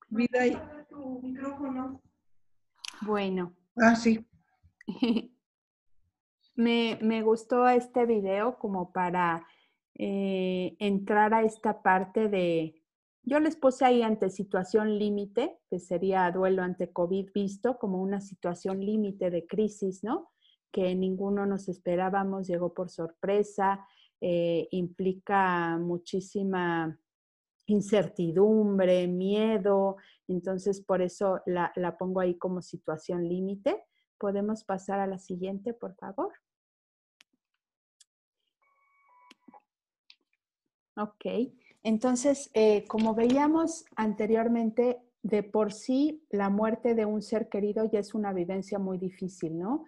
Vida 0.10 0.48
y... 0.48 0.58
Bueno. 3.02 3.56
Ah, 3.78 3.96
sí. 3.96 4.20
me, 6.60 7.22
gustó 7.24 7.68
este 7.70 8.06
video 8.06 8.58
como 8.60 8.92
para 8.92 9.48
eh, 9.96 10.76
entrar 10.80 11.34
a 11.34 11.44
esta 11.44 11.82
parte 11.82 12.28
de, 12.28 12.84
yo 13.24 13.40
les 13.40 13.56
puse 13.56 13.86
ahí 13.86 14.02
ante 14.02 14.30
situación 14.30 15.00
límite, 15.00 15.58
que 15.70 15.80
sería 15.80 16.30
duelo 16.32 16.62
ante 16.62 16.92
COVID 16.92 17.30
visto 17.34 17.78
como 17.78 18.02
una 18.02 18.20
situación 18.20 18.82
límite 18.82 19.30
de 19.30 19.48
crisis, 19.48 20.04
¿no? 20.04 20.32
Que 20.72 20.94
ninguno 20.96 21.46
nos 21.46 21.70
esperábamos, 21.70 22.48
llegó 22.48 22.74
por 22.74 22.90
sorpresa, 22.90 23.86
eh, 24.20 24.68
implica 24.72 25.78
muchísima 25.78 27.00
incertidumbre, 27.68 29.08
miedo, 29.08 29.96
entonces 30.28 30.82
por 30.82 31.02
eso 31.02 31.40
la, 31.46 31.72
la 31.76 31.98
pongo 31.98 32.20
ahí 32.20 32.38
como 32.38 32.62
situación 32.62 33.30
límite. 33.30 33.82
¿Podemos 34.18 34.66
pasar 34.66 35.00
a 35.00 35.08
la 35.08 35.20
siguiente, 35.20 35.74
por 35.74 35.96
favor? 35.96 36.34
Ok, 41.00 41.26
entonces, 41.82 42.52
eh, 42.54 42.84
como 42.90 43.16
veíamos 43.16 43.86
anteriormente, 43.96 45.00
de 45.24 45.44
por 45.44 45.72
sí 45.72 46.26
la 46.30 46.50
muerte 46.50 46.94
de 46.94 47.06
un 47.06 47.22
ser 47.22 47.48
querido 47.48 47.90
ya 47.90 48.00
es 48.00 48.14
una 48.14 48.34
vivencia 48.34 48.80
muy 48.80 48.98
difícil, 48.98 49.58
¿no? 49.58 49.86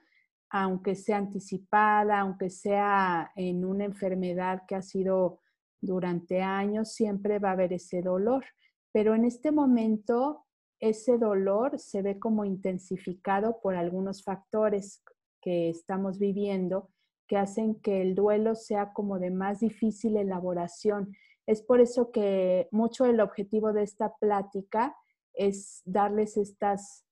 Aunque 0.49 0.95
sea 0.95 1.17
anticipada, 1.17 2.19
aunque 2.19 2.49
sea 2.49 3.31
en 3.35 3.65
una 3.65 3.83
enfermedad 3.83 4.63
que 4.65 4.75
ha 4.75 4.81
sido 4.81 5.41
durante 5.81 6.41
años, 6.41 6.93
siempre 6.93 7.39
va 7.39 7.49
a 7.49 7.53
haber 7.53 7.73
ese 7.73 8.01
dolor. 8.01 8.45
Pero 8.93 9.13
en 9.13 9.25
este 9.25 9.51
momento, 9.51 10.45
ese 10.79 11.17
dolor 11.17 11.77
se 11.77 12.01
ve 12.01 12.19
como 12.19 12.45
intensificado 12.45 13.59
por 13.61 13.75
algunos 13.75 14.23
factores 14.23 15.03
que 15.41 15.69
estamos 15.69 16.19
viviendo 16.19 16.89
que 17.31 17.37
hacen 17.37 17.75
que 17.75 18.01
el 18.01 18.13
duelo 18.13 18.55
sea 18.55 18.91
como 18.91 19.17
de 19.17 19.31
más 19.31 19.61
difícil 19.61 20.17
elaboración. 20.17 21.15
Es 21.47 21.61
por 21.61 21.79
eso 21.79 22.11
que 22.11 22.67
mucho 22.71 23.05
el 23.05 23.21
objetivo 23.21 23.71
de 23.71 23.83
esta 23.83 24.17
plática 24.17 24.93
es 25.33 25.81
darles 25.85 26.35
estas, 26.35 27.05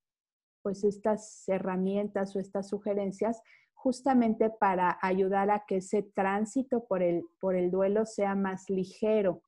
pues 0.61 0.83
estas 0.83 1.47
herramientas 1.47 2.35
o 2.35 2.41
estas 2.41 2.67
sugerencias 2.67 3.41
justamente 3.73 4.49
para 4.49 4.99
ayudar 5.01 5.51
a 5.51 5.63
que 5.65 5.77
ese 5.77 6.03
tránsito 6.03 6.83
por 6.83 7.01
el, 7.01 7.23
por 7.39 7.55
el 7.55 7.71
duelo 7.71 8.05
sea 8.05 8.35
más 8.35 8.69
ligero, 8.69 9.41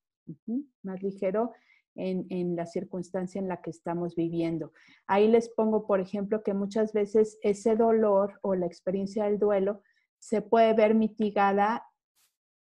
más 0.84 1.04
ligero 1.04 1.52
en, 1.96 2.28
en, 2.30 2.56
la 2.56 2.66
circunstancia 2.66 3.40
en 3.40 3.50
la 3.50 3.62
que 3.62 3.72
estamos 3.72 4.16
viviendo. 4.16 4.72
Ahí 5.06 5.28
les 5.28 5.50
pongo, 5.50 5.86
por 5.86 6.00
ejemplo, 6.00 6.44
que 6.44 6.54
muchas 6.54 6.94
veces 6.94 7.38
ese 7.42 7.76
dolor 7.76 8.40
o 8.42 8.56
la 8.56 8.68
experiencia 8.68 9.26
del 9.26 9.38
duelo 9.38 9.82
se 10.22 10.42
puede 10.42 10.74
ver 10.74 10.94
mitigada 10.94 11.84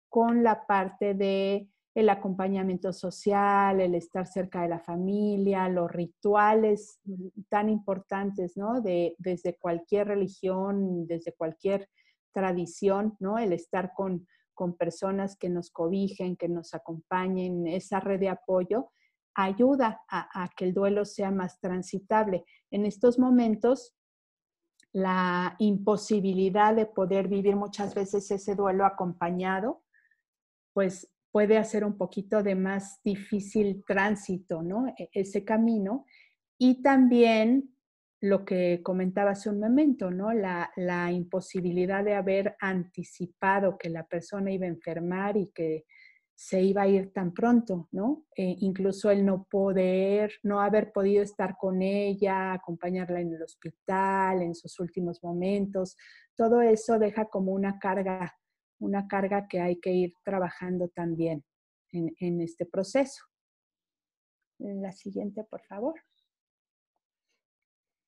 con 0.09 0.43
la 0.43 0.65
parte 0.65 1.13
de 1.13 1.69
el 1.93 2.09
acompañamiento 2.09 2.93
social, 2.93 3.81
el 3.81 3.95
estar 3.95 4.25
cerca 4.25 4.61
de 4.61 4.69
la 4.69 4.79
familia, 4.79 5.67
los 5.67 5.91
rituales 5.91 7.01
tan 7.49 7.69
importantes, 7.69 8.55
¿no? 8.55 8.79
De, 8.79 9.15
desde 9.17 9.57
cualquier 9.57 10.07
religión, 10.07 11.05
desde 11.05 11.33
cualquier 11.33 11.89
tradición, 12.33 13.17
¿no? 13.19 13.37
El 13.37 13.51
estar 13.51 13.91
con, 13.93 14.25
con 14.53 14.77
personas 14.77 15.35
que 15.35 15.49
nos 15.49 15.69
cobijen, 15.69 16.37
que 16.37 16.47
nos 16.47 16.73
acompañen, 16.73 17.67
esa 17.67 17.99
red 17.99 18.21
de 18.21 18.29
apoyo, 18.29 18.91
ayuda 19.35 20.01
a, 20.09 20.43
a 20.43 20.49
que 20.55 20.63
el 20.63 20.73
duelo 20.73 21.03
sea 21.03 21.31
más 21.31 21.59
transitable. 21.59 22.45
En 22.69 22.85
estos 22.85 23.19
momentos, 23.19 23.93
la 24.93 25.55
imposibilidad 25.59 26.75
de 26.75 26.85
poder 26.85 27.27
vivir 27.27 27.55
muchas 27.55 27.95
veces 27.95 28.29
ese 28.31 28.55
duelo 28.55 28.85
acompañado, 28.85 29.83
pues 30.73 31.13
puede 31.31 31.57
hacer 31.57 31.85
un 31.85 31.97
poquito 31.97 32.43
de 32.43 32.55
más 32.55 33.01
difícil 33.03 33.83
tránsito, 33.87 34.61
¿no? 34.61 34.87
E, 34.97 35.09
ese 35.13 35.45
camino. 35.45 36.05
Y 36.57 36.81
también 36.81 37.73
lo 38.21 38.45
que 38.45 38.81
comentaba 38.83 39.31
hace 39.31 39.49
un 39.49 39.59
momento, 39.59 40.11
¿no? 40.11 40.31
La, 40.33 40.71
la, 40.75 41.11
imposibilidad 41.11 42.03
de 42.03 42.13
haber 42.13 42.55
anticipado 42.59 43.77
que 43.77 43.89
la 43.89 44.05
persona 44.05 44.51
iba 44.51 44.65
a 44.65 44.69
enfermar 44.69 45.37
y 45.37 45.51
que 45.55 45.85
se 46.41 46.59
iba 46.61 46.81
a 46.81 46.87
ir 46.87 47.13
tan 47.13 47.33
pronto, 47.33 47.87
¿no? 47.91 48.25
E 48.35 48.55
incluso 48.61 49.11
el 49.11 49.23
no 49.23 49.43
poder, 49.43 50.33
no 50.41 50.59
haber 50.59 50.91
podido 50.91 51.21
estar 51.21 51.55
con 51.55 51.83
ella, 51.83 52.53
acompañarla 52.53 53.21
en 53.21 53.33
el 53.33 53.43
hospital, 53.43 54.41
en 54.41 54.55
sus 54.55 54.79
últimos 54.79 55.23
momentos, 55.23 55.95
todo 56.35 56.61
eso 56.61 56.97
deja 56.97 57.25
como 57.25 57.51
una 57.51 57.77
carga 57.77 58.33
una 58.81 59.07
carga 59.07 59.47
que 59.47 59.61
hay 59.61 59.79
que 59.79 59.91
ir 59.91 60.13
trabajando 60.23 60.89
también 60.89 61.43
en, 61.91 62.41
este 62.41 62.65
proceso. 62.65 63.23
La 64.57 64.91
siguiente, 64.91 65.43
por 65.43 65.61
favor. 65.61 65.93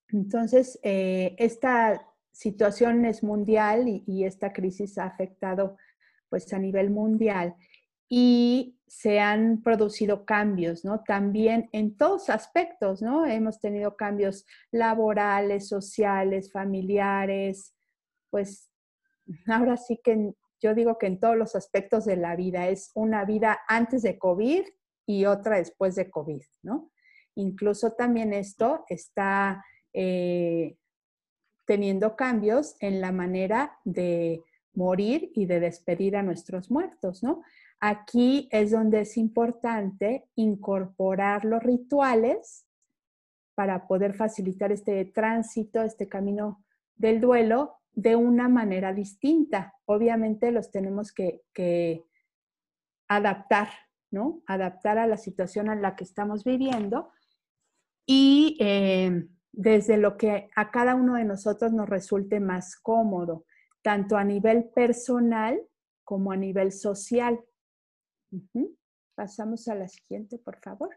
Entonces, 0.09 0.79
eh, 0.81 1.36
esta 1.38 2.09
situación 2.31 3.05
es 3.05 3.21
mundial 3.21 3.88
y, 3.88 4.23
esta 4.25 4.51
crisis 4.51 4.97
ha 4.97 5.05
afectado 5.05 5.77
pues 6.29 6.51
a 6.51 6.57
nivel 6.57 6.89
mundial 6.89 7.55
y 8.16 8.78
se 8.86 9.20
han 9.20 9.64
producido 9.64 10.24
cambios, 10.24 10.86
¿no? 10.86 11.01
También 11.03 11.68
en 11.72 11.97
todos 11.97 12.30
aspectos, 12.30 13.01
¿no? 13.01 13.26
Hemos 13.26 13.59
tenido 13.59 13.95
cambios 13.95 14.45
laborales, 14.70 15.68
sociales, 15.68 16.51
familiares, 16.51 17.74
pues 18.30 18.70
ahora 19.47 19.78
sí 19.78 19.99
que 20.03 20.32
yo 20.61 20.76
digo 20.76 20.99
que 20.99 21.07
en 21.07 21.20
todos 21.20 21.36
los 21.36 21.55
aspectos 21.55 22.05
de 22.05 22.18
la 22.18 22.36
vida 22.36 22.68
es 22.68 22.91
una 22.93 23.26
vida 23.26 23.61
antes 23.68 24.03
de 24.03 24.20
COVID 24.20 24.61
y 25.07 25.26
otra 25.26 25.57
después 25.57 25.95
de 25.95 26.11
COVID, 26.11 26.43
¿no? 26.61 26.91
Incluso 27.34 27.93
también 27.93 28.32
esto 28.32 28.86
está 28.89 29.66
eh, 29.91 30.78
teniendo 31.66 32.16
cambios 32.16 32.76
en 32.80 33.01
la 33.01 33.11
manera 33.11 33.80
de 33.86 34.43
morir 34.76 35.32
y 35.34 35.47
de 35.47 35.59
despedir 35.59 36.16
a 36.16 36.22
nuestros 36.22 36.70
muertos, 36.70 37.24
¿no? 37.24 37.41
Aquí 37.86 38.47
es 38.49 38.71
donde 38.71 39.01
es 39.01 39.17
importante 39.17 40.29
incorporar 40.36 41.43
los 41.43 41.61
rituales 41.61 42.65
para 43.55 43.88
poder 43.88 44.13
facilitar 44.13 44.71
este 44.71 45.03
tránsito, 45.03 45.81
este 45.81 46.07
camino 46.07 46.63
del 46.95 47.19
duelo 47.19 47.75
de 47.91 48.15
una 48.15 48.47
manera 48.47 48.93
distinta. 48.93 49.73
Obviamente 49.84 50.49
los 50.53 50.71
tenemos 50.71 51.11
que, 51.11 52.05
adaptar, 53.09 53.67
¿no? 54.11 54.43
Adaptar 54.47 54.97
a 54.97 55.05
la 55.05 55.17
situación 55.17 55.69
en 55.69 55.81
la 55.81 55.97
que 55.97 56.05
estamos 56.05 56.45
viviendo 56.45 57.11
y 58.05 58.55
eh, 58.61 59.27
desde 59.51 59.97
lo 59.97 60.15
que 60.15 60.49
a 60.55 60.71
cada 60.71 60.95
uno 60.95 61.15
de 61.15 61.25
nosotros 61.25 61.73
nos 61.73 61.89
resulte 61.89 62.39
más 62.39 62.77
cómodo, 62.77 63.43
tanto 63.81 64.15
a 64.15 64.23
nivel 64.23 64.69
personal 64.69 65.61
como 66.05 66.31
a 66.31 66.38
nivel 66.38 66.71
social. 66.71 67.43
Pasamos 69.15 69.67
a 69.67 69.75
la 69.75 69.88
siguiente, 69.88 70.39
por 70.39 70.59
favor. 70.59 70.89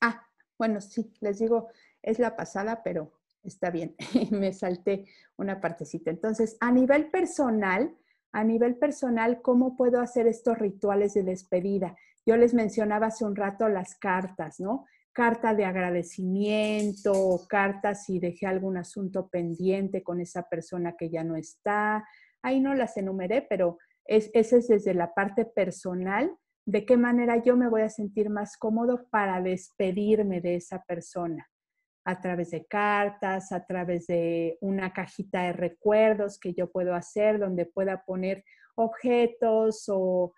Ah, 0.00 0.26
bueno, 0.58 0.80
sí, 0.80 1.12
les 1.20 1.38
digo, 1.38 1.68
es 2.02 2.18
la 2.18 2.36
pasada, 2.36 2.82
pero 2.82 3.12
está 3.42 3.70
bien, 3.70 3.96
me 4.30 4.52
salté 4.52 5.06
una 5.36 5.60
partecita. 5.60 6.10
Entonces, 6.10 6.56
a 6.60 6.70
nivel 6.70 7.10
personal, 7.10 7.96
a 8.32 8.44
nivel 8.44 8.76
personal, 8.76 9.42
¿cómo 9.42 9.76
puedo 9.76 10.00
hacer 10.00 10.26
estos 10.26 10.58
rituales 10.58 11.14
de 11.14 11.22
despedida? 11.22 11.96
Yo 12.24 12.36
les 12.36 12.54
mencionaba 12.54 13.06
hace 13.06 13.24
un 13.24 13.36
rato 13.36 13.68
las 13.68 13.96
cartas, 13.96 14.60
¿no? 14.60 14.86
Carta 15.12 15.54
de 15.54 15.64
agradecimiento, 15.64 17.40
cartas 17.48 18.04
si 18.06 18.18
dejé 18.18 18.46
algún 18.46 18.78
asunto 18.78 19.28
pendiente 19.28 20.02
con 20.02 20.20
esa 20.20 20.48
persona 20.48 20.94
que 20.96 21.10
ya 21.10 21.24
no 21.24 21.36
está. 21.36 22.06
Ahí 22.40 22.60
no 22.60 22.74
las 22.74 22.96
enumeré, 22.96 23.42
pero 23.42 23.78
es, 24.04 24.30
ese 24.34 24.58
es 24.58 24.68
desde 24.68 24.94
la 24.94 25.14
parte 25.14 25.44
personal, 25.44 26.34
de 26.64 26.84
qué 26.84 26.96
manera 26.96 27.42
yo 27.42 27.56
me 27.56 27.68
voy 27.68 27.82
a 27.82 27.90
sentir 27.90 28.30
más 28.30 28.56
cómodo 28.56 29.08
para 29.10 29.40
despedirme 29.40 30.40
de 30.40 30.56
esa 30.56 30.82
persona 30.84 31.48
a 32.04 32.20
través 32.20 32.50
de 32.50 32.66
cartas, 32.66 33.52
a 33.52 33.64
través 33.64 34.06
de 34.06 34.58
una 34.60 34.92
cajita 34.92 35.42
de 35.44 35.52
recuerdos 35.52 36.38
que 36.38 36.52
yo 36.52 36.70
puedo 36.70 36.94
hacer 36.94 37.38
donde 37.38 37.66
pueda 37.66 38.04
poner 38.04 38.44
objetos 38.74 39.84
o, 39.88 40.32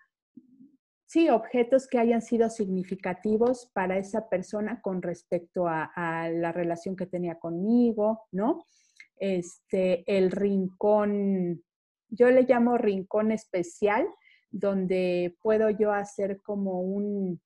sí, 1.05 1.29
objetos 1.29 1.87
que 1.87 1.97
hayan 1.97 2.21
sido 2.21 2.49
significativos 2.49 3.71
para 3.73 3.97
esa 3.97 4.29
persona 4.29 4.81
con 4.81 5.01
respecto 5.01 5.67
a, 5.67 6.29
la 6.29 6.51
relación 6.51 6.95
que 6.95 7.05
tenía 7.05 7.39
conmigo, 7.39 8.23
¿no? 8.31 8.65
Este, 9.17 10.03
el 10.07 10.31
rincón, 10.31 11.63
yo 12.09 12.29
le 12.29 12.43
llamo 12.43 12.77
rincón 12.77 13.31
especial, 13.31 14.07
donde 14.51 15.35
puedo 15.41 15.69
yo 15.69 15.91
hacer 15.91 16.41
como 16.41 16.81
un, 16.81 17.41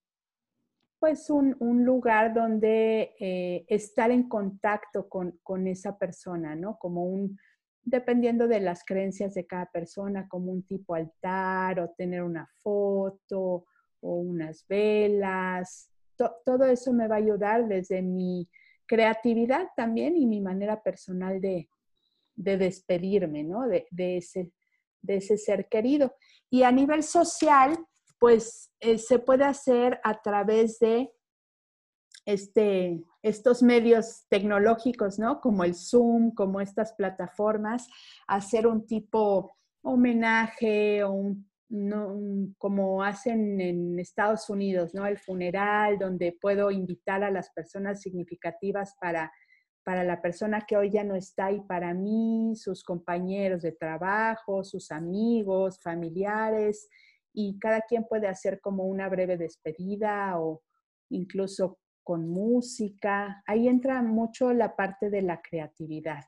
pues 1.00 1.30
un, 1.30 1.56
lugar 1.86 2.34
donde 2.34 3.16
eh, 3.20 3.66
estar 3.68 4.12
en 4.12 4.28
contacto 4.28 5.08
con, 5.10 5.68
esa 5.68 5.98
persona, 5.98 6.56
¿no? 6.56 6.78
Como 6.78 7.06
un, 7.06 7.38
dependiendo 7.82 8.48
de 8.48 8.60
las 8.60 8.84
creencias 8.84 9.34
de 9.34 9.48
cada 9.48 9.66
persona, 9.68 10.28
como 10.28 10.52
un 10.52 10.64
tipo 10.64 10.94
altar 10.94 11.80
o 11.80 11.90
tener 11.98 12.22
una 12.22 12.48
foto 12.62 13.66
o 14.02 14.16
unas 14.16 14.66
velas. 14.68 15.90
todo 16.46 16.66
eso 16.66 16.94
me 16.94 17.08
va 17.08 17.16
a 17.16 17.20
ayudar 17.20 17.68
desde 17.68 18.02
mi 18.02 18.48
creatividad 18.86 19.70
también 19.76 20.18
y 20.18 20.26
mi 20.26 20.42
manera 20.42 20.82
personal 20.82 21.40
de, 21.40 21.70
despedirme, 22.40 23.44
¿no? 23.44 23.68
De, 23.68 23.88
ese, 24.18 24.52
de 25.02 25.18
ese 25.18 25.38
ser 25.38 25.68
querido. 25.68 26.16
Y 26.50 26.64
a 26.64 26.72
nivel 26.72 27.04
social, 27.04 27.78
pues 28.20 28.72
eh, 28.80 28.98
se 28.98 29.20
puede 29.20 29.46
hacer 29.46 30.00
a 30.04 30.22
través 30.22 30.80
de 30.80 31.12
este, 32.26 33.04
estos 33.22 33.64
medios 33.64 34.26
tecnológicos, 34.30 35.20
¿no? 35.20 35.42
Como 35.42 35.64
el 35.64 35.76
Zoom, 35.76 36.32
como 36.34 36.62
estas 36.62 36.94
plataformas, 36.94 37.88
hacer 38.28 38.68
un 38.68 38.86
tipo 38.86 39.56
homenaje 39.82 41.04
o 41.04 41.12
un, 41.12 41.50
como 42.58 43.04
hacen 43.04 43.62
en 43.62 44.00
Estados 44.00 44.50
Unidos, 44.50 44.94
¿no? 44.94 45.06
El 45.06 45.18
funeral, 45.18 46.00
donde 46.00 46.38
puedo 46.40 46.72
invitar 46.72 47.24
a 47.24 47.32
las 47.32 47.52
personas 47.52 48.02
significativas 48.02 48.96
para, 49.00 49.32
para 49.84 50.04
la 50.04 50.22
persona 50.22 50.66
que 50.68 50.78
hoy 50.78 50.90
ya 50.90 51.04
no 51.04 51.16
está 51.16 51.52
y 51.52 51.62
para 51.62 51.94
mí, 51.94 52.54
sus 52.56 52.84
compañeros 52.84 53.62
de 53.62 53.72
trabajo, 53.72 54.64
sus 54.64 54.92
amigos, 54.92 55.80
familiares, 55.82 56.90
y 57.34 57.58
cada 57.60 57.82
quien 57.82 58.06
puede 58.06 58.28
hacer 58.28 58.60
como 58.60 58.86
una 58.86 59.08
breve 59.10 59.38
despedida 59.38 60.40
o 60.40 60.62
incluso 61.10 61.80
con 62.04 62.28
música. 62.28 63.44
Ahí 63.46 63.68
entra 63.68 64.02
mucho 64.02 64.52
la 64.54 64.76
parte 64.76 65.10
de 65.10 65.22
la 65.22 65.42
creatividad. 65.42 66.26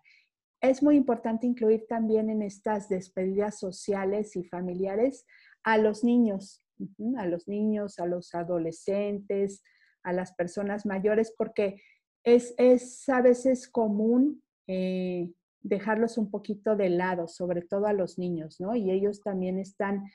Es 0.61 0.83
muy 0.83 0.95
importante 0.95 1.47
incluir 1.47 1.85
también 1.87 2.29
en 2.29 2.43
estas 2.43 2.87
despedidas 2.87 3.57
sociales 3.57 4.35
y 4.35 4.43
familiares 4.43 5.25
a 5.63 5.77
los 5.77 6.03
niños, 6.03 6.63
a 7.17 7.25
los 7.25 7.47
niños, 7.47 7.97
a 7.99 8.05
los 8.05 8.33
adolescentes, 8.35 9.63
a 10.03 10.13
las 10.13 10.33
personas 10.33 10.85
mayores, 10.85 11.33
porque 11.35 11.81
es, 12.23 13.09
a 13.09 13.21
veces 13.21 13.67
común 13.67 14.43
eh, 14.67 15.31
dejarlos 15.61 16.17
un 16.17 16.29
poquito 16.29 16.75
de 16.75 16.89
lado, 16.89 17.27
sobre 17.27 17.61
todo 17.61 17.87
a 17.87 17.93
los 17.93 18.17
niños, 18.17 18.59
¿no? 18.59 18.75
Y 18.75 18.91
ellos 18.91 19.21
también 19.21 19.59
están 19.59 20.05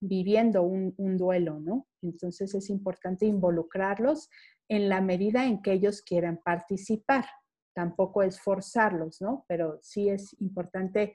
viviendo 0.00 0.62
un, 0.62 0.94
duelo, 1.16 1.60
¿no? 1.60 1.86
Entonces 2.02 2.54
es 2.54 2.70
importante 2.70 3.26
involucrarlos 3.26 4.28
en 4.68 4.88
la 4.88 5.00
medida 5.00 5.46
en 5.46 5.62
que 5.62 5.72
ellos 5.72 6.02
quieran 6.02 6.40
participar. 6.42 7.26
Tampoco 7.74 8.22
es 8.22 8.40
forzarlos, 8.40 9.20
¿no? 9.20 9.44
Pero 9.48 9.78
sí 9.82 10.08
es 10.08 10.38
importante 10.40 11.14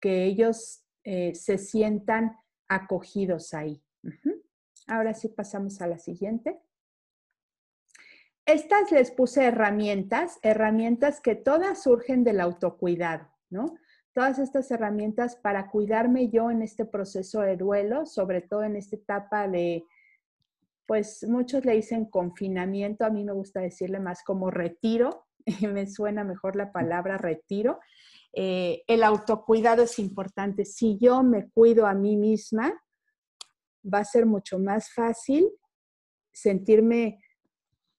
que 0.00 0.24
ellos 0.24 0.84
eh, 1.04 1.34
se 1.34 1.58
sientan 1.58 2.36
acogidos 2.68 3.54
ahí. 3.54 3.82
Ahora 4.86 5.14
sí 5.14 5.28
pasamos 5.28 5.80
a 5.80 5.86
la 5.86 5.98
siguiente. 5.98 6.58
Estas 8.52 8.90
les 8.90 9.12
puse 9.12 9.44
herramientas, 9.44 10.40
herramientas 10.42 11.20
que 11.20 11.36
todas 11.36 11.84
surgen 11.84 12.24
del 12.24 12.40
autocuidado, 12.40 13.28
¿no? 13.48 13.76
Todas 14.12 14.40
estas 14.40 14.68
herramientas 14.72 15.36
para 15.36 15.70
cuidarme 15.70 16.30
yo 16.30 16.50
en 16.50 16.62
este 16.62 16.84
proceso 16.84 17.42
de 17.42 17.56
duelo, 17.56 18.06
sobre 18.06 18.40
todo 18.40 18.64
en 18.64 18.74
esta 18.74 18.96
etapa 18.96 19.46
de, 19.46 19.84
pues 20.84 21.24
muchos 21.28 21.64
le 21.64 21.76
dicen 21.76 22.06
confinamiento, 22.06 23.04
a 23.04 23.10
mí 23.10 23.22
me 23.22 23.32
gusta 23.32 23.60
decirle 23.60 24.00
más 24.00 24.24
como 24.24 24.50
retiro, 24.50 25.26
me 25.72 25.86
suena 25.86 26.24
mejor 26.24 26.56
la 26.56 26.72
palabra 26.72 27.18
retiro. 27.18 27.78
Eh, 28.32 28.82
el 28.88 29.04
autocuidado 29.04 29.84
es 29.84 29.96
importante. 30.00 30.64
Si 30.64 30.98
yo 30.98 31.22
me 31.22 31.48
cuido 31.50 31.86
a 31.86 31.94
mí 31.94 32.16
misma, 32.16 32.72
va 33.84 34.00
a 34.00 34.04
ser 34.04 34.26
mucho 34.26 34.58
más 34.58 34.92
fácil 34.92 35.48
sentirme 36.32 37.20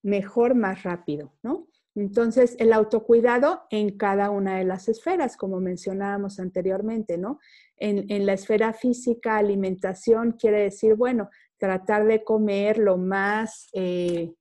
mejor 0.03 0.55
más 0.55 0.83
rápido, 0.83 1.33
¿no? 1.43 1.67
Entonces, 1.93 2.55
el 2.59 2.71
autocuidado 2.71 3.63
en 3.69 3.97
cada 3.97 4.29
una 4.29 4.57
de 4.57 4.63
las 4.63 4.87
esferas, 4.87 5.35
como 5.35 5.59
mencionábamos 5.59 6.39
anteriormente, 6.39 7.17
¿no? 7.17 7.39
En, 7.75 8.09
en, 8.09 8.25
la 8.25 8.33
esfera 8.33 8.71
física, 8.73 9.37
alimentación 9.37 10.33
quiere 10.33 10.61
decir, 10.61 10.95
bueno, 10.95 11.29
tratar 11.57 12.05
de 12.05 12.23
comer 12.23 12.77
lo 12.77 12.97
más... 12.97 13.69
Eh, 13.73 14.33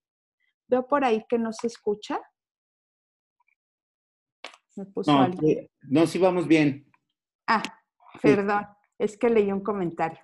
veo 0.69 0.87
por 0.87 1.05
ahí 1.05 1.25
que 1.29 1.39
no 1.39 1.53
se 1.53 1.67
escucha. 1.67 2.21
Me 4.77 4.87
puso 4.87 5.13
no, 5.13 5.23
alguien. 5.23 5.69
no, 5.83 6.07
sí 6.07 6.19
vamos 6.19 6.47
bien. 6.47 6.89
Ah, 7.49 7.63
perdón, 8.23 8.65
sí. 8.69 8.95
es 9.01 9.17
que 9.19 9.29
leí 9.29 9.51
un 9.51 9.61
comentario. 9.61 10.21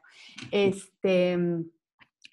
Este... 0.53 1.37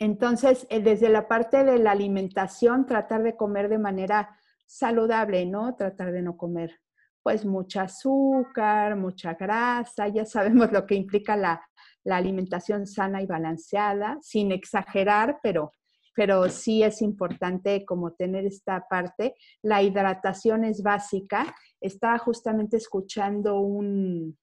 Entonces, 0.04 0.68
eh, 0.70 0.82
desde 0.82 1.08
la 1.08 1.30
parte 1.30 1.64
de 1.64 1.80
la 1.80 1.92
alimentación, 1.92 2.86
tratar 2.86 3.24
de 3.24 3.38
comer 3.38 3.70
de 3.70 3.78
manera 3.78 4.38
saludable, 4.66 5.46
¿no? 5.46 5.76
Tratar 5.76 6.12
de 6.12 6.22
no 6.22 6.36
comer, 6.36 6.82
pues, 7.22 7.46
mucha 7.46 7.84
azúcar, 7.84 8.98
mucha 8.98 9.36
grasa, 9.36 10.10
ya 10.10 10.26
sabemos 10.26 10.74
lo 10.74 10.86
que 10.86 10.96
implica 10.96 11.38
la, 11.38 11.66
la 12.04 12.18
alimentación 12.18 12.86
sana 12.86 13.22
y 13.22 13.28
balanceada, 13.28 14.18
sin 14.22 14.52
exagerar, 14.52 15.40
pero, 15.42 15.72
pero 16.14 16.50
sí 16.50 16.84
es 16.84 17.02
importante 17.02 17.86
como 17.86 18.12
tener 18.12 18.46
esta 18.46 18.86
parte. 18.90 19.36
La 19.62 19.84
hidratación 19.84 20.66
es 20.66 20.84
básica. 20.84 21.56
Estaba 21.80 22.18
justamente 22.18 22.76
escuchando 22.76 23.62
un, 23.62 24.38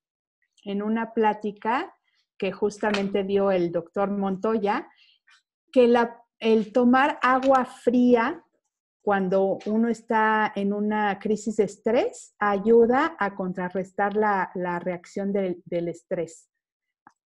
en 0.65 0.83
una 0.83 1.13
plática 1.13 1.95
que 2.39 2.51
justamente 2.51 3.25
dio 3.25 3.51
el 3.51 3.71
doctor 3.71 4.11
Montoya, 4.11 4.89
que 5.73 5.93
el 6.39 6.73
tomar 6.73 7.19
agua 7.23 7.65
fría 7.65 8.45
cuando 9.03 9.59
uno 9.67 9.89
está 9.89 10.53
en 10.55 10.73
una 10.73 11.19
crisis 11.19 11.57
de 11.57 11.65
estrés 11.65 12.35
ayuda 12.39 13.17
a 13.19 13.35
contrarrestar 13.35 14.15
la, 14.15 14.51
la 14.55 14.79
reacción 14.79 15.33
del, 15.33 15.63
del, 15.65 15.89
estrés. 15.89 16.49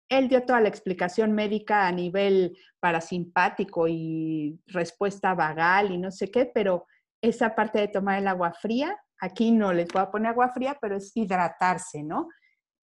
Él 0.09 0.27
dio 0.27 0.43
toda 0.43 0.61
la 0.61 0.69
explicación 0.69 1.33
médica 1.33 1.87
a 1.87 1.91
nivel 1.91 2.57
parasimpático 2.79 3.87
y 3.87 4.59
respuesta 4.65 5.35
vagal 5.35 5.91
y 5.91 5.97
no 5.99 6.09
sé 6.09 6.31
qué, 6.31 6.47
pero 6.51 6.87
esa 7.21 7.53
parte 7.53 7.79
de 7.79 7.87
tomar 7.87 8.19
el 8.19 8.27
agua 8.27 8.51
fría, 8.53 8.97
aquí 9.19 9.51
no 9.51 9.71
les 9.71 9.89
voy 9.89 10.01
a 10.01 10.09
poner 10.09 10.31
agua 10.31 10.49
fría, 10.49 10.77
pero 10.81 10.97
es 10.97 11.11
hidratarse, 11.15 12.01
¿no? 12.01 12.29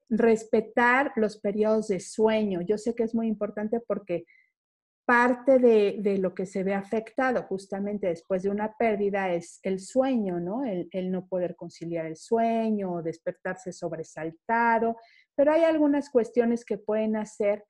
Respetar 0.08 1.12
los 1.16 1.38
periodos 1.38 1.88
de 1.88 1.98
sueño. 1.98 2.60
Yo 2.60 2.78
sé 2.78 2.94
que 2.94 3.02
es 3.02 3.14
muy 3.14 3.26
importante 3.26 3.80
porque 3.80 4.24
parte 5.06 5.60
de, 5.60 5.98
de, 6.00 6.18
lo 6.18 6.34
que 6.34 6.46
se 6.46 6.64
ve 6.64 6.74
afectado 6.74 7.44
justamente 7.44 8.08
después 8.08 8.42
de 8.42 8.50
una 8.50 8.76
pérdida 8.76 9.32
es 9.32 9.60
el 9.62 9.78
sueño, 9.78 10.40
¿no? 10.40 10.64
El, 10.64 10.88
el, 10.90 11.12
no 11.12 11.28
poder 11.28 11.54
conciliar 11.54 12.06
el 12.06 12.16
sueño 12.16 13.02
despertarse 13.02 13.72
sobresaltado, 13.72 14.96
pero 15.36 15.52
hay 15.52 15.62
algunas 15.62 16.10
cuestiones 16.10 16.64
que 16.64 16.76
pueden 16.76 17.16
hacer 17.16 17.64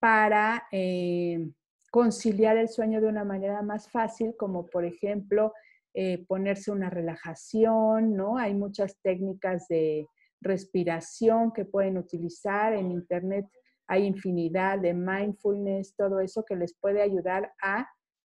para 0.00 0.64
eh, 0.72 1.50
conciliar 1.90 2.56
el 2.56 2.68
sueño 2.68 3.00
de 3.00 3.08
una 3.08 3.24
manera 3.24 3.62
más 3.62 3.90
fácil, 3.90 4.34
como 4.36 4.66
por 4.66 4.84
ejemplo 4.84 5.52
eh, 5.94 6.24
ponerse 6.26 6.70
una 6.70 6.90
relajación, 6.90 8.14
¿no? 8.14 8.38
Hay 8.38 8.54
muchas 8.54 8.98
técnicas 9.02 9.66
de 9.68 10.06
respiración 10.40 11.52
que 11.52 11.64
pueden 11.64 11.98
utilizar 11.98 12.72
en 12.72 12.92
internet 12.92 13.46
hay 13.88 14.04
infinidad 14.04 14.78
de 14.78 14.94
mindfulness, 14.94 15.96
todo 15.96 16.20
eso 16.20 16.44
que 16.44 16.56
les 16.56 16.74
puede 16.74 17.02
ayudar 17.02 17.52
a 17.62 17.88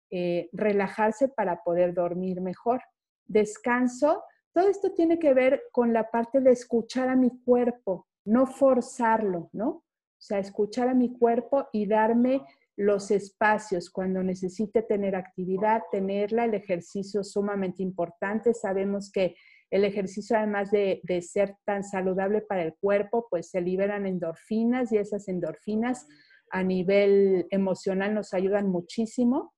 eh, 0.09 0.49
relajarse 0.53 1.27
para 1.27 1.61
poder 1.63 1.93
dormir 1.93 2.41
mejor. 2.41 2.81
Descanso, 3.27 4.23
todo 4.53 4.69
esto 4.69 4.93
tiene 4.93 5.19
que 5.19 5.33
ver 5.33 5.61
con 5.71 5.93
la 5.93 6.09
parte 6.09 6.39
de 6.41 6.51
escuchar 6.51 7.09
a 7.09 7.15
mi 7.15 7.29
cuerpo, 7.43 8.07
no 8.25 8.47
forzarlo, 8.47 9.49
¿no? 9.53 9.69
O 9.69 10.21
sea, 10.21 10.39
escuchar 10.39 10.89
a 10.89 10.93
mi 10.93 11.13
cuerpo 11.13 11.67
y 11.71 11.85
darme 11.85 12.41
los 12.75 13.11
espacios 13.11 13.89
cuando 13.89 14.23
necesite 14.23 14.81
tener 14.81 15.15
actividad, 15.15 15.83
tenerla, 15.91 16.45
el 16.45 16.53
ejercicio 16.53 17.23
sumamente 17.23 17.83
importante. 17.83 18.53
Sabemos 18.53 19.11
que 19.11 19.35
el 19.71 19.85
ejercicio, 19.85 20.37
además 20.37 20.71
de, 20.71 21.01
ser 21.21 21.55
tan 21.65 21.83
saludable 21.83 22.41
para 22.41 22.63
el 22.63 22.73
cuerpo, 22.75 23.27
pues 23.29 23.49
se 23.49 23.61
liberan 23.61 24.07
endorfinas 24.07 24.91
y 24.91 24.97
esas 24.97 25.27
endorfinas 25.27 26.07
a 26.51 26.63
nivel 26.63 27.45
emocional 27.51 28.13
nos 28.13 28.33
ayudan 28.33 28.69
muchísimo. 28.69 29.53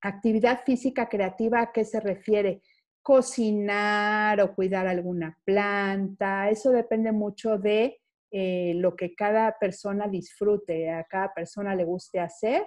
Actividad 0.00 0.60
física 0.64 1.08
creativa, 1.08 1.60
¿a 1.60 1.72
qué 1.72 1.84
se 1.84 1.98
refiere? 1.98 2.62
Cocinar 3.02 4.40
o 4.40 4.54
cuidar 4.54 4.86
alguna 4.86 5.36
planta, 5.44 6.48
eso 6.50 6.70
depende 6.70 7.10
mucho 7.10 7.58
de 7.58 8.00
eh, 8.30 8.74
lo 8.76 8.94
que 8.94 9.14
cada 9.16 9.58
persona 9.58 10.06
disfrute, 10.06 10.90
a 10.90 11.02
cada 11.04 11.34
persona 11.34 11.74
le 11.74 11.84
guste 11.84 12.20
hacer. 12.20 12.64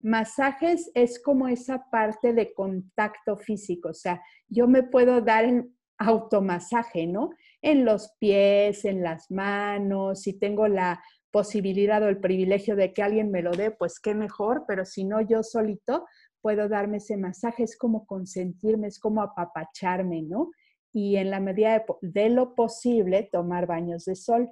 Masajes 0.00 0.90
es 0.94 1.22
como 1.22 1.46
esa 1.46 1.88
parte 1.90 2.32
de 2.32 2.52
contacto 2.52 3.36
físico, 3.36 3.90
o 3.90 3.94
sea, 3.94 4.20
yo 4.48 4.66
me 4.66 4.82
puedo 4.82 5.20
dar 5.20 5.44
en, 5.44 5.76
automasaje, 6.06 7.06
¿no? 7.06 7.30
En 7.60 7.84
los 7.84 8.12
pies, 8.18 8.84
en 8.84 9.02
las 9.02 9.30
manos, 9.30 10.22
si 10.22 10.38
tengo 10.38 10.68
la 10.68 11.02
posibilidad 11.30 12.02
o 12.02 12.08
el 12.08 12.20
privilegio 12.20 12.76
de 12.76 12.92
que 12.92 13.02
alguien 13.02 13.30
me 13.30 13.42
lo 13.42 13.52
dé, 13.52 13.70
pues 13.70 13.98
qué 13.98 14.14
mejor, 14.14 14.64
pero 14.68 14.84
si 14.84 15.04
no, 15.04 15.20
yo 15.20 15.42
solito 15.42 16.04
puedo 16.42 16.68
darme 16.68 16.98
ese 16.98 17.16
masaje, 17.16 17.62
es 17.62 17.76
como 17.76 18.04
consentirme, 18.04 18.88
es 18.88 18.98
como 18.98 19.22
apapacharme, 19.22 20.22
¿no? 20.22 20.50
Y 20.92 21.16
en 21.16 21.30
la 21.30 21.40
medida 21.40 21.84
de, 22.02 22.28
lo 22.28 22.54
posible, 22.54 23.28
tomar 23.32 23.66
baños 23.66 24.04
de 24.04 24.14
sol. 24.14 24.50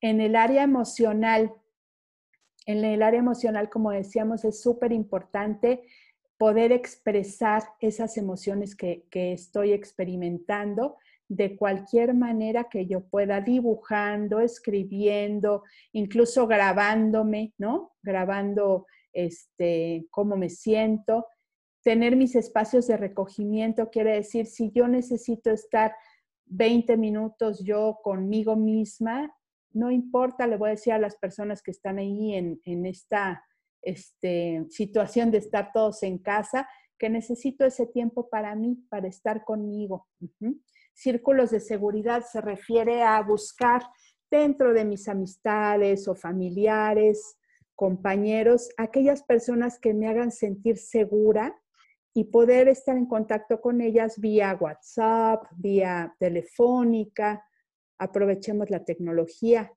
En 0.00 0.20
el 0.20 0.34
área 0.34 0.64
emocional, 0.64 1.52
en 2.66 2.84
el 2.84 3.02
área 3.02 3.20
emocional, 3.20 3.70
como 3.70 3.92
decíamos, 3.92 4.44
es 4.44 4.60
súper 4.60 4.92
importante 4.92 5.84
poder 6.42 6.72
expresar 6.72 7.62
esas 7.78 8.16
emociones 8.16 8.74
que, 8.74 9.06
que, 9.12 9.32
estoy 9.32 9.72
experimentando 9.72 10.96
de 11.28 11.56
cualquier 11.56 12.14
manera 12.14 12.64
que 12.64 12.88
yo 12.88 13.04
pueda, 13.04 13.40
dibujando, 13.40 14.40
escribiendo, 14.40 15.62
incluso 15.92 16.48
grabándome, 16.48 17.54
¿no? 17.58 17.92
Grabando 18.02 18.86
este, 19.12 20.08
cómo 20.10 20.36
me 20.36 20.48
siento. 20.48 21.28
Tener 21.84 22.16
mis 22.16 22.34
espacios 22.34 22.88
de 22.88 22.96
recogimiento 22.96 23.88
quiere 23.88 24.14
decir, 24.14 24.46
si 24.46 24.72
yo 24.72 24.88
necesito 24.88 25.52
estar 25.52 25.94
20 26.46 26.96
minutos 26.96 27.62
yo 27.64 28.00
conmigo 28.02 28.56
misma, 28.56 29.32
no 29.70 29.92
importa, 29.92 30.48
le 30.48 30.56
voy 30.56 30.70
a 30.70 30.72
decir 30.72 30.92
a 30.92 30.98
las 30.98 31.14
personas 31.14 31.62
que 31.62 31.70
están 31.70 31.98
ahí 32.00 32.34
en, 32.34 32.60
en 32.64 32.84
esta 32.84 33.44
este, 33.82 34.64
situación 34.70 35.30
de 35.30 35.38
estar 35.38 35.72
todos 35.72 36.02
en 36.02 36.18
casa, 36.18 36.68
que 36.98 37.10
necesito 37.10 37.64
ese 37.64 37.86
tiempo 37.86 38.28
para 38.28 38.54
mí, 38.54 38.86
para 38.88 39.08
estar 39.08 39.44
conmigo. 39.44 40.08
Círculos 40.94 41.50
de 41.50 41.60
seguridad 41.60 42.24
se 42.24 42.40
refiere 42.40 43.02
a 43.02 43.20
buscar 43.22 43.82
dentro 44.30 44.72
de 44.72 44.84
mis 44.84 45.08
amistades 45.08 46.06
o 46.06 46.14
familiares, 46.14 47.36
compañeros, 47.74 48.68
aquellas 48.76 49.24
personas 49.24 49.80
que 49.80 49.94
me 49.94 50.08
hagan 50.08 50.30
sentir 50.30 50.78
segura 50.78 51.60
y 52.14 52.24
poder 52.24 52.68
estar 52.68 52.96
en 52.96 53.06
contacto 53.06 53.60
con 53.60 53.80
ellas 53.80 54.18
vía 54.18 54.56
WhatsApp, 54.60 55.44
vía 55.56 56.14
telefónica. 56.18 57.44
Aprovechemos 57.98 58.70
la 58.70 58.84
tecnología. 58.84 59.72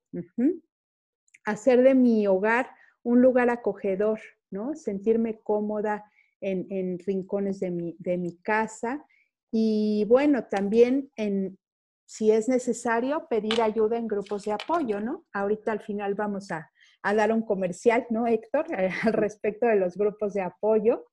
Hacer 1.45 1.81
de 1.81 1.95
mi 1.95 2.27
hogar 2.27 2.69
un 3.05 3.21
lugar 3.21 3.49
acogedor, 3.49 4.19
¿no? 4.49 4.73
Sentirme 4.75 5.39
cómoda 5.39 6.11
en, 6.41 6.99
rincones 6.99 7.59
de 7.59 7.71
mi, 7.71 7.95
de 7.99 8.17
mi, 8.17 8.35
casa. 8.37 9.05
Y 9.51 10.05
bueno, 10.09 10.45
también 10.45 11.11
en, 11.15 11.57
si 12.05 12.31
es 12.31 12.49
necesario, 12.49 13.27
pedir 13.29 13.61
ayuda 13.61 13.97
en 13.97 14.07
grupos 14.07 14.45
de 14.45 14.53
apoyo, 14.53 14.99
¿no? 14.99 15.23
Ahorita 15.33 15.71
al 15.71 15.81
final 15.81 16.15
vamos 16.15 16.51
a, 16.51 16.71
dar 17.03 17.31
un 17.31 17.43
comercial, 17.43 18.07
¿no, 18.09 18.25
Héctor? 18.25 18.65
Al 19.03 19.13
respecto 19.13 19.67
de 19.67 19.75
los 19.75 19.95
grupos 19.95 20.33
de 20.33 20.41
apoyo. 20.41 21.05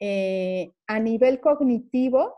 Eh, 0.00 0.72
a 0.88 0.98
nivel 0.98 1.40
cognitivo, 1.40 2.34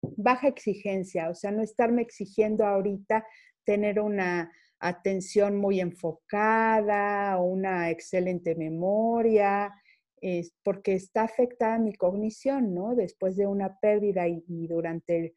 baja 0.00 0.48
exigencia, 0.48 1.28
o 1.28 1.34
sea, 1.34 1.50
no 1.50 1.62
estarme 1.62 2.00
exigiendo 2.00 2.64
ahorita 2.64 3.26
tener 3.64 4.00
una 4.00 4.50
atención 4.82 5.56
muy 5.56 5.80
enfocada, 5.80 7.38
una 7.38 7.90
excelente 7.90 8.56
memoria, 8.56 9.72
porque 10.64 10.94
está 10.94 11.22
afectada 11.22 11.78
mi 11.78 11.94
cognición, 11.94 12.74
¿no? 12.74 12.94
Después 12.94 13.36
de 13.36 13.46
una 13.46 13.78
pérdida 13.78 14.26
y, 14.26 14.42
durante 14.66 15.34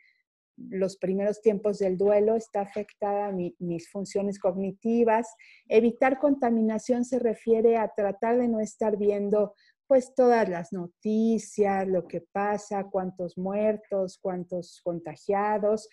los 0.57 0.97
primeros 0.97 1.41
tiempos 1.41 1.79
del 1.79 1.97
duelo 1.97 2.35
está 2.35 2.61
afectada 2.61 3.31
mis 3.59 3.89
funciones 3.89 4.39
cognitivas. 4.39 5.27
Evitar 5.67 6.17
contaminación 6.17 7.05
se 7.05 7.19
refiere 7.19 7.77
a 7.77 7.91
tratar 7.95 8.37
de 8.37 8.47
no 8.47 8.59
estar 8.59 8.97
viendo 8.97 9.53
pues 9.87 10.15
todas 10.15 10.49
las 10.49 10.73
noticias, 10.73 11.87
lo 11.87 12.07
que 12.07 12.21
pasa, 12.21 12.85
cuántos 12.89 13.37
muertos, 13.37 14.17
cuántos 14.19 14.81
contagiados, 14.83 15.87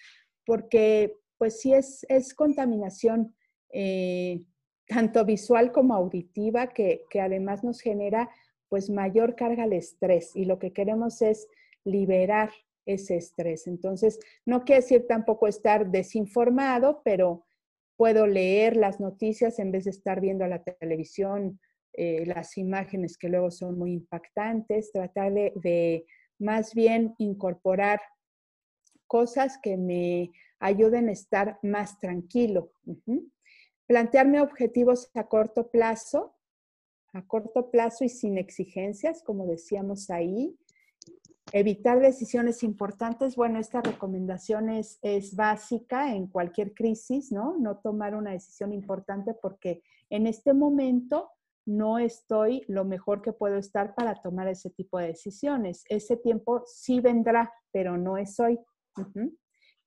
porque 0.46 1.18
pues 1.36 1.61
sí 1.61 1.74
es, 1.74 2.07
es 2.09 2.32
contaminación 2.34 3.34
eh, 3.73 4.43
tanto 4.87 5.25
visual 5.25 5.73
como 5.73 5.95
auditiva 5.95 6.68
que, 6.68 7.05
que 7.11 7.20
además 7.20 7.64
nos 7.64 7.81
genera 7.81 8.31
pues 8.68 8.91
mayor 8.91 9.35
carga 9.35 9.64
al 9.64 9.73
estrés 9.73 10.35
y 10.35 10.45
lo 10.45 10.59
que 10.59 10.73
queremos 10.73 11.20
es 11.23 11.47
liberar 11.85 12.51
ese 12.87 13.16
estrés. 13.16 13.66
Entonces, 13.66 14.18
no 14.47 14.64
quiere 14.64 14.83
decir 14.83 15.07
tampoco 15.07 15.47
estar 15.47 15.91
desinformado, 15.91 17.03
pero 17.05 17.45
puedo 17.97 18.27
leer 18.27 18.77
las 18.77 19.01
noticias 19.01 19.59
en 19.59 19.73
vez 19.73 19.85
de 19.85 19.91
estar 19.91 20.20
viendo 20.20 20.47
la 20.47 20.62
televisión 20.62 21.61
eh, 21.95 22.25
las 22.25 22.57
imágenes 22.57 23.18
que 23.18 23.29
luego 23.29 23.51
son 23.51 23.79
muy 23.79 23.93
impactantes, 23.93 24.93
tratar 24.93 25.31
de, 25.33 26.07
más 26.39 26.75
bien 26.75 27.14
incorporar 27.18 28.01
cosas 29.07 29.59
que 29.62 29.77
me 29.77 30.31
ayuden 30.59 31.11
a 31.11 31.12
estar 31.12 31.59
más 31.62 31.99
tranquilo. 31.99 32.73
Plantearme 33.87 34.41
objetivos 34.41 35.11
a 35.14 35.28
corto 35.28 35.70
plazo, 35.70 36.37
a 37.12 37.26
corto 37.26 37.70
plazo 37.70 38.05
y 38.05 38.09
sin 38.09 38.39
exigencias, 38.39 39.22
como 39.22 39.47
decíamos 39.47 40.11
ahí. 40.11 40.57
Evitar 41.53 42.01
decisiones 42.01 42.62
importantes. 42.62 43.37
Bueno, 43.37 43.59
esta 43.59 43.83
recomendación 43.83 44.70
es, 44.70 44.99
es, 45.03 45.37
básica 45.37 46.14
en 46.14 46.28
cualquier 46.28 46.72
crisis, 46.72 47.33
¿no? 47.33 47.57
No 47.59 47.78
tomar 47.78 48.14
una 48.14 48.30
decisión 48.30 48.72
importante 48.72 49.35
porque 49.35 49.83
en 50.09 50.26
este 50.26 50.55
momento 50.55 51.30
no 51.64 51.99
estoy 51.99 52.64
lo 52.68 52.85
mejor 52.85 53.22
que 53.22 53.33
puedo 53.33 53.57
estar 53.57 53.95
para 53.95 54.20
tomar 54.20 54.49
ese 54.49 54.70
tipo 54.70 54.99
de 54.99 55.09
decisiones. 55.09 55.85
Ese 55.89 56.16
tiempo 56.16 56.62
sí 56.66 57.01
vendrá, 57.01 57.53
pero 57.70 57.97
no 57.97 58.16
es 58.16 58.39
hoy. 58.41 58.59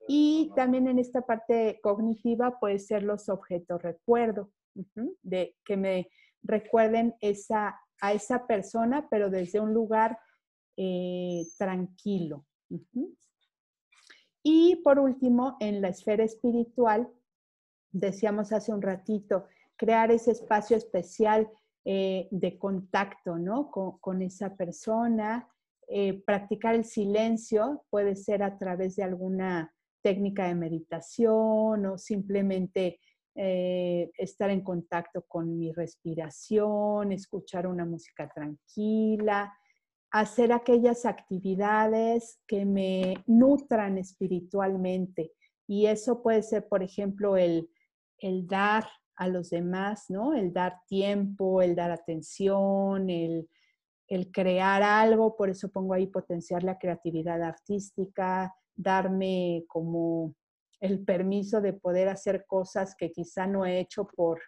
Y 0.08 0.52
también 0.56 0.88
en 0.88 1.00
esta 1.00 1.22
parte 1.22 1.80
cognitiva 1.82 2.60
puede 2.60 2.80
ser 2.80 3.04
los 3.04 3.30
objetos 3.30 3.82
recuerdo, 3.82 4.52
de 5.24 5.56
que 5.64 5.78
me 5.78 6.10
recuerden 6.44 7.16
esa, 7.22 7.80
a 8.02 8.14
esa 8.14 8.46
persona, 8.46 9.08
pero 9.10 9.30
desde 9.30 9.60
un 9.60 9.74
lugar 9.74 10.20
eh, 10.78 11.48
tranquilo. 11.58 12.46
Y 14.44 14.76
por 14.78 15.00
último, 15.00 15.58
en 15.60 15.82
la 15.82 15.90
esfera 15.90 16.24
espiritual, 16.24 17.10
decíamos 17.92 18.52
hace 18.52 18.74
un 18.74 18.82
ratito, 18.82 19.48
crear 19.76 20.12
ese 20.12 20.32
espacio 20.32 20.78
especial 20.78 21.50
eh, 21.84 22.28
de 22.32 22.58
contacto 22.58 23.38
¿no? 23.38 23.72
con, 23.72 24.22
esa 24.22 24.56
persona. 24.56 25.48
Eh, 25.88 26.24
practicar 26.26 26.74
el 26.76 26.84
silencio 26.84 27.86
puede 27.90 28.16
ser 28.16 28.42
a 28.42 28.58
través 28.58 28.96
de 28.96 29.04
alguna 29.04 29.75
técnica 30.06 30.46
de 30.46 30.54
meditación 30.54 31.84
o 31.88 31.98
simplemente 31.98 33.00
eh, 33.34 34.12
estar 34.20 34.52
en 34.52 34.62
contacto 34.62 35.26
con 35.28 35.58
mi 35.58 35.72
respiración, 35.72 37.12
escuchar 37.12 37.66
una 37.66 37.86
música 37.86 38.30
tranquila, 38.30 39.52
hacer 40.12 40.54
aquellas 40.54 41.08
actividades 41.08 42.40
que 42.46 42.68
me 42.68 43.16
nutran 43.26 43.98
espiritualmente. 43.98 45.32
Y 45.68 45.88
eso 45.88 46.22
puede 46.22 46.44
ser, 46.44 46.68
por 46.68 46.84
ejemplo, 46.84 47.36
el, 47.36 47.68
el 48.20 48.46
dar 48.46 48.86
a 49.16 49.28
los 49.28 49.50
demás, 49.50 50.06
¿no? 50.10 50.36
El 50.36 50.54
dar 50.54 50.82
tiempo, 50.88 51.64
el 51.64 51.74
dar 51.74 51.90
atención, 51.90 53.10
el, 53.10 53.50
crear 54.32 54.84
algo, 54.84 55.36
por 55.36 55.50
eso 55.50 55.72
pongo 55.72 55.96
ahí 55.96 56.06
potenciar 56.06 56.62
la 56.62 56.78
creatividad 56.78 57.42
artística, 57.42 58.54
darme 58.76 59.64
como 59.68 60.34
el 60.80 61.04
permiso 61.04 61.62
de 61.62 61.74
poder 61.74 62.10
hacer 62.10 62.46
cosas 62.46 62.96
que 62.96 63.12
quizá 63.12 63.48
no 63.48 63.66
he 63.66 63.80
hecho 63.80 64.08
por, 64.08 64.42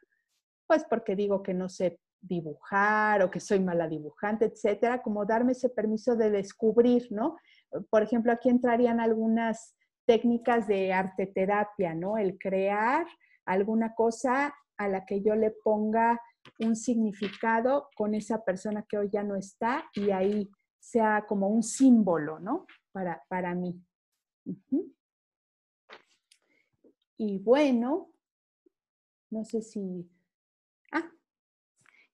pues 0.68 0.86
porque 0.90 1.16
digo 1.16 1.42
que 1.42 1.54
no 1.54 1.70
sé 1.70 2.00
dibujar 2.20 3.24
o 3.24 3.32
que 3.32 3.40
soy 3.40 3.60
mala 3.60 3.88
dibujante, 3.88 4.46
etcétera, 4.46 5.02
como 5.02 5.26
darme 5.26 5.54
ese 5.54 5.70
permiso 5.70 6.16
de 6.16 6.30
descubrir, 6.30 7.08
¿no? 7.12 7.38
Por 7.90 8.04
ejemplo, 8.04 8.32
aquí 8.32 8.50
entrarían 8.50 9.00
algunas 9.00 9.76
técnicas 10.06 10.68
de 10.68 10.94
arte 10.94 11.28
terapia, 11.28 11.94
¿no? 11.94 12.18
El 12.18 12.38
crear 12.38 13.06
alguna 13.46 13.94
cosa 13.94 14.54
a 14.78 14.88
la 14.88 15.06
que 15.06 15.22
yo 15.22 15.36
le 15.36 15.52
ponga 15.64 16.20
un 16.60 16.76
significado 16.76 17.90
con 17.96 18.14
esa 18.16 18.44
persona 18.44 18.86
que 18.88 18.98
hoy 18.98 19.10
ya 19.12 19.24
no 19.24 19.36
está 19.36 19.86
y 19.94 20.12
ahí 20.12 20.50
sea 20.80 21.26
como 21.28 21.50
un 21.50 21.64
símbolo, 21.64 22.40
¿no? 22.40 22.66
Para, 22.92 23.24
para 23.28 23.54
mí. 23.54 23.82
Y 27.18 27.39
bueno, 27.39 28.12
no 29.30 29.43
sé 29.43 29.62
si... 29.62 30.10
Ah, 30.91 31.12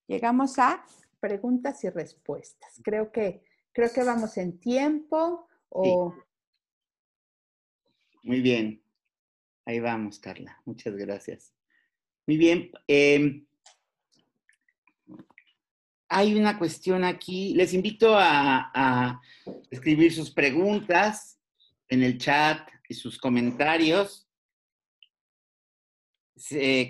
llegamos 0.07 0.57
a 0.59 0.86
preguntas 1.19 1.84
y 1.84 1.89
respuestas. 1.89 2.81
Creo 2.84 3.11
que, 3.11 3.43
creo 3.71 3.91
que 3.93 4.03
vamos 4.03 4.38
en 4.38 4.59
tiempo 4.59 5.47
o... 5.69 6.13
Muy 8.23 8.41
bien. 8.41 8.81
Ahí 9.65 9.79
vamos, 9.79 10.19
Carla. 10.19 10.61
Muchas 10.65 10.95
gracias. 10.95 11.53
Muy 12.25 12.38
bien. 12.38 12.71
Em, 12.88 13.45
hay 16.07 16.36
una 16.36 16.57
cuestión 16.57 17.03
aquí. 17.03 17.53
Les 17.55 17.73
invito 17.73 18.13
a, 18.15 19.19
escribir 19.69 20.13
sus 20.13 20.31
preguntas 20.31 21.39
en 21.93 22.03
el 22.03 22.17
chat 22.17 22.67
y 22.89 22.93
sus 22.93 23.17
comentarios. 23.17 24.27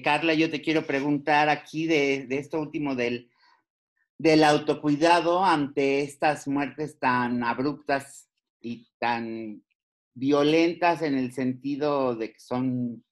Carla, 0.03 0.33
yo 0.33 0.49
te 0.49 0.61
quiero 0.61 0.87
preguntar 0.87 1.49
aquí 1.49 1.85
de, 1.85 2.27
esto 2.29 2.59
último 2.59 2.95
del, 2.95 3.29
del 4.17 4.43
autocuidado 4.43 5.43
ante 5.43 6.01
estas 6.01 6.47
muertes 6.47 6.97
tan 6.97 7.43
abruptas 7.43 8.29
y 8.61 8.87
tan 8.97 9.63
violentas 10.13 11.01
en 11.01 11.17
el 11.17 11.33
sentido 11.33 12.15
de 12.15 12.31
que 12.31 12.39
son 12.39 13.03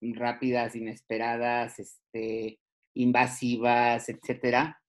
rápidas, 0.00 0.76
inesperadas, 0.76 1.78
este, 1.78 2.60
invasivas, 2.94 4.08
etcétera. 4.08 4.80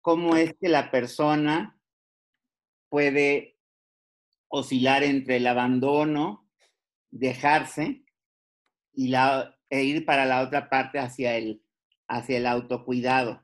¿Cómo, 0.00 0.36
es 0.36 0.54
que 0.60 0.68
la 0.68 0.90
persona 0.90 1.78
puede 2.88 3.57
oscilar 4.48 5.02
entre 5.04 5.36
el 5.36 5.46
abandono, 5.46 6.48
dejarse 7.10 8.04
y 8.92 9.08
la, 9.08 9.56
e 9.70 9.84
ir 9.84 10.04
para 10.04 10.24
la 10.24 10.42
otra 10.42 10.68
parte 10.68 10.98
hacia 10.98 11.36
el, 11.36 11.62
hacia 12.08 12.38
el 12.38 12.46
autocuidado? 12.46 13.42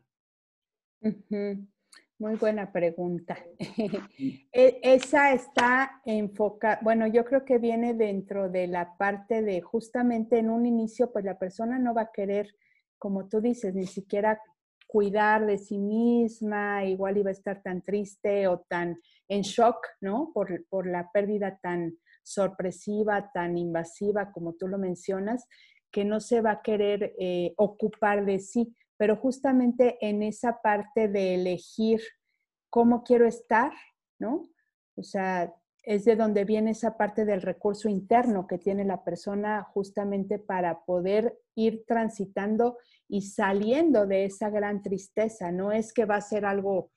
Muy 2.19 2.37
buena 2.37 2.73
pregunta. 2.73 3.37
E, 4.53 4.81
esa 4.83 5.33
está 5.33 6.01
enfocada, 6.05 6.79
bueno, 6.81 7.09
yo 7.09 7.25
creo 7.25 7.45
que 7.45 7.59
viene 7.59 7.93
dentro 7.93 8.49
de 8.49 8.69
la 8.69 8.97
parte 8.97 9.43
de 9.43 9.61
justamente 9.61 10.39
en 10.39 10.49
un 10.49 10.65
inicio, 10.65 11.13
pues 11.13 11.25
la 11.25 11.39
persona 11.39 11.79
no 11.79 11.93
va 11.93 12.03
a 12.03 12.13
querer, 12.13 12.55
como 12.99 13.29
tú 13.29 13.41
dices, 13.41 13.75
ni 13.75 13.87
siquiera 13.87 14.41
cuidar 14.95 15.45
de 15.45 15.59
sí 15.59 15.77
misma, 15.77 16.85
igual 16.85 17.17
iba 17.17 17.31
a 17.31 17.33
estar 17.33 17.61
tan 17.63 17.83
triste 17.83 18.47
o 18.47 18.61
tan 18.61 18.97
en 19.27 19.43
shock, 19.43 19.85
¿no? 20.01 20.31
Por, 20.33 20.65
por 20.69 20.87
la 20.87 21.11
pérdida 21.13 21.59
tan 21.61 21.99
sorpresiva, 22.23 23.33
tan 23.35 23.59
invasiva, 23.59 24.31
como 24.31 24.53
tú 24.53 24.69
lo 24.69 24.79
mencionas, 24.79 25.49
que 25.91 26.05
no 26.05 26.21
se 26.21 26.41
va 26.41 26.53
a 26.53 26.63
querer 26.63 27.13
eh, 27.19 27.55
ocupar 27.57 28.25
de 28.25 28.39
sí 28.39 28.73
pero 28.97 29.17
justamente 29.17 29.99
en 30.01 30.23
esa 30.23 30.61
parte 30.63 31.09
de 31.09 31.35
elegir 31.35 32.01
cómo 32.71 33.03
quiero 33.03 33.27
estar, 33.27 33.73
¿no? 34.21 34.49
O 34.97 35.03
sea, 35.03 35.53
es 35.83 36.05
de 36.05 36.17
donde 36.17 36.45
viene 36.45 36.71
esa 36.71 36.97
parte 36.97 37.25
del 37.25 37.43
recurso 37.43 37.89
interno 37.89 38.47
que 38.47 38.59
tiene 38.59 38.85
la 38.85 39.05
persona 39.05 39.63
justamente 39.63 40.39
para 40.39 40.85
poder 40.85 41.39
ir 41.55 41.85
transitando 41.87 42.79
y 43.09 43.23
saliendo 43.23 44.07
de 44.07 44.25
esa 44.25 44.51
gran 44.51 44.83
tristeza. 44.83 45.51
No 45.53 45.73
es 45.73 45.93
que 45.93 46.05
va 46.05 46.17
a 46.17 46.21
ser 46.21 46.45
algo 46.45 46.91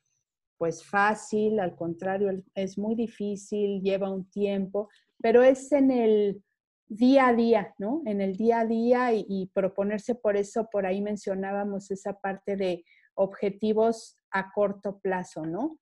pues 0.58 0.84
fácil, 0.84 1.60
al 1.60 1.76
contrario, 1.76 2.32
es 2.56 2.78
muy 2.78 2.96
difícil, 2.96 3.82
lleva 3.82 4.12
un 4.12 4.30
tiempo, 4.30 4.90
pero 5.22 5.44
es 5.44 5.72
en 5.72 5.92
el 5.92 6.44
día 6.88 7.28
a 7.28 7.36
día, 7.36 7.76
¿no? 7.78 8.02
En 8.06 8.22
el 8.22 8.36
día 8.38 8.62
a 8.62 8.66
día 8.66 9.14
y, 9.14 9.26
y 9.30 9.48
proponerse 9.54 10.16
por 10.16 10.36
eso, 10.36 10.68
por 10.72 10.86
ahí 10.86 11.02
mencionábamos 11.02 11.92
esa 11.92 12.20
parte 12.20 12.56
de 12.56 12.84
objetivos 13.14 14.18
a 14.32 14.52
corto 14.52 15.00
plazo, 15.00 15.46
¿no? 15.46 15.78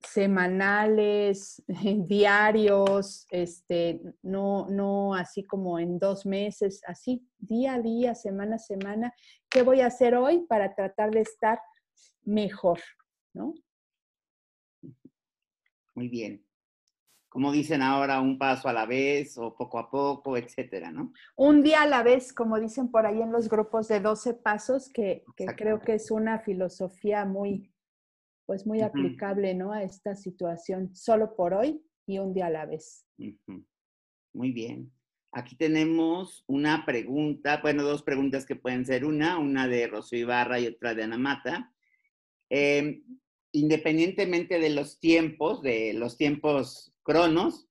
Semanales, 0.00 1.62
diarios, 2.06 3.26
este, 3.30 4.00
no, 4.22 4.68
no 4.68 5.14
así 5.14 5.44
como 5.44 5.78
en 5.78 5.98
dos 5.98 6.26
meses, 6.26 6.82
así 6.86 7.26
día 7.38 7.74
a 7.74 7.80
día, 7.80 8.14
semana 8.14 8.56
a 8.56 8.58
semana, 8.58 9.14
¿qué 9.48 9.62
voy 9.62 9.80
a 9.80 9.86
hacer 9.86 10.14
hoy 10.14 10.46
para 10.48 10.74
tratar 10.74 11.10
de 11.10 11.20
estar 11.20 11.60
mejor? 12.24 12.80
¿no? 13.32 13.54
Muy 15.94 16.08
bien. 16.08 16.44
Como 17.28 17.52
dicen 17.52 17.80
ahora, 17.80 18.20
un 18.20 18.38
paso 18.38 18.68
a 18.68 18.72
la 18.72 18.86
vez 18.86 19.38
o 19.38 19.54
poco 19.54 19.78
a 19.78 19.88
poco, 19.88 20.36
etcétera, 20.36 20.90
¿no? 20.90 21.12
Un 21.36 21.62
día 21.62 21.82
a 21.82 21.86
la 21.86 22.02
vez, 22.02 22.32
como 22.32 22.58
dicen 22.58 22.90
por 22.90 23.06
ahí 23.06 23.22
en 23.22 23.30
los 23.30 23.48
grupos 23.48 23.86
de 23.86 24.00
12 24.00 24.34
pasos, 24.34 24.88
que, 24.88 25.24
que 25.36 25.46
creo 25.46 25.80
que 25.80 25.94
es 25.94 26.10
una 26.10 26.40
filosofía 26.40 27.24
muy, 27.24 27.69
pues 28.50 28.66
muy 28.66 28.80
aplicable, 28.80 29.54
¿no? 29.54 29.72
A 29.72 29.84
esta 29.84 30.16
situación, 30.16 30.92
solo 30.92 31.36
por 31.36 31.54
hoy 31.54 31.80
y 32.04 32.18
un 32.18 32.34
día 32.34 32.46
a 32.46 32.50
la 32.50 32.66
vez. 32.66 33.06
Muy 34.32 34.50
bien. 34.50 34.90
Aquí 35.30 35.54
tenemos 35.54 36.42
una 36.48 36.84
pregunta, 36.84 37.60
bueno, 37.62 37.84
dos 37.84 38.02
preguntas 38.02 38.44
que 38.44 38.56
pueden 38.56 38.84
ser 38.84 39.04
una, 39.04 39.38
una 39.38 39.68
de 39.68 39.86
Rocío 39.86 40.18
Ibarra 40.18 40.58
y 40.58 40.66
otra 40.66 40.96
de 40.96 41.04
Ana 41.04 41.16
Mata. 41.16 41.72
Em, 42.48 43.04
independientemente 43.52 44.58
de 44.58 44.70
los 44.70 44.98
tiempos, 44.98 45.62
de 45.62 45.92
los 45.92 46.16
tiempos 46.16 46.92
cronos, 47.04 47.68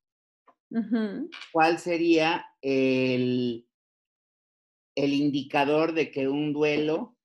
¿cuál 1.51 1.79
sería 1.79 2.45
el, 2.61 3.67
el 4.95 5.11
indicador 5.11 5.91
de 5.91 6.09
que 6.09 6.29
un 6.29 6.53
duelo 6.53 7.18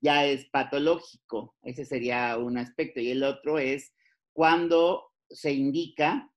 ya 0.00 0.26
es 0.26 0.46
patológico. 0.46 1.56
Ese 1.62 1.84
sería 1.84 2.36
un 2.38 2.58
aspecto. 2.58 3.00
Y 3.00 3.10
el 3.10 3.22
otro 3.22 3.58
es 3.58 3.92
cuando 4.32 5.12
se 5.28 5.52
indica 5.52 6.30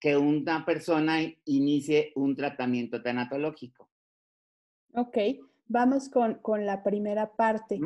que 0.00 0.16
una 0.16 0.64
persona 0.64 1.20
inicie 1.44 2.12
un 2.14 2.36
tratamiento 2.36 3.02
tanatológico. 3.02 3.88
Ok, 4.94 5.16
vamos 5.66 6.08
con, 6.08 6.66
la 6.66 6.82
primera 6.82 7.34
parte. 7.34 7.80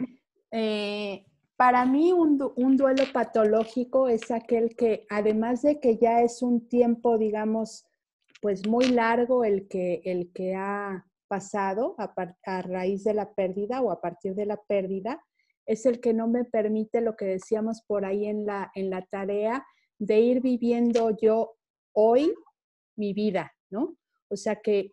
Eh, 0.51 1.25
para 1.57 1.85
mí 1.87 2.13
un, 2.13 2.53
un, 2.57 2.77
duelo 2.77 3.05
patológico 3.13 4.09
es 4.09 4.31
aquel 4.31 4.75
que, 4.77 5.07
además 5.09 5.63
de 5.63 5.79
que 5.81 5.99
ya 5.99 6.23
es 6.23 6.43
un 6.43 6.69
tiempo, 6.69 7.19
digamos, 7.19 7.87
pues 8.41 8.67
muy 8.67 8.87
largo 8.89 9.45
el 9.45 9.69
que, 9.69 10.03
el 10.05 10.33
que 10.33 10.55
ha 10.55 11.07
pasado 11.31 11.95
a, 11.97 12.63
raíz 12.63 13.05
de 13.05 13.15
la 13.15 13.33
pérdida 13.33 13.81
o 13.83 13.93
a 13.93 14.01
partir 14.01 14.35
de 14.35 14.47
la 14.47 14.57
pérdida, 14.57 15.23
es 15.65 15.87
el 15.87 16.01
que 16.01 16.13
no 16.13 16.27
me 16.27 16.45
permite 16.45 17.01
lo 17.01 17.17
que 17.17 17.25
decíamos 17.25 17.83
por 17.87 18.05
ahí 18.05 18.27
en 18.27 18.45
la, 18.45 18.73
en 18.75 18.91
la 18.91 19.03
tarea 19.03 19.65
de 20.01 20.19
ir 20.19 20.41
viviendo 20.41 21.17
yo 21.17 21.53
hoy 21.93 22.35
mi 22.97 23.13
vida, 23.13 23.53
¿no? 23.71 23.97
O 24.29 24.37
sea, 24.37 24.57
que, 24.57 24.93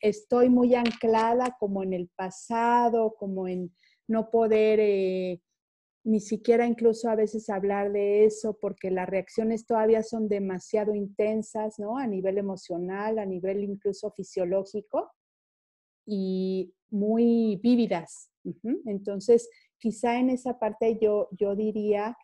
estoy 0.00 0.48
muy 0.48 0.76
anclada 0.76 1.56
como 1.58 1.82
en 1.82 1.92
el 1.92 2.08
pasado, 2.14 3.16
como 3.18 3.48
en 3.48 3.74
no 4.06 4.30
poder 4.30 4.78
eh, 4.80 5.40
ni 6.04 6.20
siquiera 6.20 6.66
incluso 6.66 7.08
a 7.08 7.16
veces 7.16 7.50
hablar 7.50 7.90
de 7.90 8.26
eso 8.26 8.56
porque 8.60 8.92
las 8.92 9.08
reacciones 9.08 9.66
todavía 9.66 10.04
son 10.04 10.28
demasiado 10.28 10.94
intensas, 10.94 11.80
¿no? 11.80 11.98
A 11.98 12.06
nivel 12.06 12.38
emocional, 12.38 13.18
a 13.18 13.26
nivel 13.26 13.64
incluso 13.64 14.12
fisiológico 14.12 15.10
y 16.06 16.72
muy 16.90 17.60
vívidas. 17.62 18.30
Entonces, 18.86 19.48
quizá 19.78 20.18
en 20.18 20.30
esa 20.30 20.58
parte 20.58 20.98
yo, 21.00 21.28
yo 21.32 21.56
diría, 21.56 22.16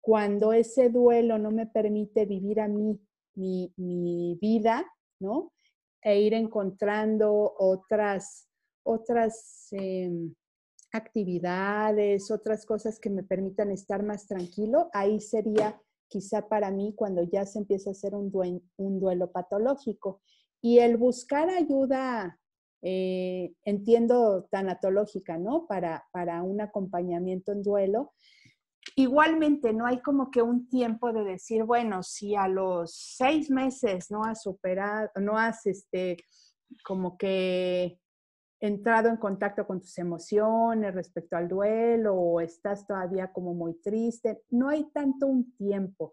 cuando 0.00 0.52
ese 0.52 0.90
duelo 0.90 1.38
no 1.38 1.50
me 1.50 1.66
permite 1.66 2.26
vivir 2.26 2.60
a 2.60 2.68
mí 2.68 3.00
mi, 3.34 3.72
mi 3.76 4.38
vida, 4.40 4.84
¿no? 5.20 5.52
E 6.02 6.20
ir 6.20 6.34
encontrando 6.34 7.54
otras, 7.58 8.48
otras 8.84 9.68
em, 9.72 10.34
actividades, 10.92 12.30
otras 12.30 12.66
cosas 12.66 13.00
que 13.00 13.10
me 13.10 13.22
permitan 13.22 13.70
estar 13.72 14.02
más 14.02 14.26
tranquilo, 14.26 14.90
ahí 14.92 15.20
sería 15.20 15.80
quizá 16.08 16.48
para 16.48 16.70
mí 16.70 16.94
cuando 16.94 17.22
ya 17.22 17.46
se 17.46 17.58
empieza 17.58 17.90
a 17.90 17.92
hacer 17.92 18.14
un, 18.14 18.30
un 18.76 19.00
duelo 19.00 19.32
patológico. 19.32 20.20
Y 20.60 20.78
el 20.78 20.96
buscar 20.96 21.48
ayuda 21.50 22.38
eh, 22.86 23.54
entiendo 23.64 24.46
tanatológica, 24.50 25.38
¿no? 25.38 25.66
Para, 25.66 26.04
para 26.12 26.42
un 26.42 26.60
acompañamiento 26.60 27.50
en 27.52 27.62
duelo. 27.62 28.12
Igualmente, 28.94 29.72
no 29.72 29.86
hay 29.86 30.02
como 30.02 30.30
que 30.30 30.42
un 30.42 30.68
tiempo 30.68 31.10
de 31.10 31.24
decir, 31.24 31.64
bueno, 31.64 32.02
si 32.02 32.36
a 32.36 32.46
los 32.46 32.94
seis 32.94 33.50
meses 33.50 34.10
no 34.10 34.22
has 34.22 34.42
superado, 34.42 35.08
no 35.16 35.38
has 35.38 35.64
este, 35.64 36.18
como 36.84 37.16
que 37.16 37.98
entrado 38.60 39.08
en 39.08 39.16
contacto 39.16 39.66
con 39.66 39.80
tus 39.80 39.96
emociones 39.96 40.94
respecto 40.94 41.38
al 41.38 41.48
duelo 41.48 42.14
o 42.14 42.40
estás 42.42 42.86
todavía 42.86 43.32
como 43.32 43.54
muy 43.54 43.80
triste, 43.80 44.42
no 44.50 44.68
hay 44.68 44.90
tanto 44.92 45.26
un 45.26 45.56
tiempo, 45.56 46.12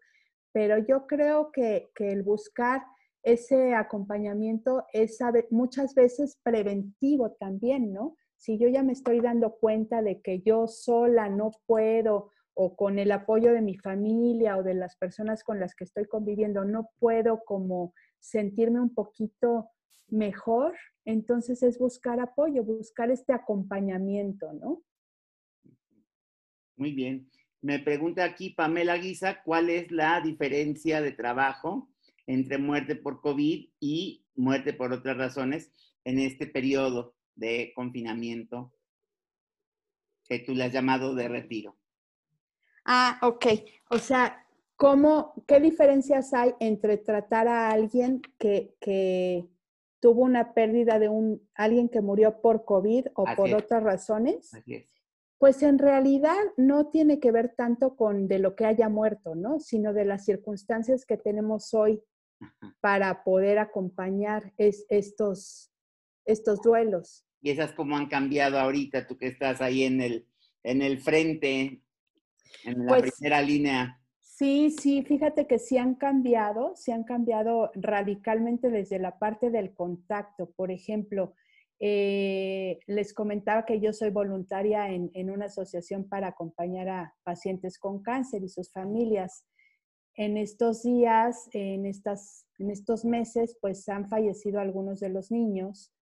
pero 0.53 0.78
yo 0.78 1.05
creo 1.05 1.51
que, 1.51 1.91
que 1.93 2.13
el 2.13 2.24
buscar 2.24 2.82
ese 3.24 3.76
acompañamiento 3.76 4.86
es 4.93 5.19
muchas 5.51 5.93
veces 5.93 6.39
preventivo 6.43 7.32
también, 7.34 7.93
¿no? 7.93 8.17
Si 8.38 8.57
yo 8.57 8.67
ya 8.67 8.82
me 8.82 8.93
estoy 8.93 9.19
dando 9.19 9.57
cuenta 9.57 10.01
de 10.01 10.22
que 10.22 10.41
yo 10.41 10.67
sola 10.67 11.30
no 11.30 11.51
puedo 11.67 12.32
o 12.53 12.76
con 12.76 12.97
el 12.99 13.11
apoyo 13.11 13.53
de 13.53 13.61
mi 13.61 13.78
familia 13.78 14.57
o 14.57 14.63
de 14.63 14.74
las 14.74 14.97
personas 14.97 15.43
con 15.43 15.59
las 15.59 15.76
que 15.76 15.84
estoy 15.84 16.05
conviviendo 16.05 16.65
no 16.65 16.89
puedo 16.99 17.43
como 17.45 17.93
sentirme 18.19 18.82
un 18.82 18.93
poquito 18.93 19.69
mejor, 20.07 20.76
entonces 21.05 21.63
es 21.63 21.80
buscar 21.80 22.19
apoyo, 22.19 22.63
buscar 22.63 23.11
este 23.11 23.34
acompañamiento, 23.34 24.51
¿no? 24.53 24.84
Muy 26.76 26.93
bien. 26.93 27.30
Me 27.61 27.80
pregunta 27.80 28.24
aquí 28.24 28.49
Pamela 28.49 28.97
Guisa, 28.97 29.43
¿cuál 29.43 29.69
es 29.69 29.91
la 29.91 30.19
diferencia 30.19 30.99
de 31.01 31.11
trabajo 31.11 31.91
entre 32.28 32.57
muerte 32.57 32.95
por 32.95 33.22
COVID 33.22 33.69
y 33.80 34.26
muerte 34.36 34.74
por 34.74 34.93
otras 34.93 35.17
razones 35.17 35.72
en 36.03 36.19
este 36.19 36.47
periodo 36.47 37.15
de 37.36 37.72
confinamiento 37.76 38.74
que 40.26 40.39
tú 40.39 40.53
le 40.53 40.63
has 40.63 40.74
llamado 40.74 41.13
de 41.15 41.28
retiro. 41.28 41.78
Ah, 42.86 43.19
ok. 43.22 43.45
O 43.89 43.97
sea, 43.97 44.45
¿cómo, 44.76 45.34
¿qué 45.47 45.59
diferencias 45.59 46.34
hay 46.34 46.53
entre 46.59 46.97
tratar 46.97 47.47
a 47.47 47.69
alguien 47.72 48.22
que, 48.38 48.76
que 48.80 49.47
tuvo 49.99 50.24
una 50.24 50.53
pérdida 50.53 50.99
de 50.99 51.09
un, 51.09 51.47
alguien 51.53 51.89
que 51.89 52.01
murió 52.01 52.41
por 52.41 52.65
COVID 52.65 53.07
o 53.13 53.26
por 53.36 53.53
otras 53.53 53.84
razones? 53.84 54.53
Así 54.53 54.76
es. 54.76 54.88
Pues 55.38 55.63
en 55.63 55.80
realidad 55.80 56.38
no 56.55 56.88
tiene 56.88 57.19
que 57.19 57.32
ver 57.32 57.53
tanto 57.55 57.95
con 57.95 58.28
de 58.28 58.39
lo 58.39 58.55
que 58.55 58.65
haya 58.65 58.89
muerto, 58.89 59.34
¿no? 59.34 59.59
Sino 59.59 59.91
de 59.91 60.05
las 60.05 60.24
circunstancias 60.24 61.05
que 61.05 61.17
tenemos 61.17 61.74
hoy 61.74 62.01
para 62.82 63.24
poder 63.24 63.60
acompañar 63.60 64.54
estos, 64.58 65.72
estos 66.26 66.62
duelos. 66.62 67.26
Y 67.42 67.52
esas 67.52 67.72
como 67.74 67.98
han 67.98 68.08
cambiado 68.08 68.60
ahorita, 68.60 69.08
tú 69.08 69.18
que 69.18 69.28
estás 69.28 69.62
ahí 69.62 69.84
en 69.84 70.02
el, 70.02 70.28
en 70.64 70.82
el 70.82 71.00
frente, 71.00 71.82
en 72.64 72.86
la 72.86 72.88
pues 72.88 73.14
primera 73.14 73.42
línea. 73.42 73.98
Sí, 74.20 74.72
sí, 74.72 75.04
fíjate 75.04 75.46
que 75.46 75.60
sí 75.60 75.78
han 75.78 75.96
cambiado, 75.96 76.74
sí 76.76 76.92
han 76.92 77.04
cambiado 77.04 77.72
radicalmente 77.76 78.70
desde 78.70 78.98
la 78.98 79.20
parte 79.20 79.52
del 79.52 79.74
contacto. 79.74 80.52
Por 80.52 80.72
ejemplo, 80.72 81.36
eh, 81.80 82.80
les 82.88 83.14
comentaba 83.14 83.66
que 83.66 83.80
yo 83.80 83.94
soy 83.94 84.10
voluntaria 84.10 84.89
en, 84.89 85.12
en, 85.14 85.30
una 85.32 85.46
asociación 85.46 86.08
para 86.08 86.28
acompañar 86.28 86.89
a 86.89 87.16
pacientes 87.24 87.80
con 87.80 88.02
cáncer 88.04 88.44
y 88.44 88.50
sus 88.50 88.72
familias 88.72 89.46
en 90.16 90.38
estos 90.38 90.84
días, 90.84 91.49
en, 91.53 91.86
estas, 91.86 92.45
en 92.59 92.70
estos 92.70 93.05
meses, 93.05 93.57
pues 93.62 93.88
han 93.89 94.09
fallecido 94.09 94.59
algunos 94.59 94.99
de 94.99 95.09
los 95.09 95.32
niños 95.32 95.93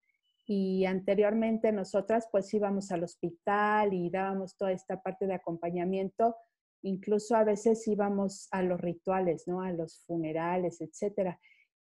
y 0.46 0.86
anteriormente 0.86 1.72
nosotras 1.72 2.28
pues 2.32 2.52
íbamos 2.54 2.92
al 2.92 3.04
hospital 3.04 3.94
y 3.94 4.10
dábamos 4.10 4.58
toda 4.58 4.72
esta 4.72 5.02
parte 5.02 5.28
de 5.28 5.36
acompañamiento 5.36 6.36
incluso 6.82 7.36
a 7.36 7.44
veces 7.44 7.88
íbamos 7.88 8.48
a 8.52 8.62
los 8.64 8.80
rituales, 8.80 9.48
¿no? 9.48 9.62
A 9.62 9.72
los 9.72 10.04
funerales, 10.06 10.82
etcétera. 10.82 11.40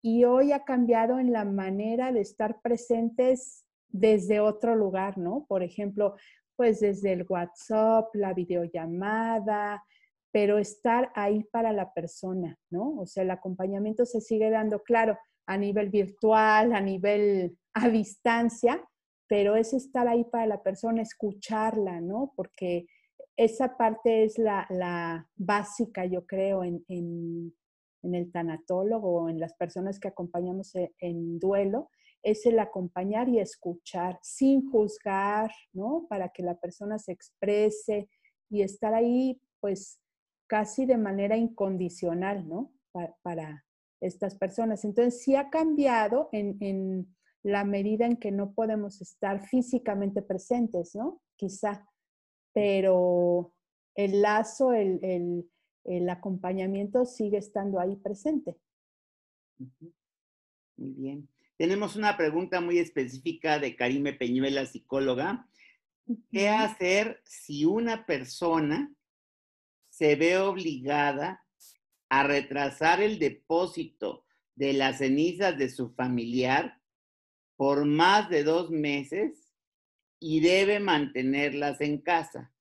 Y 0.02 0.24
hoy 0.26 0.52
ha 0.52 0.64
cambiado 0.64 1.20
en 1.20 1.32
la 1.32 1.46
manera 1.46 2.12
de 2.12 2.22
estar 2.22 2.62
presentes 2.62 3.66
desde 3.90 4.40
otro 4.40 4.76
lugar, 4.76 5.18
¿no? 5.18 5.46
Por 5.48 5.64
ejemplo, 5.64 6.16
pues 6.56 6.80
desde 6.80 7.14
el 7.14 7.26
WhatsApp, 7.28 8.14
la 8.16 8.34
videollamada, 8.34 9.84
pero 10.32 10.58
estar 10.58 11.12
ahí 11.16 11.44
para 11.52 11.74
la 11.74 11.94
persona, 11.94 12.58
¿no? 12.70 13.00
O 13.00 13.06
sea, 13.06 13.24
el 13.24 13.32
acompañamiento 13.32 14.06
se 14.06 14.22
sigue 14.22 14.50
dando, 14.50 14.82
claro, 14.82 15.18
a 15.46 15.58
nivel 15.58 15.90
virtual, 15.90 16.74
a 16.74 16.82
nivel 16.82 17.58
a 17.74 17.90
distancia, 17.90 18.84
pero 19.28 19.56
es 19.56 19.74
estar 19.74 20.08
ahí 20.08 20.24
para 20.26 20.46
la 20.46 20.62
persona, 20.62 21.02
escucharla, 21.02 22.02
¿no? 22.02 22.34
Porque 22.36 22.86
esa 23.38 23.78
parte 23.78 24.26
es 24.26 24.38
la, 24.38 25.28
básica, 25.36 26.06
yo 26.06 26.26
creo, 26.26 26.64
en, 26.64 26.84
el 28.02 28.32
tanatólogo 28.32 29.24
o 29.24 29.30
en 29.30 29.40
las 29.40 29.54
personas 29.54 30.00
que 30.00 30.10
acompañamos 30.10 30.76
en, 30.76 30.92
en, 31.00 31.40
duelo, 31.40 31.90
es 32.24 32.46
el 32.46 32.60
acompañar 32.60 33.30
y 33.30 33.40
escuchar 33.40 34.20
sin 34.22 34.70
juzgar, 34.70 35.52
¿no? 35.74 36.08
Para 36.10 36.30
que 36.30 36.44
la 36.44 36.56
persona 36.56 37.00
se 37.00 37.14
exprese 37.14 38.10
y 38.50 38.64
estar 38.64 38.94
ahí, 38.94 39.42
pues, 39.60 40.01
casi 40.52 40.86
de 40.86 40.98
manera 40.98 41.38
incondicional, 41.38 42.46
¿no? 42.46 42.74
Para, 43.24 43.66
estas 44.02 44.36
personas. 44.36 44.84
Entonces, 44.84 45.24
sí 45.24 45.36
ha 45.36 45.50
cambiado 45.50 46.28
en, 46.34 47.16
la 47.42 47.64
medida 47.64 48.06
en 48.06 48.18
que 48.18 48.32
no 48.32 48.52
podemos 48.54 49.00
estar 49.00 49.48
físicamente 49.48 50.22
presentes, 50.22 50.94
¿no? 50.94 51.22
Quizá, 51.38 51.88
pero 52.52 53.54
el 53.96 54.22
lazo, 54.22 54.74
el, 54.74 55.48
acompañamiento 56.10 57.06
sigue 57.06 57.38
estando 57.38 57.80
ahí 57.80 57.96
presente. 57.96 58.58
Muy 59.58 60.92
bien. 60.98 61.30
Tenemos 61.56 61.96
una 61.96 62.18
pregunta 62.18 62.60
muy 62.60 62.78
específica 62.78 63.58
de 63.58 63.78
Karime 63.78 64.14
Peñuela, 64.14 64.66
psicóloga. 64.66 65.48
¿Qué 66.30 66.50
hacer 66.50 67.22
si 67.24 67.64
una 67.64 68.06
persona 68.06 68.94
se 70.02 70.16
ve 70.16 70.40
obligada 70.40 71.46
a 72.10 72.24
retrasar 72.24 73.04
el 73.04 73.20
depósito 73.20 74.26
de 74.56 74.74
las 74.74 74.98
cenizas 74.98 75.56
de 75.60 75.70
su 75.70 75.92
familiar 75.92 76.82
por 77.56 77.86
más 77.86 78.28
de 78.28 78.44
dos 78.44 78.72
meses 78.72 79.54
y 80.20 80.40
debe 80.40 80.80
mantenerlas 80.80 81.82
en 81.82 82.00
casa. 82.00 82.52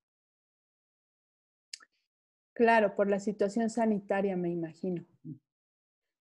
Claro, 2.53 2.95
por 2.95 3.09
la 3.09 3.21
situación 3.21 3.71
sanitaria, 3.71 4.37
me 4.37 4.51
imagino. 4.51 5.07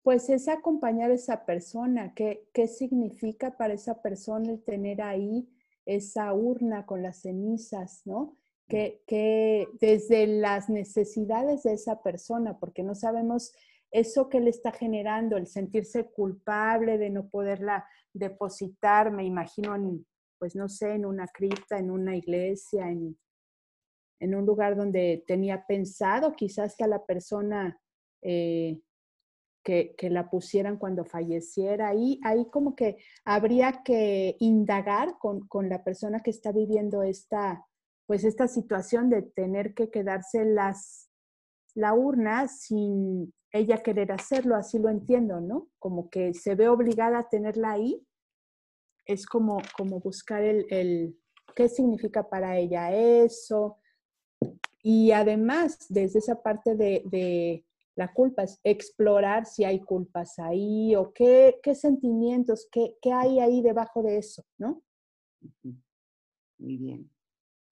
Pues 0.02 0.28
es 0.30 0.48
acompañar 0.48 1.12
a 1.12 1.14
esa 1.14 1.46
persona. 1.46 2.12
¿Qué, 2.12 2.48
qué 2.52 2.66
significa 2.66 3.56
para 3.56 3.74
esa 3.74 4.02
persona 4.02 4.50
el 4.50 4.64
tener 4.64 5.00
ahí 5.00 5.48
esa 5.86 6.34
urna 6.34 6.86
con 6.86 7.02
las 7.04 7.22
cenizas, 7.22 8.04
¿no? 8.04 8.36
Que, 8.68 9.68
desde 9.80 10.26
las 10.26 10.68
necesidades 10.68 11.62
de 11.62 11.74
esa 11.74 12.02
persona, 12.02 12.58
porque 12.58 12.82
no 12.82 12.94
sabemos 12.94 13.52
eso 13.90 14.28
que 14.28 14.40
le 14.40 14.50
está 14.50 14.72
generando, 14.72 15.36
el 15.36 15.46
sentirse 15.46 16.06
culpable 16.10 16.98
de 16.98 17.10
no 17.10 17.28
poderla 17.28 17.86
depositar, 18.12 19.12
me 19.12 19.24
imagino, 19.24 19.74
en, 19.76 20.06
pues 20.38 20.56
no 20.56 20.68
sé, 20.68 20.94
en 20.94 21.06
una 21.06 21.28
cripta, 21.28 21.78
en 21.78 21.90
una 21.90 22.16
iglesia, 22.16 22.90
en, 22.90 23.16
en 24.20 24.34
un 24.34 24.46
lugar 24.46 24.76
donde 24.76 25.22
tenía 25.26 25.64
pensado 25.66 26.32
quizás 26.32 26.74
que 26.76 26.86
la 26.86 27.04
persona 27.04 27.78
eh, 28.22 28.80
que, 29.62 29.94
que, 29.96 30.10
la 30.10 30.28
pusieran 30.28 30.76
cuando 30.76 31.04
falleciera. 31.04 31.88
Ahí, 31.88 32.20
ahí 32.22 32.46
como 32.50 32.74
que 32.76 32.98
habría 33.24 33.82
que 33.82 34.36
indagar 34.40 35.18
con, 35.18 35.46
con 35.48 35.68
la 35.68 35.82
persona 35.82 36.20
que 36.20 36.30
está 36.30 36.52
viviendo 36.52 37.02
esta, 37.02 37.64
pues 38.06 38.24
esta 38.24 38.48
situación 38.48 39.08
de 39.08 39.22
tener 39.22 39.74
que 39.74 39.90
quedarse 39.90 40.44
las, 40.44 41.08
la 41.74 41.94
urna 41.94 42.48
sin 42.48 43.32
ella 43.52 43.82
querer 43.82 44.12
hacerlo, 44.12 44.56
así 44.56 44.78
lo 44.78 44.88
entiendo, 44.88 45.40
¿no? 45.40 45.68
Como 45.78 46.10
que 46.10 46.34
se 46.34 46.54
ve 46.54 46.68
obligada 46.68 47.20
a 47.20 47.28
tenerla 47.28 47.72
ahí, 47.72 48.04
es 49.06 49.26
como, 49.26 49.58
como 49.76 50.00
buscar 50.00 50.42
el, 50.42 50.66
el 50.70 51.18
qué 51.54 51.68
significa 51.68 52.28
para 52.28 52.58
ella 52.58 52.92
eso. 52.94 53.78
Y 54.82 55.12
además, 55.12 55.78
desde 55.88 56.18
esa 56.18 56.42
parte 56.42 56.74
de, 56.74 57.02
de 57.06 57.64
la 57.96 58.12
culpa, 58.12 58.42
es 58.42 58.60
explorar 58.64 59.46
si 59.46 59.64
hay 59.64 59.80
culpas 59.80 60.38
ahí 60.38 60.94
o 60.96 61.12
qué, 61.12 61.60
qué 61.62 61.74
sentimientos, 61.74 62.66
qué, 62.70 62.96
qué 63.00 63.12
hay 63.12 63.40
ahí 63.40 63.62
debajo 63.62 64.02
de 64.02 64.18
eso, 64.18 64.44
¿no? 64.58 64.82
Muy 66.58 66.76
bien 66.76 67.13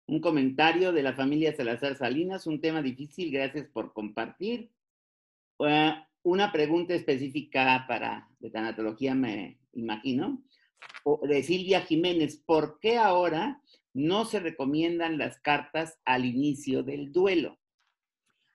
un 0.10 0.20
comentario 0.22 0.91
de 0.91 1.03
la 1.03 1.14
familia 1.14 1.55
Salazar 1.55 1.95
Salinas, 1.95 2.47
un 2.47 2.60
tema 2.60 2.82
difícil, 2.82 3.32
gracias 3.32 3.68
por 3.68 3.93
compartir. 3.93 4.72
una 6.24 6.51
pregunta 6.51 6.93
específica 6.93 7.86
para 7.88 8.28
de 8.39 8.49
tanatología, 8.49 9.14
me 9.14 9.60
imagino, 9.74 10.41
de 11.24 11.43
Silvia 11.43 11.82
Jiménez, 11.82 12.41
¿por 12.45 12.80
qué 12.80 12.97
ahora 12.97 13.62
no 13.93 14.26
se 14.26 14.39
recomiendan 14.39 15.18
las 15.18 15.39
cartas 15.39 15.99
al 16.05 16.26
inicio 16.26 16.84
del 16.84 17.12
duelo? 17.12 17.60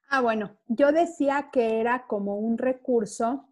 Ah, 0.09 0.21
bueno, 0.21 0.59
yo 0.67 0.93
decía 0.93 1.51
que 1.53 1.81
era 1.81 2.07
como 2.07 2.37
un 2.37 2.59
recurso 2.59 3.49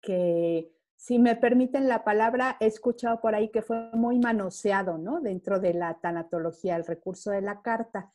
que 0.00 0.73
si 0.96 1.18
me 1.18 1.36
permiten 1.36 1.88
la 1.88 2.04
palabra, 2.04 2.56
he 2.60 2.66
escuchado 2.66 3.20
por 3.20 3.34
ahí 3.34 3.50
que 3.50 3.62
fue 3.62 3.90
muy 3.92 4.18
manoseado, 4.18 4.98
¿no? 4.98 5.20
Dentro 5.20 5.60
de 5.60 5.74
la 5.74 5.98
tanatología, 6.00 6.76
el 6.76 6.86
recurso 6.86 7.30
de 7.30 7.42
la 7.42 7.60
carta. 7.62 8.12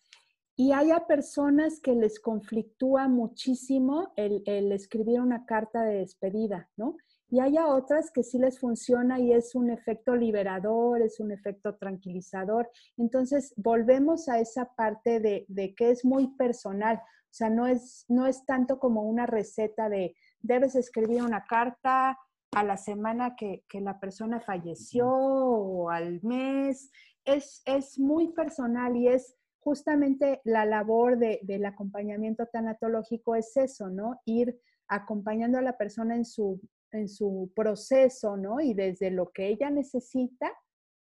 Y 0.55 0.73
hay 0.73 0.89
personas 1.07 1.79
que 1.79 1.95
les 1.95 2.19
conflictúa 2.19 3.07
muchísimo 3.07 4.11
el, 4.17 4.43
escribir 4.73 5.21
una 5.21 5.45
carta 5.45 5.83
de 5.83 5.99
despedida, 5.99 6.69
¿no? 6.75 6.97
Y 7.29 7.39
hay 7.39 7.57
otras 7.59 8.11
que 8.11 8.23
sí 8.23 8.39
les 8.39 8.59
funciona 8.59 9.19
y 9.19 9.31
es 9.31 9.55
un 9.55 9.69
efecto 9.69 10.15
liberador, 10.15 11.01
es 11.01 11.19
un 11.19 11.31
efecto 11.31 11.75
tranquilizador. 11.75 12.69
Entonces, 12.97 13.53
volvemos 13.55 14.27
a 14.27 14.39
esa 14.39 14.73
parte 14.73 15.19
de, 15.19 15.45
de 15.47 15.75
que 15.75 15.91
es 15.91 16.03
muy 16.03 16.27
personal. 16.35 16.97
O 16.97 17.33
sea, 17.33 17.49
no 17.49 17.67
es, 17.67 18.03
no 18.09 18.25
es 18.25 18.43
tanto 18.45 18.79
como 18.79 19.03
una 19.03 19.27
receta 19.27 19.87
de 19.87 20.15
debes 20.41 20.75
escribir 20.75 21.21
una 21.21 21.45
carta, 21.45 22.17
a 22.51 22.63
la 22.63 22.77
semana 22.77 23.35
que, 23.35 23.63
la 23.73 23.99
persona 23.99 24.39
falleció 24.39 25.07
o 25.07 25.89
al 25.89 26.21
mes. 26.23 26.91
Es, 27.25 27.61
es, 27.65 27.99
muy 27.99 28.33
personal 28.33 28.95
y 28.95 29.07
es 29.07 29.35
justamente 29.59 30.41
la 30.43 30.65
labor 30.65 31.17
del 31.17 31.65
acompañamiento 31.65 32.47
tanatológico 32.47 33.35
es 33.35 33.55
eso, 33.55 33.89
¿no? 33.89 34.19
Ir 34.25 34.59
acompañando 34.87 35.57
a 35.57 35.61
la 35.61 35.77
persona 35.77 36.15
en 36.15 36.25
su, 36.25 36.59
en 36.91 37.07
su 37.07 37.51
proceso, 37.55 38.37
¿no? 38.37 38.61
Y 38.61 38.73
desde 38.73 39.11
lo 39.11 39.31
que 39.31 39.47
ella 39.47 39.69
necesita, 39.69 40.51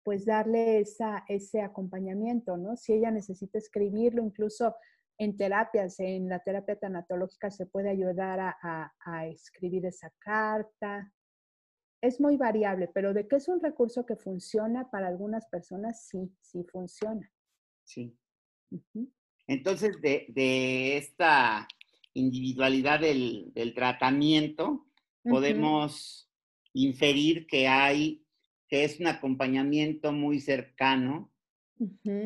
pues 0.03 0.25
darle 0.25 0.79
esa, 0.79 1.23
ese 1.27 1.61
acompañamiento, 1.61 2.57
¿no? 2.57 2.77
Si 2.77 2.93
ella 2.93 3.11
necesita 3.11 3.57
escribirlo, 3.57 4.23
incluso 4.23 4.75
en 5.19 5.35
terapias, 5.35 5.99
en 5.99 6.29
la 6.29 6.39
terapia 6.39 6.79
tanatológica 6.79 7.51
se 7.51 7.65
puede 7.65 7.89
ayudar 7.89 8.39
a, 8.39 8.93
a 9.05 9.27
escribir 9.27 9.85
esa 9.85 10.11
carta, 10.19 11.11
es 12.01 12.19
muy 12.19 12.37
variable, 12.37 12.89
pero 12.93 13.13
de 13.13 13.27
que 13.27 13.37
es 13.37 13.47
un 13.47 13.59
recurso 13.59 14.05
que 14.05 14.15
funciona 14.15 14.89
para 14.91 15.07
algunas 15.07 15.45
personas, 15.47 16.07
sí, 16.07 16.31
sí 16.41 16.63
funciona. 16.63 17.31
Sí. 17.83 18.15
Entonces, 19.47 19.99
de, 20.01 20.97
esta 20.97 21.67
individualidad 22.13 22.99
del, 22.99 23.73
tratamiento, 23.75 24.85
podemos 25.23 26.29
inferir 26.73 27.47
que 27.47 27.67
hay, 27.67 28.25
que 28.67 28.83
es 28.83 28.99
un 28.99 29.07
acompañamiento 29.07 30.11
muy 30.11 30.39
cercano, 30.39 31.31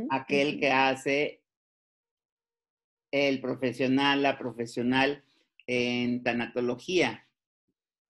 aquel 0.10 0.60
que 0.60 0.72
hace 0.72 1.44
el 3.12 3.42
profesional, 3.42 4.24
la 4.24 4.38
profesional 4.38 5.24
en 5.68 6.24
tanatología. 6.24 7.28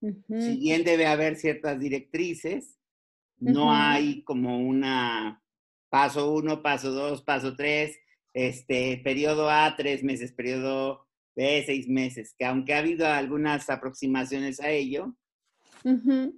Si 0.02 0.58
bien 0.58 0.84
debe 0.84 1.06
haber 1.06 1.36
ciertas 1.36 1.80
directrices, 1.80 2.78
no 3.38 3.72
hay 3.72 4.24
como 4.24 4.60
una 4.60 5.42
paso 5.90 6.34
uno, 6.34 6.64
paso 6.64 6.92
dos, 6.92 7.22
paso 7.22 7.56
tres, 7.56 8.00
este, 8.34 9.02
periodo 9.04 9.50
A, 9.50 9.76
tres 9.76 10.04
meses, 10.04 10.32
periodo 10.32 11.08
B, 11.36 11.64
seis 11.66 11.88
meses, 11.88 12.34
que 12.38 12.46
aunque 12.46 12.74
ha 12.74 12.80
habido 12.80 13.06
algunas 13.08 13.70
aproximaciones 13.70 14.60
a 14.62 14.70
ello, 14.70 15.16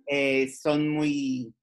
eh, 0.07 0.51
son 0.59 0.89
muy 0.89 1.53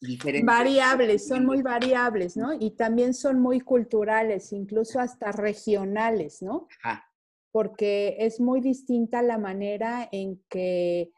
diferentes. 0.00 0.46
Variables, 0.46 1.26
son 1.26 1.44
muy 1.44 1.62
variables, 1.62 2.36
¿no? 2.36 2.52
Y 2.52 2.70
también 2.72 3.12
son 3.12 3.40
muy 3.40 3.60
culturales, 3.60 4.52
incluso 4.52 5.00
hasta 5.00 5.32
regionales, 5.32 6.42
¿no? 6.42 6.68
Ajá, 6.82 7.09
Porque 7.52 8.16
es 8.20 8.40
muy 8.40 8.60
distinta 8.60 9.22
la 9.22 9.38
manera 9.38 10.08
en 10.12 10.42
que 10.48 11.10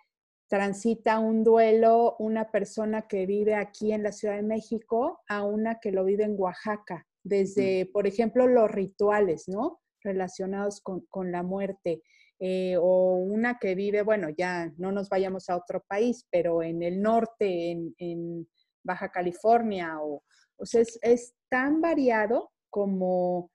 transita 0.48 1.18
un 1.18 1.44
duelo 1.44 2.16
una 2.18 2.50
persona 2.50 3.06
que 3.08 3.24
vive 3.26 3.54
aquí 3.54 3.92
en 3.92 4.02
la 4.02 4.12
Ciudad 4.12 4.36
de 4.36 4.42
México 4.42 5.20
a 5.28 5.44
una 5.44 5.80
que 5.80 5.92
lo 5.92 6.04
vive 6.04 6.24
en 6.24 6.34
Oaxaca. 6.38 7.06
Desde, 7.24 7.86
por 7.92 8.06
ejemplo, 8.06 8.46
los 8.46 8.70
rituales, 8.70 9.48
¿no? 9.48 9.80
Relacionados 10.02 10.80
con, 10.80 11.06
con 11.08 11.30
la 11.32 11.42
muerte. 11.42 12.02
eh, 12.44 12.76
o 12.76 13.14
una 13.18 13.56
que 13.60 13.76
vive, 13.76 14.02
bueno, 14.02 14.28
ya 14.36 14.72
no 14.76 14.90
nos 14.90 15.08
vayamos 15.08 15.48
a 15.48 15.56
otro 15.56 15.84
país, 15.86 16.26
pero 16.28 16.60
en 16.64 16.82
el 16.82 17.00
norte, 17.00 17.70
en, 17.70 17.94
en 17.98 18.48
Baja 18.84 19.12
California, 19.12 20.00
o, 20.02 20.24
o 20.56 20.66
sea, 20.66 20.80
es, 20.80 20.98
es 21.02 21.34
tan 21.48 21.80
variado 21.80 22.50
como 22.68 23.51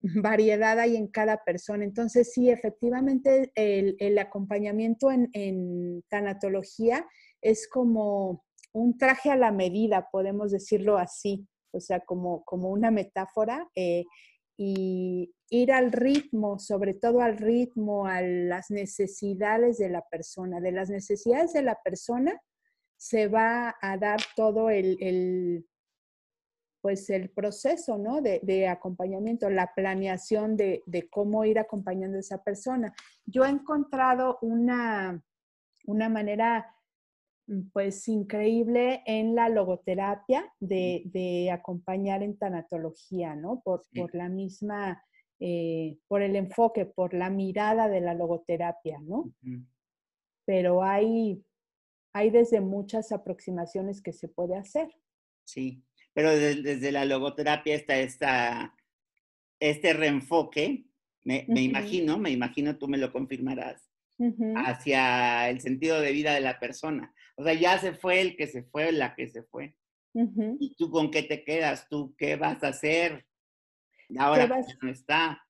variedad 0.00 0.78
hay 0.78 0.96
en 0.96 1.08
cada 1.08 1.38
persona. 1.44 1.84
Entonces, 1.84 2.32
sí, 2.32 2.50
efectivamente, 2.50 3.50
el, 3.54 3.96
el 3.98 4.18
acompañamiento 4.18 5.10
en, 5.10 5.28
en 5.32 6.02
tanatología 6.08 7.06
es 7.40 7.68
como 7.68 8.44
un 8.72 8.98
traje 8.98 9.30
a 9.30 9.36
la 9.36 9.52
medida, 9.52 10.08
podemos 10.10 10.52
decirlo 10.52 10.98
así, 10.98 11.46
o 11.72 11.80
sea, 11.80 12.00
como, 12.00 12.44
como 12.44 12.70
una 12.70 12.90
metáfora, 12.90 13.68
eh, 13.74 14.04
y 14.56 15.32
ir 15.50 15.72
al 15.72 15.92
ritmo, 15.92 16.58
sobre 16.58 16.94
todo 16.94 17.20
al 17.20 17.38
ritmo, 17.38 18.06
a 18.06 18.20
las 18.22 18.70
necesidades 18.70 19.78
de 19.78 19.88
la 19.88 20.02
persona. 20.10 20.60
De 20.60 20.72
las 20.72 20.90
necesidades 20.90 21.52
de 21.52 21.62
la 21.62 21.78
persona 21.82 22.40
se 22.96 23.28
va 23.28 23.76
a 23.80 23.96
dar 23.96 24.20
todo 24.34 24.68
el, 24.70 24.96
el 25.00 25.67
pues 26.80 27.10
el 27.10 27.30
proceso, 27.30 27.98
¿no? 27.98 28.20
De, 28.20 28.40
de 28.42 28.68
acompañamiento, 28.68 29.50
la 29.50 29.72
planeación 29.74 30.56
de, 30.56 30.82
de, 30.86 31.08
cómo 31.08 31.44
ir 31.44 31.58
acompañando 31.58 32.16
a 32.16 32.20
esa 32.20 32.42
persona. 32.42 32.94
Yo 33.26 33.44
he 33.44 33.48
encontrado 33.48 34.38
una, 34.42 35.22
una 35.86 36.08
manera 36.08 36.74
pues 37.72 38.06
increíble 38.08 39.02
en 39.06 39.34
la 39.34 39.48
logoterapia 39.48 40.52
de, 40.60 41.02
de 41.06 41.50
acompañar 41.50 42.22
en 42.22 42.36
tanatología, 42.36 43.34
¿no? 43.34 43.60
Por, 43.62 43.84
sí. 43.84 44.00
por 44.00 44.14
la 44.14 44.28
misma, 44.28 45.02
eh, 45.40 45.98
por 46.08 46.22
el 46.22 46.36
enfoque, 46.36 46.84
por 46.84 47.14
la 47.14 47.30
mirada 47.30 47.88
de 47.88 48.00
la 48.02 48.14
logoterapia, 48.14 49.00
¿no? 49.00 49.18
Uh 49.20 49.32
-huh. 49.42 49.66
Pero 50.44 50.82
hay, 50.82 51.42
hay 52.14 52.30
desde 52.30 52.60
muchas 52.60 53.12
aproximaciones 53.12 54.02
que 54.02 54.12
se 54.12 54.28
puede 54.28 54.56
hacer. 54.56 54.88
Sí, 55.44 55.82
pero 56.12 56.30
desde, 56.30 56.62
desde 56.62 56.92
la 56.92 57.04
logoterapia 57.04 57.74
está 57.74 57.98
esta, 57.98 58.74
este 59.60 59.92
reenfoque, 59.92 60.86
me, 61.24 61.44
me 61.48 61.60
uh 61.60 61.64
-huh. 61.64 61.68
imagino, 61.68 62.18
me 62.18 62.30
imagino, 62.30 62.78
tú 62.78 62.88
me 62.88 62.98
lo 62.98 63.12
confirmarás, 63.12 63.88
uh 64.18 64.26
-huh. 64.26 64.62
hacia 64.66 65.48
el 65.50 65.60
sentido 65.60 66.00
de 66.00 66.12
vida 66.12 66.34
de 66.34 66.40
la 66.40 66.58
persona. 66.58 67.14
O 67.36 67.44
sea, 67.44 67.54
ya 67.54 67.78
se 67.78 67.92
fue 67.92 68.20
el 68.20 68.36
que 68.36 68.46
se 68.46 68.64
fue, 68.64 68.92
la 68.92 69.14
que 69.14 69.28
se 69.28 69.42
fue. 69.44 69.74
¿Y 70.58 70.74
tú 70.76 70.90
con 70.90 71.10
qué 71.10 71.22
te 71.22 71.44
quedas? 71.44 71.86
¿Tú 71.88 72.14
qué 72.18 72.34
vas 72.36 72.62
a 72.64 72.68
hacer 72.68 73.24
ahora 74.18 74.48
que 74.48 74.74
no 74.82 74.90
está? 74.90 75.40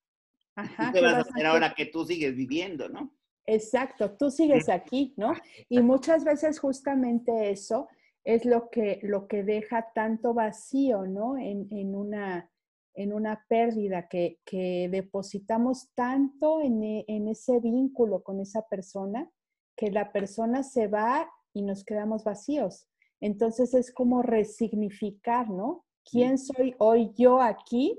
Ajá, 0.55 0.93
¿Qué, 0.93 1.01
vas, 1.01 1.13
vas 1.13 1.27
a 1.27 1.31
hacer 1.31 1.47
ahora 1.47 1.75
que 1.75 1.87
tú 1.87 2.05
sigues 2.05 2.35
viviendo, 2.35 2.89
no? 2.89 3.17
Exacto, 3.47 4.11
tú 4.11 4.31
sigues 4.31 4.69
aquí, 4.69 5.15
¿no? 5.17 5.33
Y 5.71 5.81
muchas 5.81 6.23
veces 6.23 6.59
justamente 6.59 7.51
eso 7.51 7.89
es 8.29 8.45
lo 8.45 8.69
que, 8.69 9.01
lo 9.03 9.27
que 9.27 9.43
deja 9.43 9.91
tanto 9.95 10.35
vacío, 10.35 11.07
¿no? 11.07 11.39
En, 11.39 11.67
en, 11.71 11.95
una, 11.95 12.53
en 12.93 13.15
una 13.15 13.47
pérdida, 13.49 14.07
que, 14.07 14.39
que 14.45 14.91
depositamos 14.91 15.89
tanto 15.95 16.61
en, 16.61 16.83
en, 16.85 17.29
ese 17.29 17.59
vínculo 17.59 18.23
con 18.23 18.39
esa 18.41 18.69
persona, 18.69 19.31
que 19.75 19.91
la 19.91 20.13
persona 20.13 20.63
se 20.63 20.89
va 20.89 21.27
y 21.55 21.63
nos 21.63 21.85
quedamos 21.85 22.23
vacíos. 22.23 22.87
Entonces 23.23 23.73
es 23.73 23.91
como 23.91 24.21
resignificar, 24.21 25.49
¿no? 25.49 25.87
¿Quién 26.05 26.37
soy 26.37 26.75
hoy 26.77 27.15
yo 27.17 27.41
aquí 27.41 27.99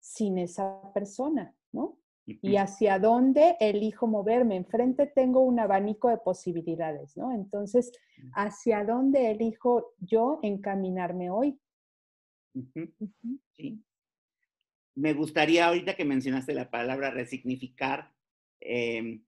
sin 0.00 0.36
esa 0.36 0.82
persona, 0.92 1.56
¿no? 1.72 1.96
Y 2.26 2.56
hacia 2.56 2.98
dónde 2.98 3.56
elijo 3.60 4.06
moverme. 4.06 4.56
Enfrente 4.56 5.06
tengo 5.06 5.40
un 5.40 5.60
abanico 5.60 6.08
de 6.08 6.18
posibilidades, 6.18 7.16
¿no? 7.16 7.32
Entonces, 7.32 7.92
¿hacia 8.34 8.84
dónde 8.84 9.30
elijo 9.30 9.94
yo 10.00 10.40
encaminarme 10.42 11.30
hoy? 11.30 11.58
Sí. 13.56 13.82
Me 14.96 15.12
gustaría, 15.12 15.66
ahorita 15.66 15.94
que 15.94 16.04
mencionaste 16.04 16.54
la 16.54 16.70
palabra 16.70 17.10
resignificar, 17.10 18.12
eh, 18.60 19.20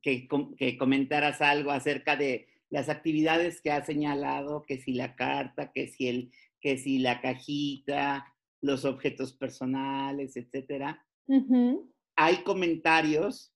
que, 0.00 0.28
que 0.56 0.78
comentaras 0.78 1.42
algo 1.42 1.70
acerca 1.70 2.16
de 2.16 2.48
las 2.70 2.88
actividades 2.88 3.60
que 3.60 3.72
has 3.72 3.84
señalado, 3.84 4.64
que 4.64 4.78
si 4.78 4.92
la 4.92 5.16
carta, 5.16 5.72
que 5.72 5.88
si, 5.88 6.08
el, 6.08 6.32
que 6.60 6.78
si 6.78 6.98
la 6.98 7.20
cajita, 7.20 8.32
los 8.60 8.84
objetos 8.84 9.32
personales, 9.32 10.36
etcétera 10.36 11.04
Uh 11.28 11.46
-huh. 11.46 11.92
Hay 12.16 12.42
comentarios 12.42 13.52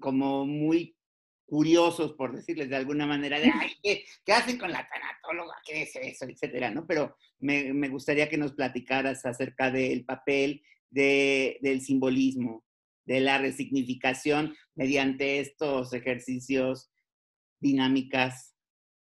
como 0.00 0.46
muy 0.46 0.96
curiosos, 1.44 2.14
por 2.14 2.34
decirles 2.34 2.70
de 2.70 2.76
alguna 2.76 3.06
manera, 3.06 3.38
de, 3.38 3.50
Ay, 3.54 3.72
¿qué, 3.82 4.04
¿qué, 4.24 4.32
hacen 4.32 4.56
con 4.58 4.72
la 4.72 4.88
tanatóloga? 4.88 5.54
¿Qué 5.66 5.82
es 5.82 5.94
eso? 5.96 6.24
Etcétera, 6.24 6.70
¿no? 6.70 6.86
Pero 6.86 7.14
me, 7.40 7.74
me 7.74 7.90
gustaría 7.90 8.30
que 8.30 8.38
nos 8.38 8.52
platicaras 8.52 9.26
acerca 9.26 9.70
del 9.70 10.06
papel 10.06 10.62
de, 10.88 11.58
del 11.60 11.82
simbolismo, 11.82 12.64
de 13.04 13.20
la 13.20 13.38
resignificación 13.38 14.54
mediante 14.74 15.40
estos 15.40 15.92
ejercicios, 15.92 16.90
dinámicas. 17.60 18.54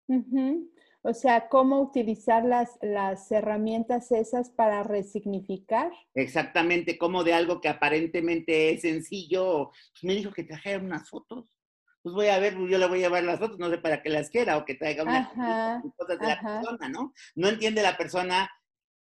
Uh 0.09 0.25
-huh. 0.25 0.71
O 1.03 1.15
sea, 1.15 1.49
cómo 1.49 1.81
utilizar 1.81 2.45
las, 2.45 2.79
las 2.83 3.31
herramientas 3.33 4.13
esas 4.13 4.51
para 4.51 4.83
resignificar. 4.83 5.91
Exactamente, 6.15 6.99
como 6.99 7.25
de 7.25 7.33
algo 7.33 7.61
que 7.61 7.71
aparentemente 7.71 8.75
es 8.75 8.83
sencillo. 8.83 9.71
Pues 9.93 10.05
me 10.05 10.15
dijo 10.15 10.31
que 10.33 10.45
trajera 10.45 10.79
unas 10.79 11.09
fotos. 11.09 11.47
Pues 12.03 12.15
voy 12.15 12.27
a 12.27 12.39
ver, 12.39 12.55
yo 12.55 12.79
le 12.79 12.87
voy 12.87 12.99
a 12.99 13.09
llevar 13.09 13.25
las 13.25 13.39
fotos, 13.39 13.59
no 13.59 13.71
sé 13.71 13.79
para 13.79 14.03
qué 14.03 14.11
las 14.11 14.29
quiera, 14.29 14.59
o 14.59 14.65
que 14.65 14.75
traiga 14.75 15.03
unas 15.03 15.31
ajá, 15.33 15.83
cosas 15.97 16.19
de 16.19 16.33
ajá. 16.33 16.55
la 16.55 16.61
persona, 16.61 16.89
¿no? 16.89 17.13
No 17.35 17.49
entiende 17.49 17.83
la 17.83 17.97
persona, 17.97 18.51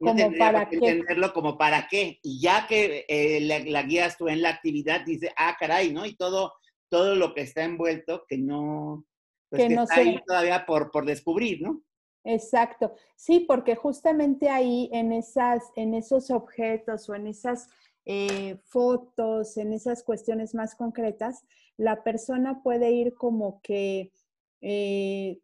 no 0.01 0.15
como 0.15 0.37
para 0.39 0.69
que 0.69 0.77
entenderlo 0.77 1.33
como 1.33 1.57
para 1.57 1.89
qué. 1.89 2.19
Y 2.23 2.41
ya 2.41 2.67
que 2.67 3.07
eh, 3.09 3.41
la, 3.41 3.59
la, 3.61 3.83
guías 3.83 4.17
tú 4.19 4.29
en 4.29 4.43
la 4.43 4.51
actividad, 4.51 5.03
dice, 5.05 5.33
ah, 5.37 5.57
caray, 5.59 5.93
¿no? 5.93 6.05
Y 6.07 6.15
todo, 6.17 6.55
todo 6.91 7.15
lo 7.17 7.35
que 7.35 7.43
está 7.43 7.65
envuelto, 7.65 8.25
que 8.27 8.39
no, 8.39 9.05
pues 9.51 9.63
que, 9.63 9.69
que, 9.69 9.75
no 9.75 9.83
está 9.83 9.97
se... 9.97 10.01
ahí 10.01 10.23
todavía 10.27 10.65
por, 10.65 10.91
por 10.91 11.05
descubrir, 11.05 11.61
¿no? 11.61 11.83
Exacto. 12.25 12.95
Sí, 13.17 13.41
porque 13.41 13.75
justamente 13.75 14.49
ahí 14.49 14.89
en, 14.93 15.13
esas, 15.13 15.71
en 15.77 15.95
esos 15.95 16.31
objetos 16.31 17.09
o 17.09 17.15
en 17.15 17.27
esas 17.27 17.69
eh, 18.05 18.59
fotos, 18.65 19.57
en 19.57 19.73
esas 19.73 20.03
cuestiones 20.03 20.55
más 20.55 20.75
concretas, 20.75 21.45
la 21.77 22.03
persona 22.03 22.63
puede 22.63 22.91
ir 22.91 23.15
como 23.15 23.61
que 23.63 24.13
eh, 24.61 25.41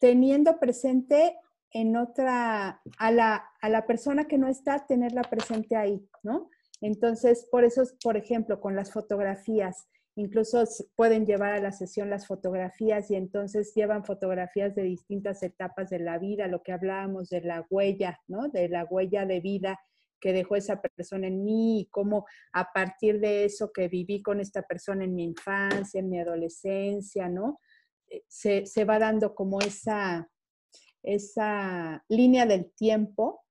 teniendo 0.00 0.58
presente 0.58 1.36
en 1.72 1.96
otra, 1.96 2.82
a 2.98 3.10
la, 3.12 3.48
a 3.60 3.68
la 3.68 3.86
persona 3.86 4.26
que 4.26 4.38
no 4.38 4.48
está, 4.48 4.86
tenerla 4.86 5.22
presente 5.22 5.76
ahí, 5.76 6.04
¿no? 6.22 6.50
Entonces, 6.80 7.46
por 7.50 7.64
eso, 7.64 7.84
por 8.02 8.16
ejemplo, 8.16 8.60
con 8.60 8.74
las 8.74 8.92
fotografías, 8.92 9.86
Incluso 10.16 10.64
pueden 10.96 11.24
llevar 11.24 11.52
a 11.52 11.60
la 11.60 11.72
sesión 11.72 12.10
las 12.10 12.26
fotografías 12.26 13.10
y 13.10 13.14
entonces 13.14 13.72
llevan 13.74 14.04
fotografías 14.04 14.74
de 14.74 14.82
distintas 14.82 15.42
etapas 15.42 15.88
de 15.90 16.00
la 16.00 16.18
vida, 16.18 16.48
lo 16.48 16.62
que 16.62 16.72
hablábamos 16.72 17.28
de 17.28 17.40
la 17.42 17.66
huella, 17.70 18.20
¿no? 18.26 18.48
De 18.48 18.68
la 18.68 18.84
huella 18.84 19.24
de 19.24 19.40
vida 19.40 19.78
que 20.20 20.32
dejó 20.32 20.56
esa 20.56 20.80
persona 20.80 21.26
en 21.28 21.42
mí 21.42 21.80
y 21.80 21.86
cómo 21.86 22.26
a 22.52 22.72
partir 22.72 23.20
de 23.20 23.44
eso 23.44 23.72
que 23.72 23.88
viví 23.88 24.22
con 24.22 24.40
esta 24.40 24.62
persona 24.62 25.04
en 25.04 25.14
mi 25.14 25.24
infancia, 25.24 25.98
en 25.98 26.10
mi 26.10 26.20
adolescencia, 26.20 27.28
¿no? 27.28 27.58
Eh, 28.08 28.22
se, 28.28 28.66
se 28.66 28.84
va 28.84 28.98
dando 28.98 29.34
como 29.34 29.60
esa, 29.60 30.28
esa 31.02 32.04
línea 32.08 32.46
del 32.46 32.72
tiempo. 32.72 33.44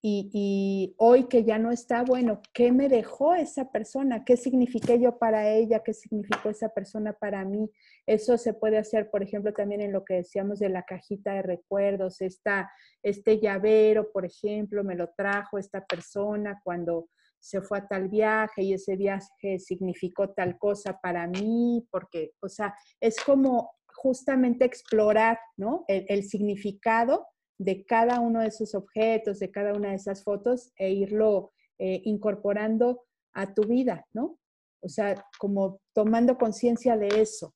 Y, 0.00 0.94
hoy 0.98 1.24
que 1.24 1.44
ya 1.44 1.58
no 1.58 1.72
está, 1.72 2.02
bueno, 2.02 2.40
¿qué 2.54 2.70
me 2.70 2.88
dejó 2.88 3.34
esa 3.34 3.70
persona? 3.72 4.24
¿Qué 4.24 4.36
signifiqué 4.36 5.00
yo 5.00 5.18
para 5.18 5.50
ella? 5.50 5.82
¿Qué 5.84 5.92
significó 5.92 6.50
esa 6.50 6.68
persona 6.68 7.12
para 7.12 7.44
mí? 7.44 7.68
Eso 8.06 8.38
se 8.38 8.54
puede 8.54 8.78
hacer, 8.78 9.10
por 9.10 9.22
ejemplo, 9.22 9.52
también 9.52 9.80
en 9.80 9.92
lo 9.92 10.04
que 10.04 10.14
decíamos 10.14 10.60
de 10.60 10.68
la 10.68 10.84
cajita 10.84 11.34
de 11.34 11.42
recuerdos. 11.42 12.20
Esta, 12.20 12.70
este 13.02 13.40
llavero, 13.40 14.12
por 14.12 14.24
ejemplo, 14.24 14.84
me 14.84 14.94
lo 14.94 15.10
trajo 15.16 15.58
esta 15.58 15.84
persona 15.84 16.60
cuando 16.62 17.08
se 17.40 17.60
fue 17.60 17.78
a 17.78 17.88
tal 17.88 18.08
viaje 18.08 18.62
y 18.62 18.74
ese 18.74 18.96
viaje 18.96 19.58
significó 19.58 20.30
tal 20.30 20.58
cosa 20.58 20.98
para 21.00 21.26
mí, 21.26 21.86
porque, 21.90 22.32
o 22.40 22.48
sea, 22.48 22.74
es 23.00 23.16
como 23.20 23.72
justamente 23.86 24.64
explorar 24.64 25.40
¿no? 25.56 25.84
el 25.88 26.22
significado 26.22 27.26
de 27.58 27.84
cada 27.84 28.20
uno 28.20 28.40
de 28.40 28.48
esos 28.48 28.74
objetos, 28.74 29.40
de 29.40 29.50
cada 29.50 29.74
una 29.74 29.90
de 29.90 29.96
esas 29.96 30.22
fotos 30.22 30.72
e 30.76 30.92
irlo 30.92 31.52
eh, 31.78 32.00
incorporando 32.04 33.04
a 33.32 33.52
tu 33.52 33.62
vida, 33.64 34.06
¿no? 34.12 34.38
O 34.80 34.88
sea, 34.88 35.24
como 35.38 35.80
tomando 35.92 36.38
conciencia 36.38 36.96
de 36.96 37.08
eso. 37.20 37.54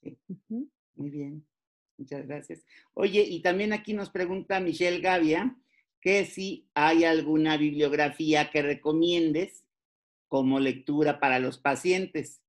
Sí. 0.00 0.18
Muy 0.94 1.10
bien, 1.10 1.46
muchas 1.98 2.26
gracias. 2.26 2.64
Oye, 2.94 3.22
y 3.22 3.42
también 3.42 3.72
aquí 3.72 3.94
nos 3.94 4.10
pregunta 4.10 4.60
Michelle 4.60 5.00
Gavia 5.00 5.56
que 6.00 6.26
si 6.26 6.68
hay 6.74 7.04
alguna 7.04 7.56
bibliografía 7.56 8.50
que 8.50 8.62
recomiendes 8.62 9.64
como 10.28 10.60
lectura 10.60 11.18
para 11.18 11.38
los 11.38 11.58
pacientes. 11.58 12.42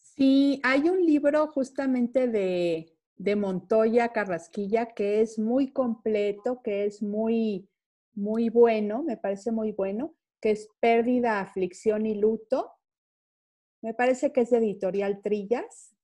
Sí, 0.00 0.60
hay 0.62 0.88
un 0.88 1.04
libro 1.04 1.48
justamente 1.48 2.28
de, 2.28 2.91
de 3.22 3.36
Montoya 3.36 4.08
Carrasquilla 4.12 4.86
que 4.94 5.20
es 5.20 5.38
muy 5.38 5.72
completo, 5.72 6.60
que 6.62 6.84
es 6.86 7.02
muy, 7.02 7.68
muy 8.14 8.48
bueno, 8.48 9.02
me 9.04 9.16
parece 9.16 9.52
muy 9.52 9.70
bueno, 9.72 10.14
que 10.40 10.50
es 10.50 10.68
Pérdida, 10.80 11.40
Aflicción 11.40 12.04
y 12.06 12.16
Luto. 12.16 12.72
Me 13.80 13.94
parece 13.94 14.32
que 14.32 14.40
es 14.40 14.50
de 14.50 14.58
Editorial 14.58 15.22
Trillas, 15.22 15.94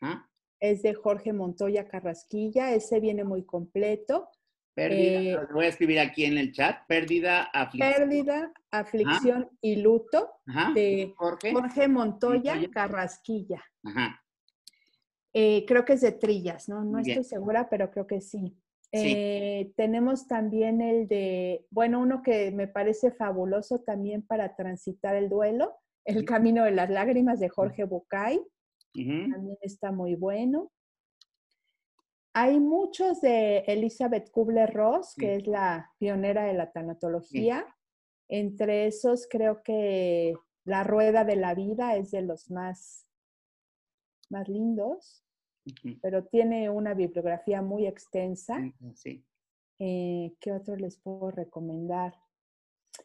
Ajá. 0.00 0.30
es 0.60 0.82
de 0.82 0.92
Jorge 0.94 1.32
Montoya 1.32 1.88
Carrasquilla, 1.88 2.72
ese 2.74 3.00
viene 3.00 3.24
muy 3.24 3.44
completo. 3.44 4.28
Pérdida, 4.74 5.20
Eh, 5.20 5.46
lo 5.48 5.54
voy 5.54 5.64
a 5.64 5.68
escribir 5.68 5.98
aquí 5.98 6.26
en 6.26 6.36
el 6.36 6.52
chat. 6.52 6.86
Pérdida, 6.86 7.44
aflicción. 7.44 7.94
Pérdida, 7.94 8.52
Aflicción 8.70 9.48
y 9.62 9.76
Luto 9.76 10.30
Ajá. 10.46 10.72
de 10.74 11.14
Jorge. 11.16 11.54
Jorge 11.54 11.88
Montoya 11.88 12.52
Montoya. 12.54 12.70
Carrasquilla. 12.70 13.64
Ajá. 13.84 14.22
Eh, 15.38 15.66
creo 15.66 15.84
que 15.84 15.92
es 15.92 16.00
de 16.00 16.12
Trillas, 16.12 16.66
¿no? 16.66 16.82
No 16.82 16.96
Bien. 17.02 17.10
estoy 17.18 17.24
segura, 17.24 17.68
pero 17.68 17.90
creo 17.90 18.06
que 18.06 18.22
sí. 18.22 18.56
Sí. 18.90 19.12
Eh, 19.14 19.72
tenemos 19.76 20.26
también 20.26 20.80
el 20.80 21.08
de, 21.08 21.66
bueno, 21.68 22.00
uno 22.00 22.22
que 22.22 22.50
me 22.52 22.68
parece 22.68 23.10
fabuloso 23.10 23.80
también 23.80 24.22
para 24.22 24.56
transitar 24.56 25.14
el 25.14 25.28
duelo, 25.28 25.74
El. 26.06 26.24
Camino 26.24 26.64
de 26.64 26.70
las 26.70 26.88
Lágrimas 26.88 27.38
de 27.38 27.50
Jorge 27.50 27.84
Bucay, 27.84 28.40
también 28.94 29.58
está 29.60 29.92
muy 29.92 30.14
bueno. 30.14 30.72
Hay 32.32 32.58
muchos 32.58 33.20
de 33.20 33.58
Elizabeth 33.66 34.30
Kubler-Ross, 34.30 35.14
que 35.16 35.26
Sí. 35.36 35.42
es 35.42 35.46
la 35.48 35.92
pionera 35.98 36.44
de 36.44 36.54
la 36.54 36.72
tanatología. 36.72 37.66
Entre 38.28 38.86
esos 38.86 39.26
creo 39.28 39.62
que 39.62 40.34
La 40.64 40.82
Rueda 40.82 41.24
de 41.24 41.36
la 41.36 41.54
Vida 41.54 41.94
es 41.96 42.10
de 42.10 42.22
los 42.22 42.50
más, 42.50 43.06
más 44.30 44.48
lindos 44.48 45.25
Pero 46.02 46.24
tiene 46.24 46.70
una 46.70 46.94
bibliografía 46.94 47.62
muy 47.62 47.86
extensa. 47.86 48.58
Sí. 48.94 49.24
Eh, 49.78 50.34
¿Qué 50.40 50.52
otro 50.52 50.76
les 50.76 50.96
puedo 50.98 51.30
recomendar? 51.30 52.14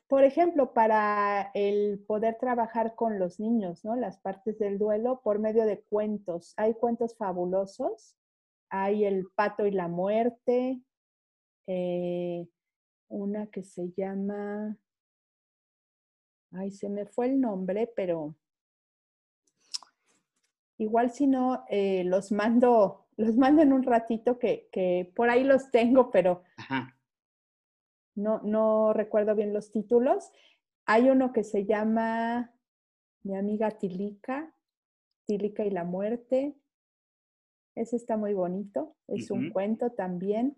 Por 0.08 0.24
ejemplo, 0.24 0.74
para 0.74 1.52
el 1.54 2.00
poder 2.08 2.38
trabajar 2.40 2.96
con 2.96 3.20
los 3.20 3.40
niños, 3.40 3.84
¿no? 3.84 3.96
Las 3.96 4.20
partes 4.20 4.58
del 4.58 4.78
duelo 4.78 5.22
por 5.24 5.40
medio 5.40 5.66
de 5.66 5.82
cuentos. 5.82 6.54
Hay 6.58 6.76
cuentos 6.76 7.16
fabulosos. 7.18 8.16
Hay 8.70 9.04
El 9.04 9.28
pato 9.36 9.66
y 9.66 9.72
la 9.72 9.88
muerte. 9.90 10.82
eh, 11.68 12.48
una 13.10 13.48
que 13.48 13.64
se 13.64 13.92
llama... 13.92 14.78
Ay, 16.54 16.72
se 16.72 16.90
me 16.90 17.06
fue 17.06 17.28
el 17.28 17.40
nombre, 17.42 17.92
pero 17.96 18.36
igual 20.82 21.12
si 21.12 21.28
no, 21.28 21.64
eh, 21.70 22.04
los 22.06 22.32
mando, 22.32 23.06
los 23.18 23.36
mando 23.38 23.62
en 23.62 23.72
un 23.72 23.84
ratito 23.84 24.40
que, 24.40 24.68
que 24.72 25.12
por 25.16 25.30
ahí 25.30 25.44
los 25.44 25.70
tengo, 25.72 26.10
pero 26.12 26.44
Ajá. 26.58 26.98
no, 28.16 28.42
no 28.44 28.94
recuerdo 28.94 29.36
bien 29.36 29.54
los 29.54 29.72
títulos. 29.72 30.32
Hay 30.86 31.10
uno 31.10 31.32
que 31.32 31.44
se 31.44 31.66
llama 31.66 32.52
Mi 33.24 33.36
amiga 33.36 33.72
Tilica, 33.72 34.54
Tilica 35.28 35.64
y 35.64 35.70
la 35.70 35.84
muerte. 35.84 36.56
Ese 37.76 37.96
está 37.96 38.18
muy 38.18 38.34
bonito, 38.34 38.96
es 39.08 39.32
un 39.32 39.52
cuento 39.52 39.92
también. 39.92 40.58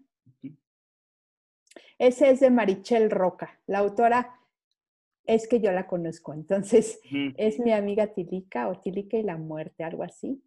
Ese 2.00 2.32
es 2.32 2.40
de 2.40 2.50
Marichel 2.50 3.12
Roca. 3.12 3.60
La 3.68 3.80
autora 3.80 4.40
es 5.26 5.48
que 5.48 5.60
yo 5.60 5.72
la 5.72 5.88
conozco, 5.88 6.34
entonces 6.34 7.00
es 7.38 7.60
mi 7.60 7.72
amiga 7.72 8.08
Tilica 8.14 8.68
o 8.70 8.80
Tilica 8.80 9.18
y 9.18 9.24
la 9.24 9.38
muerte, 9.38 9.84
algo 9.84 10.04
así. 10.04 10.44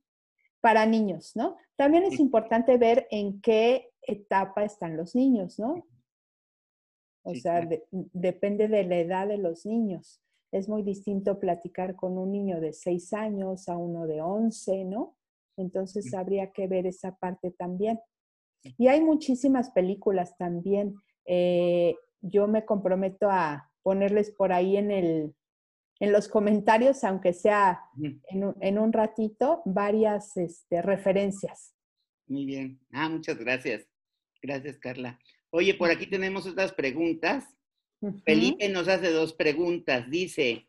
Para 0.60 0.84
niños, 0.86 1.36
¿no? 1.36 1.56
También 1.76 2.04
es 2.04 2.18
importante 2.18 2.76
ver 2.76 3.06
en 3.10 3.40
qué 3.40 3.90
etapa 4.02 4.64
están 4.64 4.96
los 4.96 5.14
niños, 5.14 5.58
¿no? 5.58 5.86
O 7.22 7.34
Sí, 7.34 7.40
sea, 7.40 7.60
claro. 7.60 7.68
de- 7.70 7.84
depende 8.12 8.68
de 8.68 8.84
la 8.84 8.98
edad 8.98 9.28
de 9.28 9.36
los 9.38 9.66
niños. 9.66 10.20
Es 10.52 10.68
muy 10.68 10.82
distinto 10.82 11.38
platicar 11.38 11.94
con 11.96 12.16
un 12.18 12.32
niño 12.32 12.60
de 12.60 12.72
6 12.72 13.12
años 13.12 13.68
a 13.68 13.76
uno 13.76 14.06
de 14.06 14.20
11, 14.22 14.84
¿no? 14.84 15.16
Entonces 15.56 16.12
habría 16.14 16.52
que 16.52 16.66
ver 16.68 16.86
esa 16.86 17.16
parte 17.16 17.50
también. 17.50 18.00
Y 18.78 18.88
hay 18.88 19.00
muchísimas 19.00 19.70
películas 19.70 20.36
también. 20.36 20.94
Eh, 21.24 21.94
yo 22.20 22.46
me 22.48 22.64
comprometo 22.64 23.28
a 23.30 23.65
ponerles 23.86 24.32
por 24.32 24.52
ahí 24.52 24.76
en, 24.76 24.90
el, 24.90 25.32
en 26.00 26.10
los 26.10 26.26
comentarios, 26.26 27.04
aunque 27.04 27.32
sea 27.32 27.82
en 28.02 28.42
un, 28.42 28.56
en 28.60 28.80
un 28.80 28.92
ratito, 28.92 29.62
varias 29.64 30.36
este, 30.36 30.82
referencias. 30.82 31.72
Muy 32.26 32.46
bien. 32.46 32.80
Ah, 32.90 33.08
muchas 33.08 33.38
gracias. 33.38 33.86
Gracias, 34.42 34.76
Carla. 34.78 35.20
Oye, 35.50 35.72
por 35.74 35.88
aquí 35.88 36.08
tenemos 36.08 36.48
otras 36.48 36.72
preguntas. 36.72 37.44
Felipe 38.24 38.68
nos 38.70 38.88
hace 38.88 39.12
dos 39.12 39.34
preguntas. 39.34 40.10
Dice, 40.10 40.66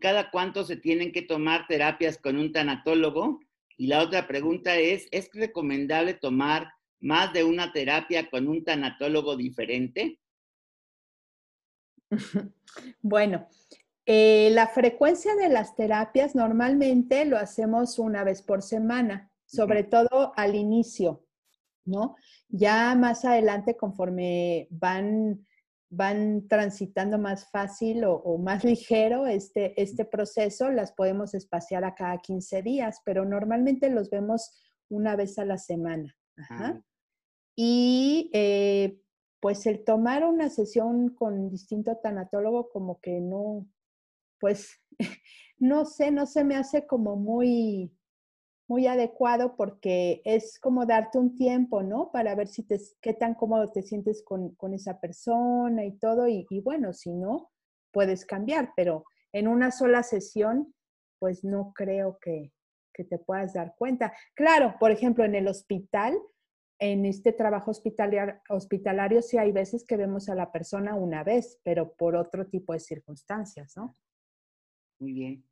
¿cada 0.00 0.32
cuánto 0.32 0.64
se 0.64 0.74
tienen 0.74 1.12
que 1.12 1.22
tomar 1.22 1.68
terapias 1.68 2.18
con 2.18 2.36
un 2.36 2.50
tanatólogo? 2.50 3.38
Y 3.76 3.86
la 3.86 4.02
otra 4.02 4.26
pregunta 4.26 4.76
es, 4.76 5.06
¿es 5.12 5.30
recomendable 5.34 6.14
tomar 6.14 6.72
más 6.98 7.32
de 7.32 7.44
una 7.44 7.72
terapia 7.72 8.28
con 8.28 8.48
un 8.48 8.64
tanatólogo 8.64 9.36
diferente? 9.36 10.18
Bueno, 13.02 13.48
eh, 14.06 14.50
la 14.52 14.68
frecuencia 14.68 15.34
de 15.34 15.48
las 15.48 15.74
terapias 15.74 16.34
normalmente 16.34 17.24
lo 17.24 17.36
hacemos 17.36 17.98
una 17.98 18.24
vez 18.24 18.42
por 18.42 18.62
semana, 18.62 19.30
sobre 19.46 19.84
todo 19.84 20.32
al 20.36 20.54
inicio, 20.54 21.24
¿no? 21.84 22.16
Ya 22.48 22.94
más 22.94 23.24
adelante, 23.24 23.76
conforme 23.76 24.68
van, 24.70 25.46
van 25.90 26.46
transitando 26.48 27.18
más 27.18 27.50
fácil 27.50 28.04
o, 28.04 28.14
o 28.14 28.38
más 28.38 28.64
ligero 28.64 29.26
este, 29.26 29.80
este 29.80 30.04
proceso, 30.04 30.70
las 30.70 30.92
podemos 30.92 31.34
espaciar 31.34 31.84
a 31.84 31.94
cada 31.94 32.18
15 32.18 32.62
días, 32.62 33.00
pero 33.04 33.24
normalmente 33.24 33.90
los 33.90 34.08
vemos 34.08 34.52
una 34.88 35.16
vez 35.16 35.38
a 35.38 35.44
la 35.44 35.58
semana. 35.58 36.16
Ajá. 36.36 36.58
Ah, 36.60 36.82
Y 37.56 38.30
eh, 38.32 39.00
pues 39.40 39.66
el 39.66 39.84
tomar 39.84 40.24
una 40.24 40.48
sesión 40.48 41.10
con 41.10 41.50
distinto 41.50 41.96
tanatólogo 41.96 42.70
como 42.70 43.00
que 43.00 43.20
no, 43.20 43.66
pues 44.40 44.80
no 45.58 45.84
sé, 45.84 46.10
no 46.10 46.26
se 46.26 46.44
me 46.44 46.56
hace 46.56 46.86
como 46.86 47.16
muy, 47.16 47.92
muy 48.68 48.86
adecuado 48.86 49.56
porque 49.56 50.20
es 50.24 50.58
como 50.60 50.86
darte 50.86 51.18
un 51.18 51.34
tiempo, 51.34 51.82
¿no? 51.82 52.10
Para 52.12 52.34
ver 52.34 52.48
si 52.48 52.62
te, 52.62 52.78
qué 53.00 53.14
tan 53.14 53.34
cómodo 53.34 53.70
te 53.70 53.82
sientes 53.82 54.22
con, 54.22 54.54
con 54.56 54.74
esa 54.74 55.00
persona 55.00 55.84
y 55.84 55.92
todo. 55.98 56.28
Y, 56.28 56.46
bueno, 56.62 56.92
si 56.92 57.12
no, 57.12 57.50
puedes 57.92 58.26
cambiar, 58.26 58.72
pero 58.76 59.04
en 59.32 59.48
una 59.48 59.70
sola 59.70 60.02
sesión, 60.02 60.74
pues 61.18 61.44
no 61.44 61.72
creo 61.74 62.18
que, 62.20 62.52
que 62.92 63.04
te 63.04 63.18
puedas 63.18 63.54
dar 63.54 63.74
cuenta. 63.76 64.12
Claro, 64.34 64.74
por 64.78 64.90
ejemplo, 64.90 65.24
en 65.24 65.34
el 65.34 65.48
hospital, 65.48 66.18
en 66.78 67.04
este 67.04 67.32
trabajo 67.32 67.70
hospitalario, 67.70 68.40
hospitalario 68.48 69.22
sí 69.22 69.38
hay 69.38 69.52
veces 69.52 69.84
que 69.84 69.96
vemos 69.96 70.28
a 70.28 70.34
la 70.34 70.52
persona 70.52 70.94
una 70.94 71.24
vez, 71.24 71.58
pero 71.64 71.94
por 71.94 72.16
otro 72.16 72.46
tipo 72.46 72.72
de 72.72 72.80
circunstancias, 72.80 73.76
¿no? 73.76 73.94
muy 74.98 75.12
bien. 75.12 75.44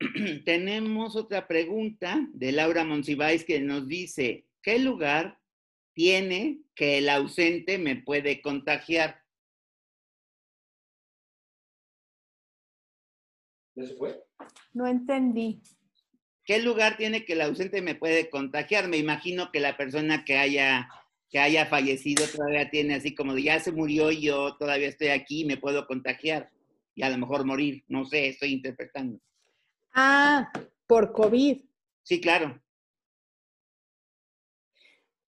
Tenemos 0.44 1.16
otra 1.16 1.46
pregunta 1.46 2.26
de 2.32 2.52
Laura 2.52 2.84
Monsiváis 2.84 3.44
que 3.44 3.60
nos 3.60 3.86
dice, 3.86 4.46
¿qué 4.62 4.78
lugar 4.78 5.38
tiene 5.94 6.62
que 6.74 6.98
el 6.98 7.08
ausente 7.08 7.78
me 7.78 7.96
puede 7.96 8.40
contagiar? 8.40 9.22
¿Ya 13.76 13.86
se 13.86 13.94
fue? 13.96 14.24
No 14.72 14.86
entendí. 14.86 15.60
¿Qué 16.50 16.58
lugar 16.58 16.96
tiene 16.96 17.24
que 17.24 17.34
el 17.34 17.42
ausente 17.42 17.80
me 17.80 17.94
puede 17.94 18.28
contagiar? 18.28 18.88
Me 18.88 18.96
imagino 18.96 19.52
que 19.52 19.60
la 19.60 19.76
persona 19.76 20.24
que 20.24 20.36
haya, 20.36 20.88
que 21.30 21.38
haya 21.38 21.66
fallecido 21.66 22.24
todavía 22.26 22.68
tiene 22.70 22.96
así 22.96 23.14
como 23.14 23.34
de 23.34 23.44
ya 23.44 23.60
se 23.60 23.70
murió 23.70 24.10
y 24.10 24.22
yo 24.22 24.56
todavía 24.56 24.88
estoy 24.88 25.10
aquí 25.10 25.42
y 25.42 25.44
me 25.44 25.58
puedo 25.58 25.86
contagiar 25.86 26.50
y 26.96 27.02
a 27.04 27.10
lo 27.10 27.18
mejor 27.18 27.44
morir. 27.44 27.84
No 27.86 28.04
sé, 28.04 28.26
estoy 28.26 28.54
interpretando. 28.54 29.20
Ah, 29.94 30.50
por 30.88 31.12
COVID. 31.12 31.58
Sí, 32.02 32.20
claro. 32.20 32.60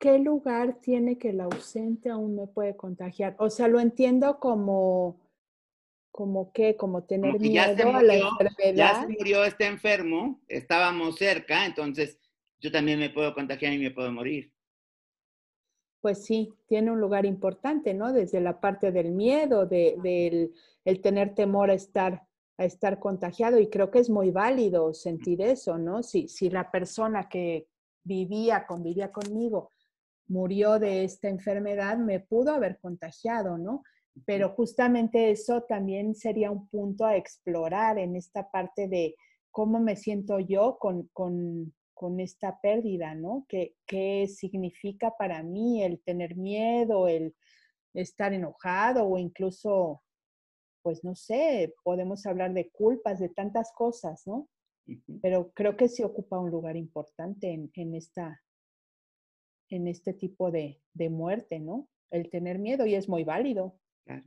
qué 0.00 0.18
lugar 0.18 0.80
tiene 0.80 1.18
que 1.18 1.30
el 1.30 1.40
ausente 1.40 2.10
aún 2.10 2.34
me 2.34 2.48
puede 2.48 2.76
contagiar? 2.76 3.36
O 3.38 3.48
sea, 3.48 3.68
lo 3.68 3.78
entiendo 3.78 4.40
como, 4.40 5.20
como 6.12 6.52
que, 6.52 6.76
como 6.76 7.04
tener 7.04 7.32
Como 7.32 7.42
que 7.42 7.48
miedo 7.48 7.90
a 7.96 8.02
la 8.02 8.14
murió, 8.14 8.30
Ya 8.74 8.90
enfermedad. 8.90 9.00
se 9.00 9.08
murió 9.08 9.44
este 9.44 9.66
enfermo, 9.66 10.40
estábamos 10.46 11.16
cerca, 11.16 11.66
entonces 11.66 12.18
yo 12.60 12.70
también 12.70 12.98
me 13.00 13.10
puedo 13.10 13.34
contagiar 13.34 13.72
y 13.72 13.78
me 13.78 13.90
puedo 13.90 14.12
morir. 14.12 14.52
Pues 16.00 16.24
sí, 16.24 16.52
tiene 16.66 16.90
un 16.90 17.00
lugar 17.00 17.24
importante, 17.26 17.94
¿no? 17.94 18.12
Desde 18.12 18.40
la 18.40 18.60
parte 18.60 18.92
del 18.92 19.12
miedo, 19.12 19.66
de, 19.66 19.96
del 20.02 20.52
el 20.84 21.00
tener 21.00 21.34
temor 21.34 21.70
a 21.70 21.74
estar, 21.74 22.26
a 22.58 22.64
estar 22.64 22.98
contagiado. 22.98 23.58
Y 23.60 23.70
creo 23.70 23.90
que 23.90 24.00
es 24.00 24.10
muy 24.10 24.30
válido 24.32 24.92
sentir 24.94 25.40
eso, 25.40 25.78
¿no? 25.78 26.02
Si, 26.02 26.28
si 26.28 26.50
la 26.50 26.70
persona 26.72 27.28
que 27.28 27.68
vivía, 28.04 28.66
convivía 28.66 29.12
conmigo, 29.12 29.70
murió 30.26 30.78
de 30.80 31.04
esta 31.04 31.28
enfermedad, 31.28 31.96
me 31.98 32.18
pudo 32.20 32.52
haber 32.52 32.78
contagiado, 32.80 33.56
¿no? 33.56 33.84
Pero 34.26 34.50
justamente 34.50 35.30
eso 35.30 35.62
también 35.62 36.14
sería 36.14 36.50
un 36.50 36.68
punto 36.68 37.04
a 37.04 37.16
explorar 37.16 37.98
en 37.98 38.16
esta 38.16 38.50
parte 38.50 38.88
de 38.88 39.14
cómo 39.50 39.80
me 39.80 39.96
siento 39.96 40.38
yo 40.38 40.78
con, 40.78 41.08
con, 41.12 41.74
con 41.94 42.20
esta 42.20 42.58
pérdida, 42.60 43.14
¿no? 43.14 43.46
¿Qué, 43.48 43.74
¿Qué 43.86 44.26
significa 44.28 45.14
para 45.18 45.42
mí 45.42 45.82
el 45.82 46.02
tener 46.02 46.36
miedo, 46.36 47.08
el 47.08 47.34
estar 47.94 48.32
enojado 48.32 49.06
o 49.06 49.18
incluso, 49.18 50.02
pues 50.82 51.04
no 51.04 51.14
sé, 51.14 51.74
podemos 51.84 52.26
hablar 52.26 52.52
de 52.54 52.70
culpas, 52.70 53.18
de 53.18 53.28
tantas 53.28 53.72
cosas, 53.72 54.26
¿no? 54.26 54.48
Pero 55.20 55.52
creo 55.52 55.76
que 55.76 55.88
sí 55.88 56.02
ocupa 56.02 56.40
un 56.40 56.50
lugar 56.50 56.76
importante 56.76 57.52
en, 57.52 57.70
en 57.74 57.94
esta, 57.94 58.42
en 59.68 59.86
este 59.86 60.12
tipo 60.12 60.50
de, 60.50 60.80
de 60.92 61.08
muerte, 61.08 61.60
¿no? 61.60 61.88
El 62.10 62.30
tener 62.30 62.58
miedo 62.58 62.84
y 62.84 62.94
es 62.94 63.08
muy 63.08 63.24
válido. 63.24 63.78
Claro. 64.04 64.24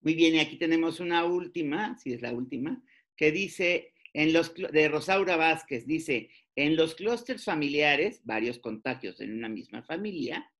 Muy 0.00 0.14
bien, 0.14 0.34
y 0.34 0.38
aquí 0.38 0.56
tenemos 0.56 1.00
una 1.00 1.24
última, 1.24 1.98
si 1.98 2.12
es 2.12 2.22
la 2.22 2.32
última, 2.32 2.82
que 3.16 3.32
dice, 3.32 3.92
en 4.12 4.32
los, 4.32 4.54
de 4.54 4.88
Rosaura 4.88 5.36
Vázquez, 5.36 5.86
dice, 5.86 6.30
en 6.54 6.76
los 6.76 6.94
clústeres 6.94 7.44
familiares, 7.44 8.20
varios 8.24 8.58
contagios 8.58 9.20
en 9.20 9.32
una 9.32 9.48
misma 9.48 9.82
familia, 9.82 10.50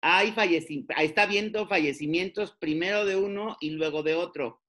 hay 0.00 0.32
está 0.98 1.22
habiendo 1.22 1.66
fallecimientos 1.66 2.56
primero 2.60 3.04
de 3.04 3.16
uno 3.16 3.56
y 3.60 3.70
luego 3.70 4.02
de 4.02 4.14
otro. 4.14 4.62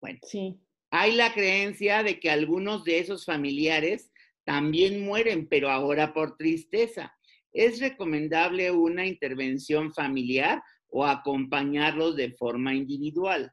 Bueno, 0.00 0.20
Sí, 0.22 0.60
hay 0.90 1.12
la 1.12 1.32
creencia 1.32 2.02
de 2.02 2.20
que 2.20 2.30
algunos 2.30 2.84
de 2.84 2.98
esos 2.98 3.24
familiares 3.24 4.12
también 4.44 5.04
mueren, 5.04 5.48
pero 5.48 5.70
ahora 5.70 6.12
por 6.12 6.36
tristeza. 6.36 7.16
¿Es 7.52 7.80
recomendable 7.80 8.70
una 8.70 9.06
intervención 9.06 9.92
familiar 9.92 10.62
o 10.92 11.04
acompañarlos 11.04 12.14
de 12.14 12.30
forma 12.32 12.74
individual? 12.74 13.52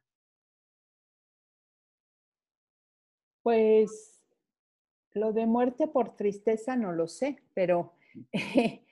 pues 3.49 4.21
lo 5.13 5.33
de 5.33 5.47
muerte 5.47 5.87
por 5.87 6.15
tristeza 6.15 6.75
no 6.75 6.91
lo 6.91 7.07
sé, 7.07 7.41
pero 7.55 7.93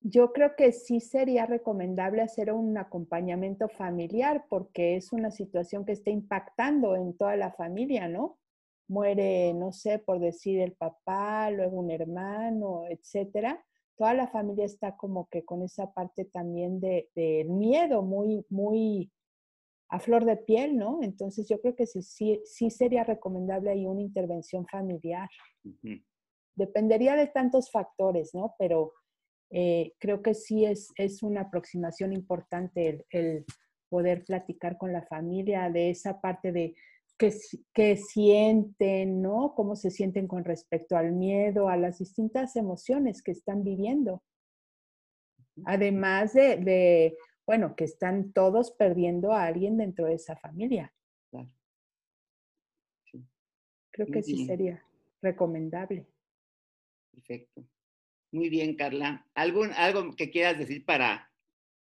yo 0.00 0.32
creo 0.32 0.56
que 0.56 0.72
sí 0.72 1.00
sería 1.00 1.44
recomendable 1.44 2.22
hacer 2.22 2.50
un 2.50 2.78
acompañamiento 2.78 3.68
familiar 3.68 4.46
porque 4.48 4.96
es 4.96 5.12
una 5.12 5.30
situación 5.30 5.84
que 5.84 5.92
está 5.92 6.08
impactando 6.08 6.96
en 6.96 7.14
toda 7.14 7.36
la 7.36 7.52
familia, 7.52 8.08
¿no? 8.08 8.38
Muere, 8.88 9.52
no 9.52 9.70
sé, 9.70 9.98
por 9.98 10.18
decir 10.18 10.60
el 10.60 10.72
papá, 10.72 11.50
luego 11.50 11.78
un 11.78 11.90
hermano, 11.90 12.84
etcétera. 12.88 13.65
Toda 13.96 14.14
la 14.14 14.28
familia 14.28 14.64
está 14.64 14.96
como 14.96 15.28
que 15.28 15.44
con 15.44 15.62
esa 15.62 15.92
parte 15.92 16.24
también 16.26 16.80
de, 16.80 17.10
de 17.14 17.44
miedo 17.48 18.02
muy, 18.02 18.44
muy 18.50 19.10
a 19.88 20.00
flor 20.00 20.24
de 20.24 20.36
piel, 20.36 20.76
¿no? 20.76 21.00
Entonces 21.02 21.48
yo 21.48 21.60
creo 21.60 21.74
que 21.76 21.86
sí, 21.86 22.02
sí, 22.02 22.40
sí 22.44 22.70
sería 22.70 23.04
recomendable 23.04 23.70
ahí 23.70 23.86
una 23.86 24.02
intervención 24.02 24.66
familiar. 24.66 25.28
Dependería 26.54 27.14
de 27.14 27.28
tantos 27.28 27.70
factores, 27.70 28.34
¿no? 28.34 28.54
Pero 28.58 28.92
eh, 29.50 29.92
creo 29.98 30.22
que 30.22 30.34
sí 30.34 30.64
es, 30.64 30.92
es 30.96 31.22
una 31.22 31.42
aproximación 31.42 32.12
importante 32.12 32.88
el, 32.88 33.06
el 33.10 33.44
poder 33.88 34.24
platicar 34.24 34.76
con 34.76 34.92
la 34.92 35.02
familia 35.06 35.70
de 35.70 35.90
esa 35.90 36.20
parte 36.20 36.50
de 36.50 36.74
qué 37.16 37.96
sienten, 37.96 39.22
¿no? 39.22 39.54
Cómo 39.54 39.76
se 39.76 39.90
sienten 39.90 40.28
con 40.28 40.44
respecto 40.44 40.96
al 40.96 41.12
miedo, 41.12 41.68
a 41.68 41.76
las 41.76 41.98
distintas 41.98 42.56
emociones 42.56 43.22
que 43.22 43.32
están 43.32 43.64
viviendo. 43.64 44.22
Además 45.64 46.34
de, 46.34 46.56
de, 46.58 47.16
bueno, 47.46 47.74
que 47.76 47.84
están 47.84 48.32
todos 48.32 48.72
perdiendo 48.72 49.32
a 49.32 49.44
alguien 49.44 49.78
dentro 49.78 50.06
de 50.06 50.14
esa 50.14 50.36
familia. 50.36 50.92
Claro. 51.30 51.50
Sí, 53.04 53.24
Creo 53.90 54.06
Muy 54.06 54.12
que 54.12 54.22
sí 54.22 54.46
sería 54.46 54.84
recomendable. 55.22 56.06
perfecto. 57.12 57.64
Muy 58.32 58.50
bien, 58.50 58.76
Carla. 58.76 59.26
¿Algún, 59.34 59.72
¿Algo 59.72 60.14
que 60.14 60.30
quieras 60.30 60.58
decir 60.58 60.84
para 60.84 61.32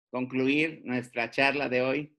concluir 0.10 0.82
nuestra 0.86 1.30
charla 1.30 1.68
de 1.68 1.82
hoy? 1.82 2.18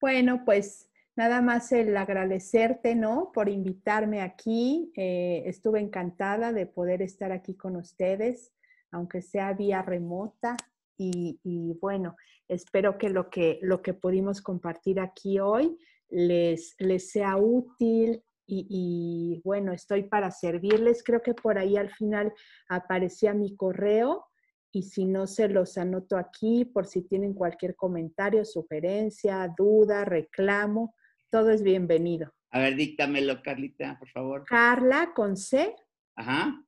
Bueno, 0.00 0.44
pues 0.44 0.90
nada 1.16 1.40
más 1.42 1.72
el 1.72 1.96
agradecerte, 1.96 2.94
¿no? 2.94 3.30
Por 3.32 3.48
invitarme 3.48 4.20
aquí. 4.20 4.92
Eh, 4.96 5.42
estuve 5.46 5.80
encantada 5.80 6.52
de 6.52 6.66
poder 6.66 7.02
estar 7.02 7.32
aquí 7.32 7.54
con 7.54 7.76
ustedes, 7.76 8.52
aunque 8.90 9.22
sea 9.22 9.52
vía 9.52 9.82
remota. 9.82 10.56
Y, 10.96 11.40
y 11.42 11.74
bueno, 11.80 12.16
espero 12.48 12.98
que 12.98 13.10
lo, 13.10 13.30
que 13.30 13.58
lo 13.62 13.82
que 13.82 13.94
pudimos 13.94 14.40
compartir 14.40 15.00
aquí 15.00 15.40
hoy 15.40 15.76
les, 16.08 16.74
les 16.78 17.10
sea 17.10 17.36
útil. 17.36 18.22
Y, 18.46 18.66
y 18.68 19.40
bueno, 19.42 19.72
estoy 19.72 20.02
para 20.02 20.30
servirles. 20.30 21.02
Creo 21.02 21.22
que 21.22 21.34
por 21.34 21.58
ahí 21.58 21.76
al 21.76 21.90
final 21.90 22.32
aparecía 22.68 23.32
mi 23.32 23.56
correo 23.56 24.26
y 24.70 24.82
si 24.82 25.06
no 25.06 25.28
se 25.28 25.48
los 25.48 25.78
anoto 25.78 26.16
aquí 26.16 26.64
por 26.64 26.86
si 26.86 27.02
tienen 27.02 27.32
cualquier 27.32 27.76
comentario, 27.76 28.44
sugerencia, 28.44 29.48
duda, 29.56 30.04
reclamo, 30.04 30.94
todo 31.34 31.50
es 31.50 31.64
bienvenido. 31.64 32.32
A 32.52 32.60
ver, 32.60 32.76
díctamelo, 32.76 33.42
Carlita, 33.42 33.98
por 33.98 34.08
favor. 34.08 34.44
Carla 34.44 35.12
con 35.16 35.36
C, 35.36 35.74
Ajá, 36.14 36.64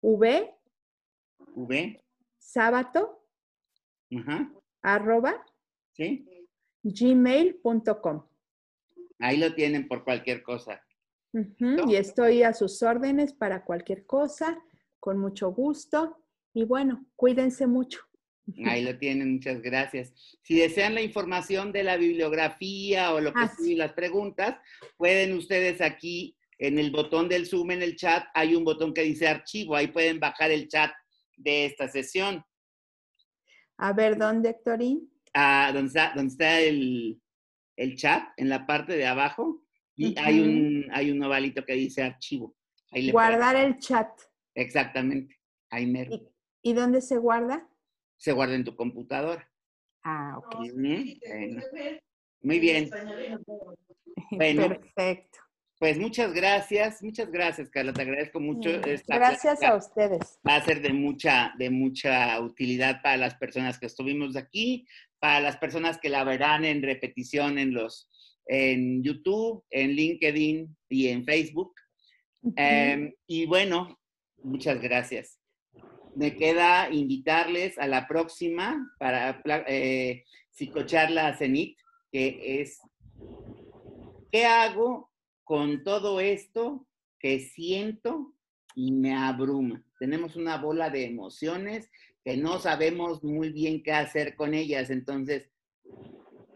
V, 0.00 0.52
V, 1.54 2.04
sábato, 2.36 3.24
ajá, 4.12 4.52
arroba, 4.82 5.46
¿sí? 5.92 6.26
gmail.com. 6.82 8.26
Ahí 9.20 9.36
lo 9.36 9.54
tienen 9.54 9.86
por 9.86 10.02
cualquier 10.02 10.42
cosa. 10.42 10.82
Ujú, 11.32 11.88
Y 11.88 11.94
estoy 11.94 12.42
a 12.42 12.54
sus 12.54 12.82
órdenes 12.82 13.32
para 13.32 13.64
cualquier 13.64 14.04
cosa, 14.04 14.60
con 14.98 15.18
mucho 15.18 15.52
gusto. 15.52 16.24
Y 16.52 16.64
bueno, 16.64 17.06
cuídense 17.14 17.68
mucho. 17.68 18.00
Ahí 18.64 18.82
lo 18.82 18.96
tienen, 18.98 19.34
muchas 19.34 19.60
gracias. 19.60 20.12
Si 20.42 20.56
desean 20.58 20.94
la 20.94 21.02
información 21.02 21.70
de 21.72 21.82
la 21.82 21.96
bibliografía 21.96 23.12
o 23.12 23.20
lo 23.20 23.32
que 23.32 23.40
Ah, 23.42 23.52
sí, 23.58 23.74
las 23.74 23.92
preguntas, 23.92 24.56
pueden 24.96 25.34
ustedes 25.34 25.80
aquí 25.80 26.34
en 26.58 26.78
el 26.78 26.90
botón 26.90 27.28
del 27.28 27.46
Zoom 27.46 27.70
en 27.72 27.82
el 27.82 27.94
chat, 27.96 28.24
hay 28.34 28.54
un 28.56 28.64
botón 28.64 28.94
que 28.94 29.02
dice 29.02 29.28
archivo, 29.28 29.76
ahí 29.76 29.88
pueden 29.88 30.18
bajar 30.18 30.50
el 30.50 30.66
chat 30.68 30.90
de 31.36 31.66
esta 31.66 31.88
sesión. 31.88 32.42
A 33.76 33.92
ver, 33.92 34.16
¿dónde, 34.16 34.50
Héctorín? 34.50 35.08
Ah, 35.34 35.70
donde 35.72 35.88
está, 35.88 36.12
donde 36.16 36.32
está 36.32 36.60
el, 36.60 37.20
el 37.76 37.96
chat, 37.96 38.30
en 38.38 38.48
la 38.48 38.66
parte 38.66 38.96
de 38.96 39.06
abajo, 39.06 39.62
y 39.94 40.18
hay, 40.18 40.40
un, 40.40 40.86
hay 40.92 41.10
un 41.10 41.22
ovalito 41.22 41.64
que 41.64 41.74
dice 41.74 42.02
archivo. 42.02 42.56
Ahí 42.90 43.02
le 43.02 43.12
pueden- 43.12 43.30
Guardar 43.38 43.56
el 43.56 43.78
chat. 43.78 44.08
Exactamente, 44.54 45.38
ahí 45.70 45.86
mero. 45.86 46.12
¿Y, 46.12 46.70
y 46.70 46.72
dónde 46.72 47.00
se 47.02 47.18
guarda? 47.18 47.68
Se 48.18 48.32
guarda 48.32 48.54
en 48.54 48.64
tu 48.64 48.76
computadora. 48.76 49.50
Ah, 50.04 50.34
ok. 50.38 50.56
Bueno. 50.74 51.62
Muy 52.42 52.58
bien. 52.58 52.90
Bueno. 54.32 54.68
Perfecto. 54.68 55.38
Pues 55.78 55.96
muchas 55.96 56.34
gracias, 56.34 57.00
muchas 57.04 57.30
gracias, 57.30 57.70
Carla. 57.70 57.92
Te 57.92 58.02
agradezco 58.02 58.40
mucho. 58.40 58.68
esta 58.68 59.14
Gracias 59.14 59.60
plática. 59.60 59.68
a 59.68 59.76
ustedes. 59.76 60.38
Va 60.46 60.56
a 60.56 60.64
ser 60.64 60.82
de 60.82 60.92
mucha, 60.92 61.52
de 61.56 61.70
mucha 61.70 62.40
utilidad 62.40 63.00
para 63.00 63.16
las 63.16 63.36
personas 63.36 63.78
que 63.78 63.86
estuvimos 63.86 64.34
aquí, 64.34 64.86
para 65.20 65.38
las 65.38 65.56
personas 65.56 65.98
que 65.98 66.08
la 66.08 66.24
verán 66.24 66.64
en 66.64 66.82
repetición 66.82 67.58
en 67.58 67.74
los, 67.74 68.10
en 68.46 69.04
YouTube, 69.04 69.64
en 69.70 69.92
LinkedIn 69.92 70.76
y 70.88 71.08
en 71.08 71.24
Facebook. 71.24 71.72
Eh, 72.56 73.14
y 73.28 73.46
bueno, 73.46 74.00
muchas 74.42 74.80
gracias. 74.80 75.37
Me 76.18 76.34
queda 76.36 76.90
invitarles 76.90 77.78
a 77.78 77.86
la 77.86 78.08
próxima 78.08 78.92
para 78.98 79.40
eh, 79.68 80.24
psicocharla 80.50 81.36
Cenit, 81.36 81.78
que 82.10 82.60
es 82.60 82.80
¿qué 84.32 84.44
hago 84.44 85.12
con 85.44 85.84
todo 85.84 86.18
esto 86.18 86.88
que 87.20 87.38
siento 87.38 88.34
y 88.74 88.90
me 88.90 89.14
abruma. 89.14 89.84
Tenemos 90.00 90.34
una 90.34 90.56
bola 90.58 90.90
de 90.90 91.04
emociones 91.04 91.88
que 92.24 92.36
no 92.36 92.58
sabemos 92.58 93.22
muy 93.22 93.50
bien 93.50 93.82
qué 93.82 93.92
hacer 93.92 94.34
con 94.34 94.54
ellas. 94.54 94.90
Entonces, 94.90 95.48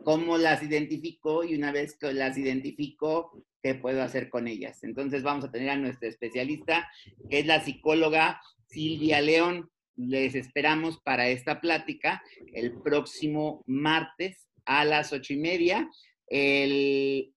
¿cómo 0.04 0.38
las 0.38 0.62
identifico? 0.62 1.44
Y 1.44 1.54
una 1.54 1.70
vez 1.70 1.96
que 1.96 2.12
las 2.12 2.36
identifico, 2.36 3.44
¿qué 3.62 3.76
puedo 3.76 4.02
hacer 4.02 4.28
con 4.28 4.48
ellas? 4.48 4.82
Entonces, 4.82 5.22
vamos 5.22 5.44
a 5.44 5.50
tener 5.52 5.70
a 5.70 5.76
nuestra 5.76 6.08
especialista, 6.08 6.90
que 7.30 7.38
es 7.38 7.46
la 7.46 7.64
psicóloga 7.64 8.40
Silvia 8.72 9.20
León. 9.20 9.70
Les 9.94 10.34
esperamos 10.34 11.00
para 11.02 11.28
esta 11.28 11.60
plática 11.60 12.22
el 12.54 12.80
próximo 12.80 13.62
martes 13.66 14.48
a 14.64 14.84
las 14.84 15.12
ocho 15.12 15.34
y 15.34 15.36
media. 15.36 15.88
El, 16.26 17.34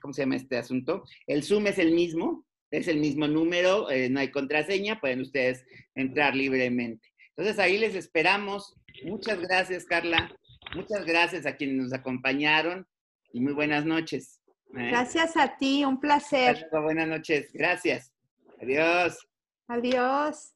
¿cómo 0.00 0.12
se 0.12 0.22
llama 0.22 0.36
este 0.36 0.58
asunto? 0.58 1.04
El 1.26 1.44
Zoom 1.44 1.68
es 1.68 1.78
el 1.78 1.92
mismo, 1.92 2.44
es 2.70 2.88
el 2.88 2.98
mismo 2.98 3.28
número, 3.28 3.90
eh, 3.90 4.08
no 4.10 4.18
hay 4.18 4.30
contraseña, 4.30 5.00
pueden 5.00 5.20
ustedes 5.20 5.64
entrar 5.94 6.34
libremente. 6.34 7.08
Entonces 7.36 7.58
ahí 7.60 7.78
les 7.78 7.94
esperamos. 7.94 8.74
Muchas 9.04 9.40
gracias, 9.40 9.84
Carla. 9.84 10.34
Muchas 10.74 11.04
gracias 11.04 11.46
a 11.46 11.56
quienes 11.56 11.76
nos 11.76 11.92
acompañaron 11.92 12.86
y 13.32 13.40
muy 13.40 13.52
buenas 13.52 13.84
noches. 13.84 14.40
¿eh? 14.76 14.88
Gracias 14.88 15.36
a 15.36 15.56
ti, 15.56 15.84
un 15.84 16.00
placer. 16.00 16.66
Buenas 16.72 17.06
noches, 17.06 17.50
gracias. 17.52 18.12
Adiós. 18.60 19.31
Adiós. 19.72 20.51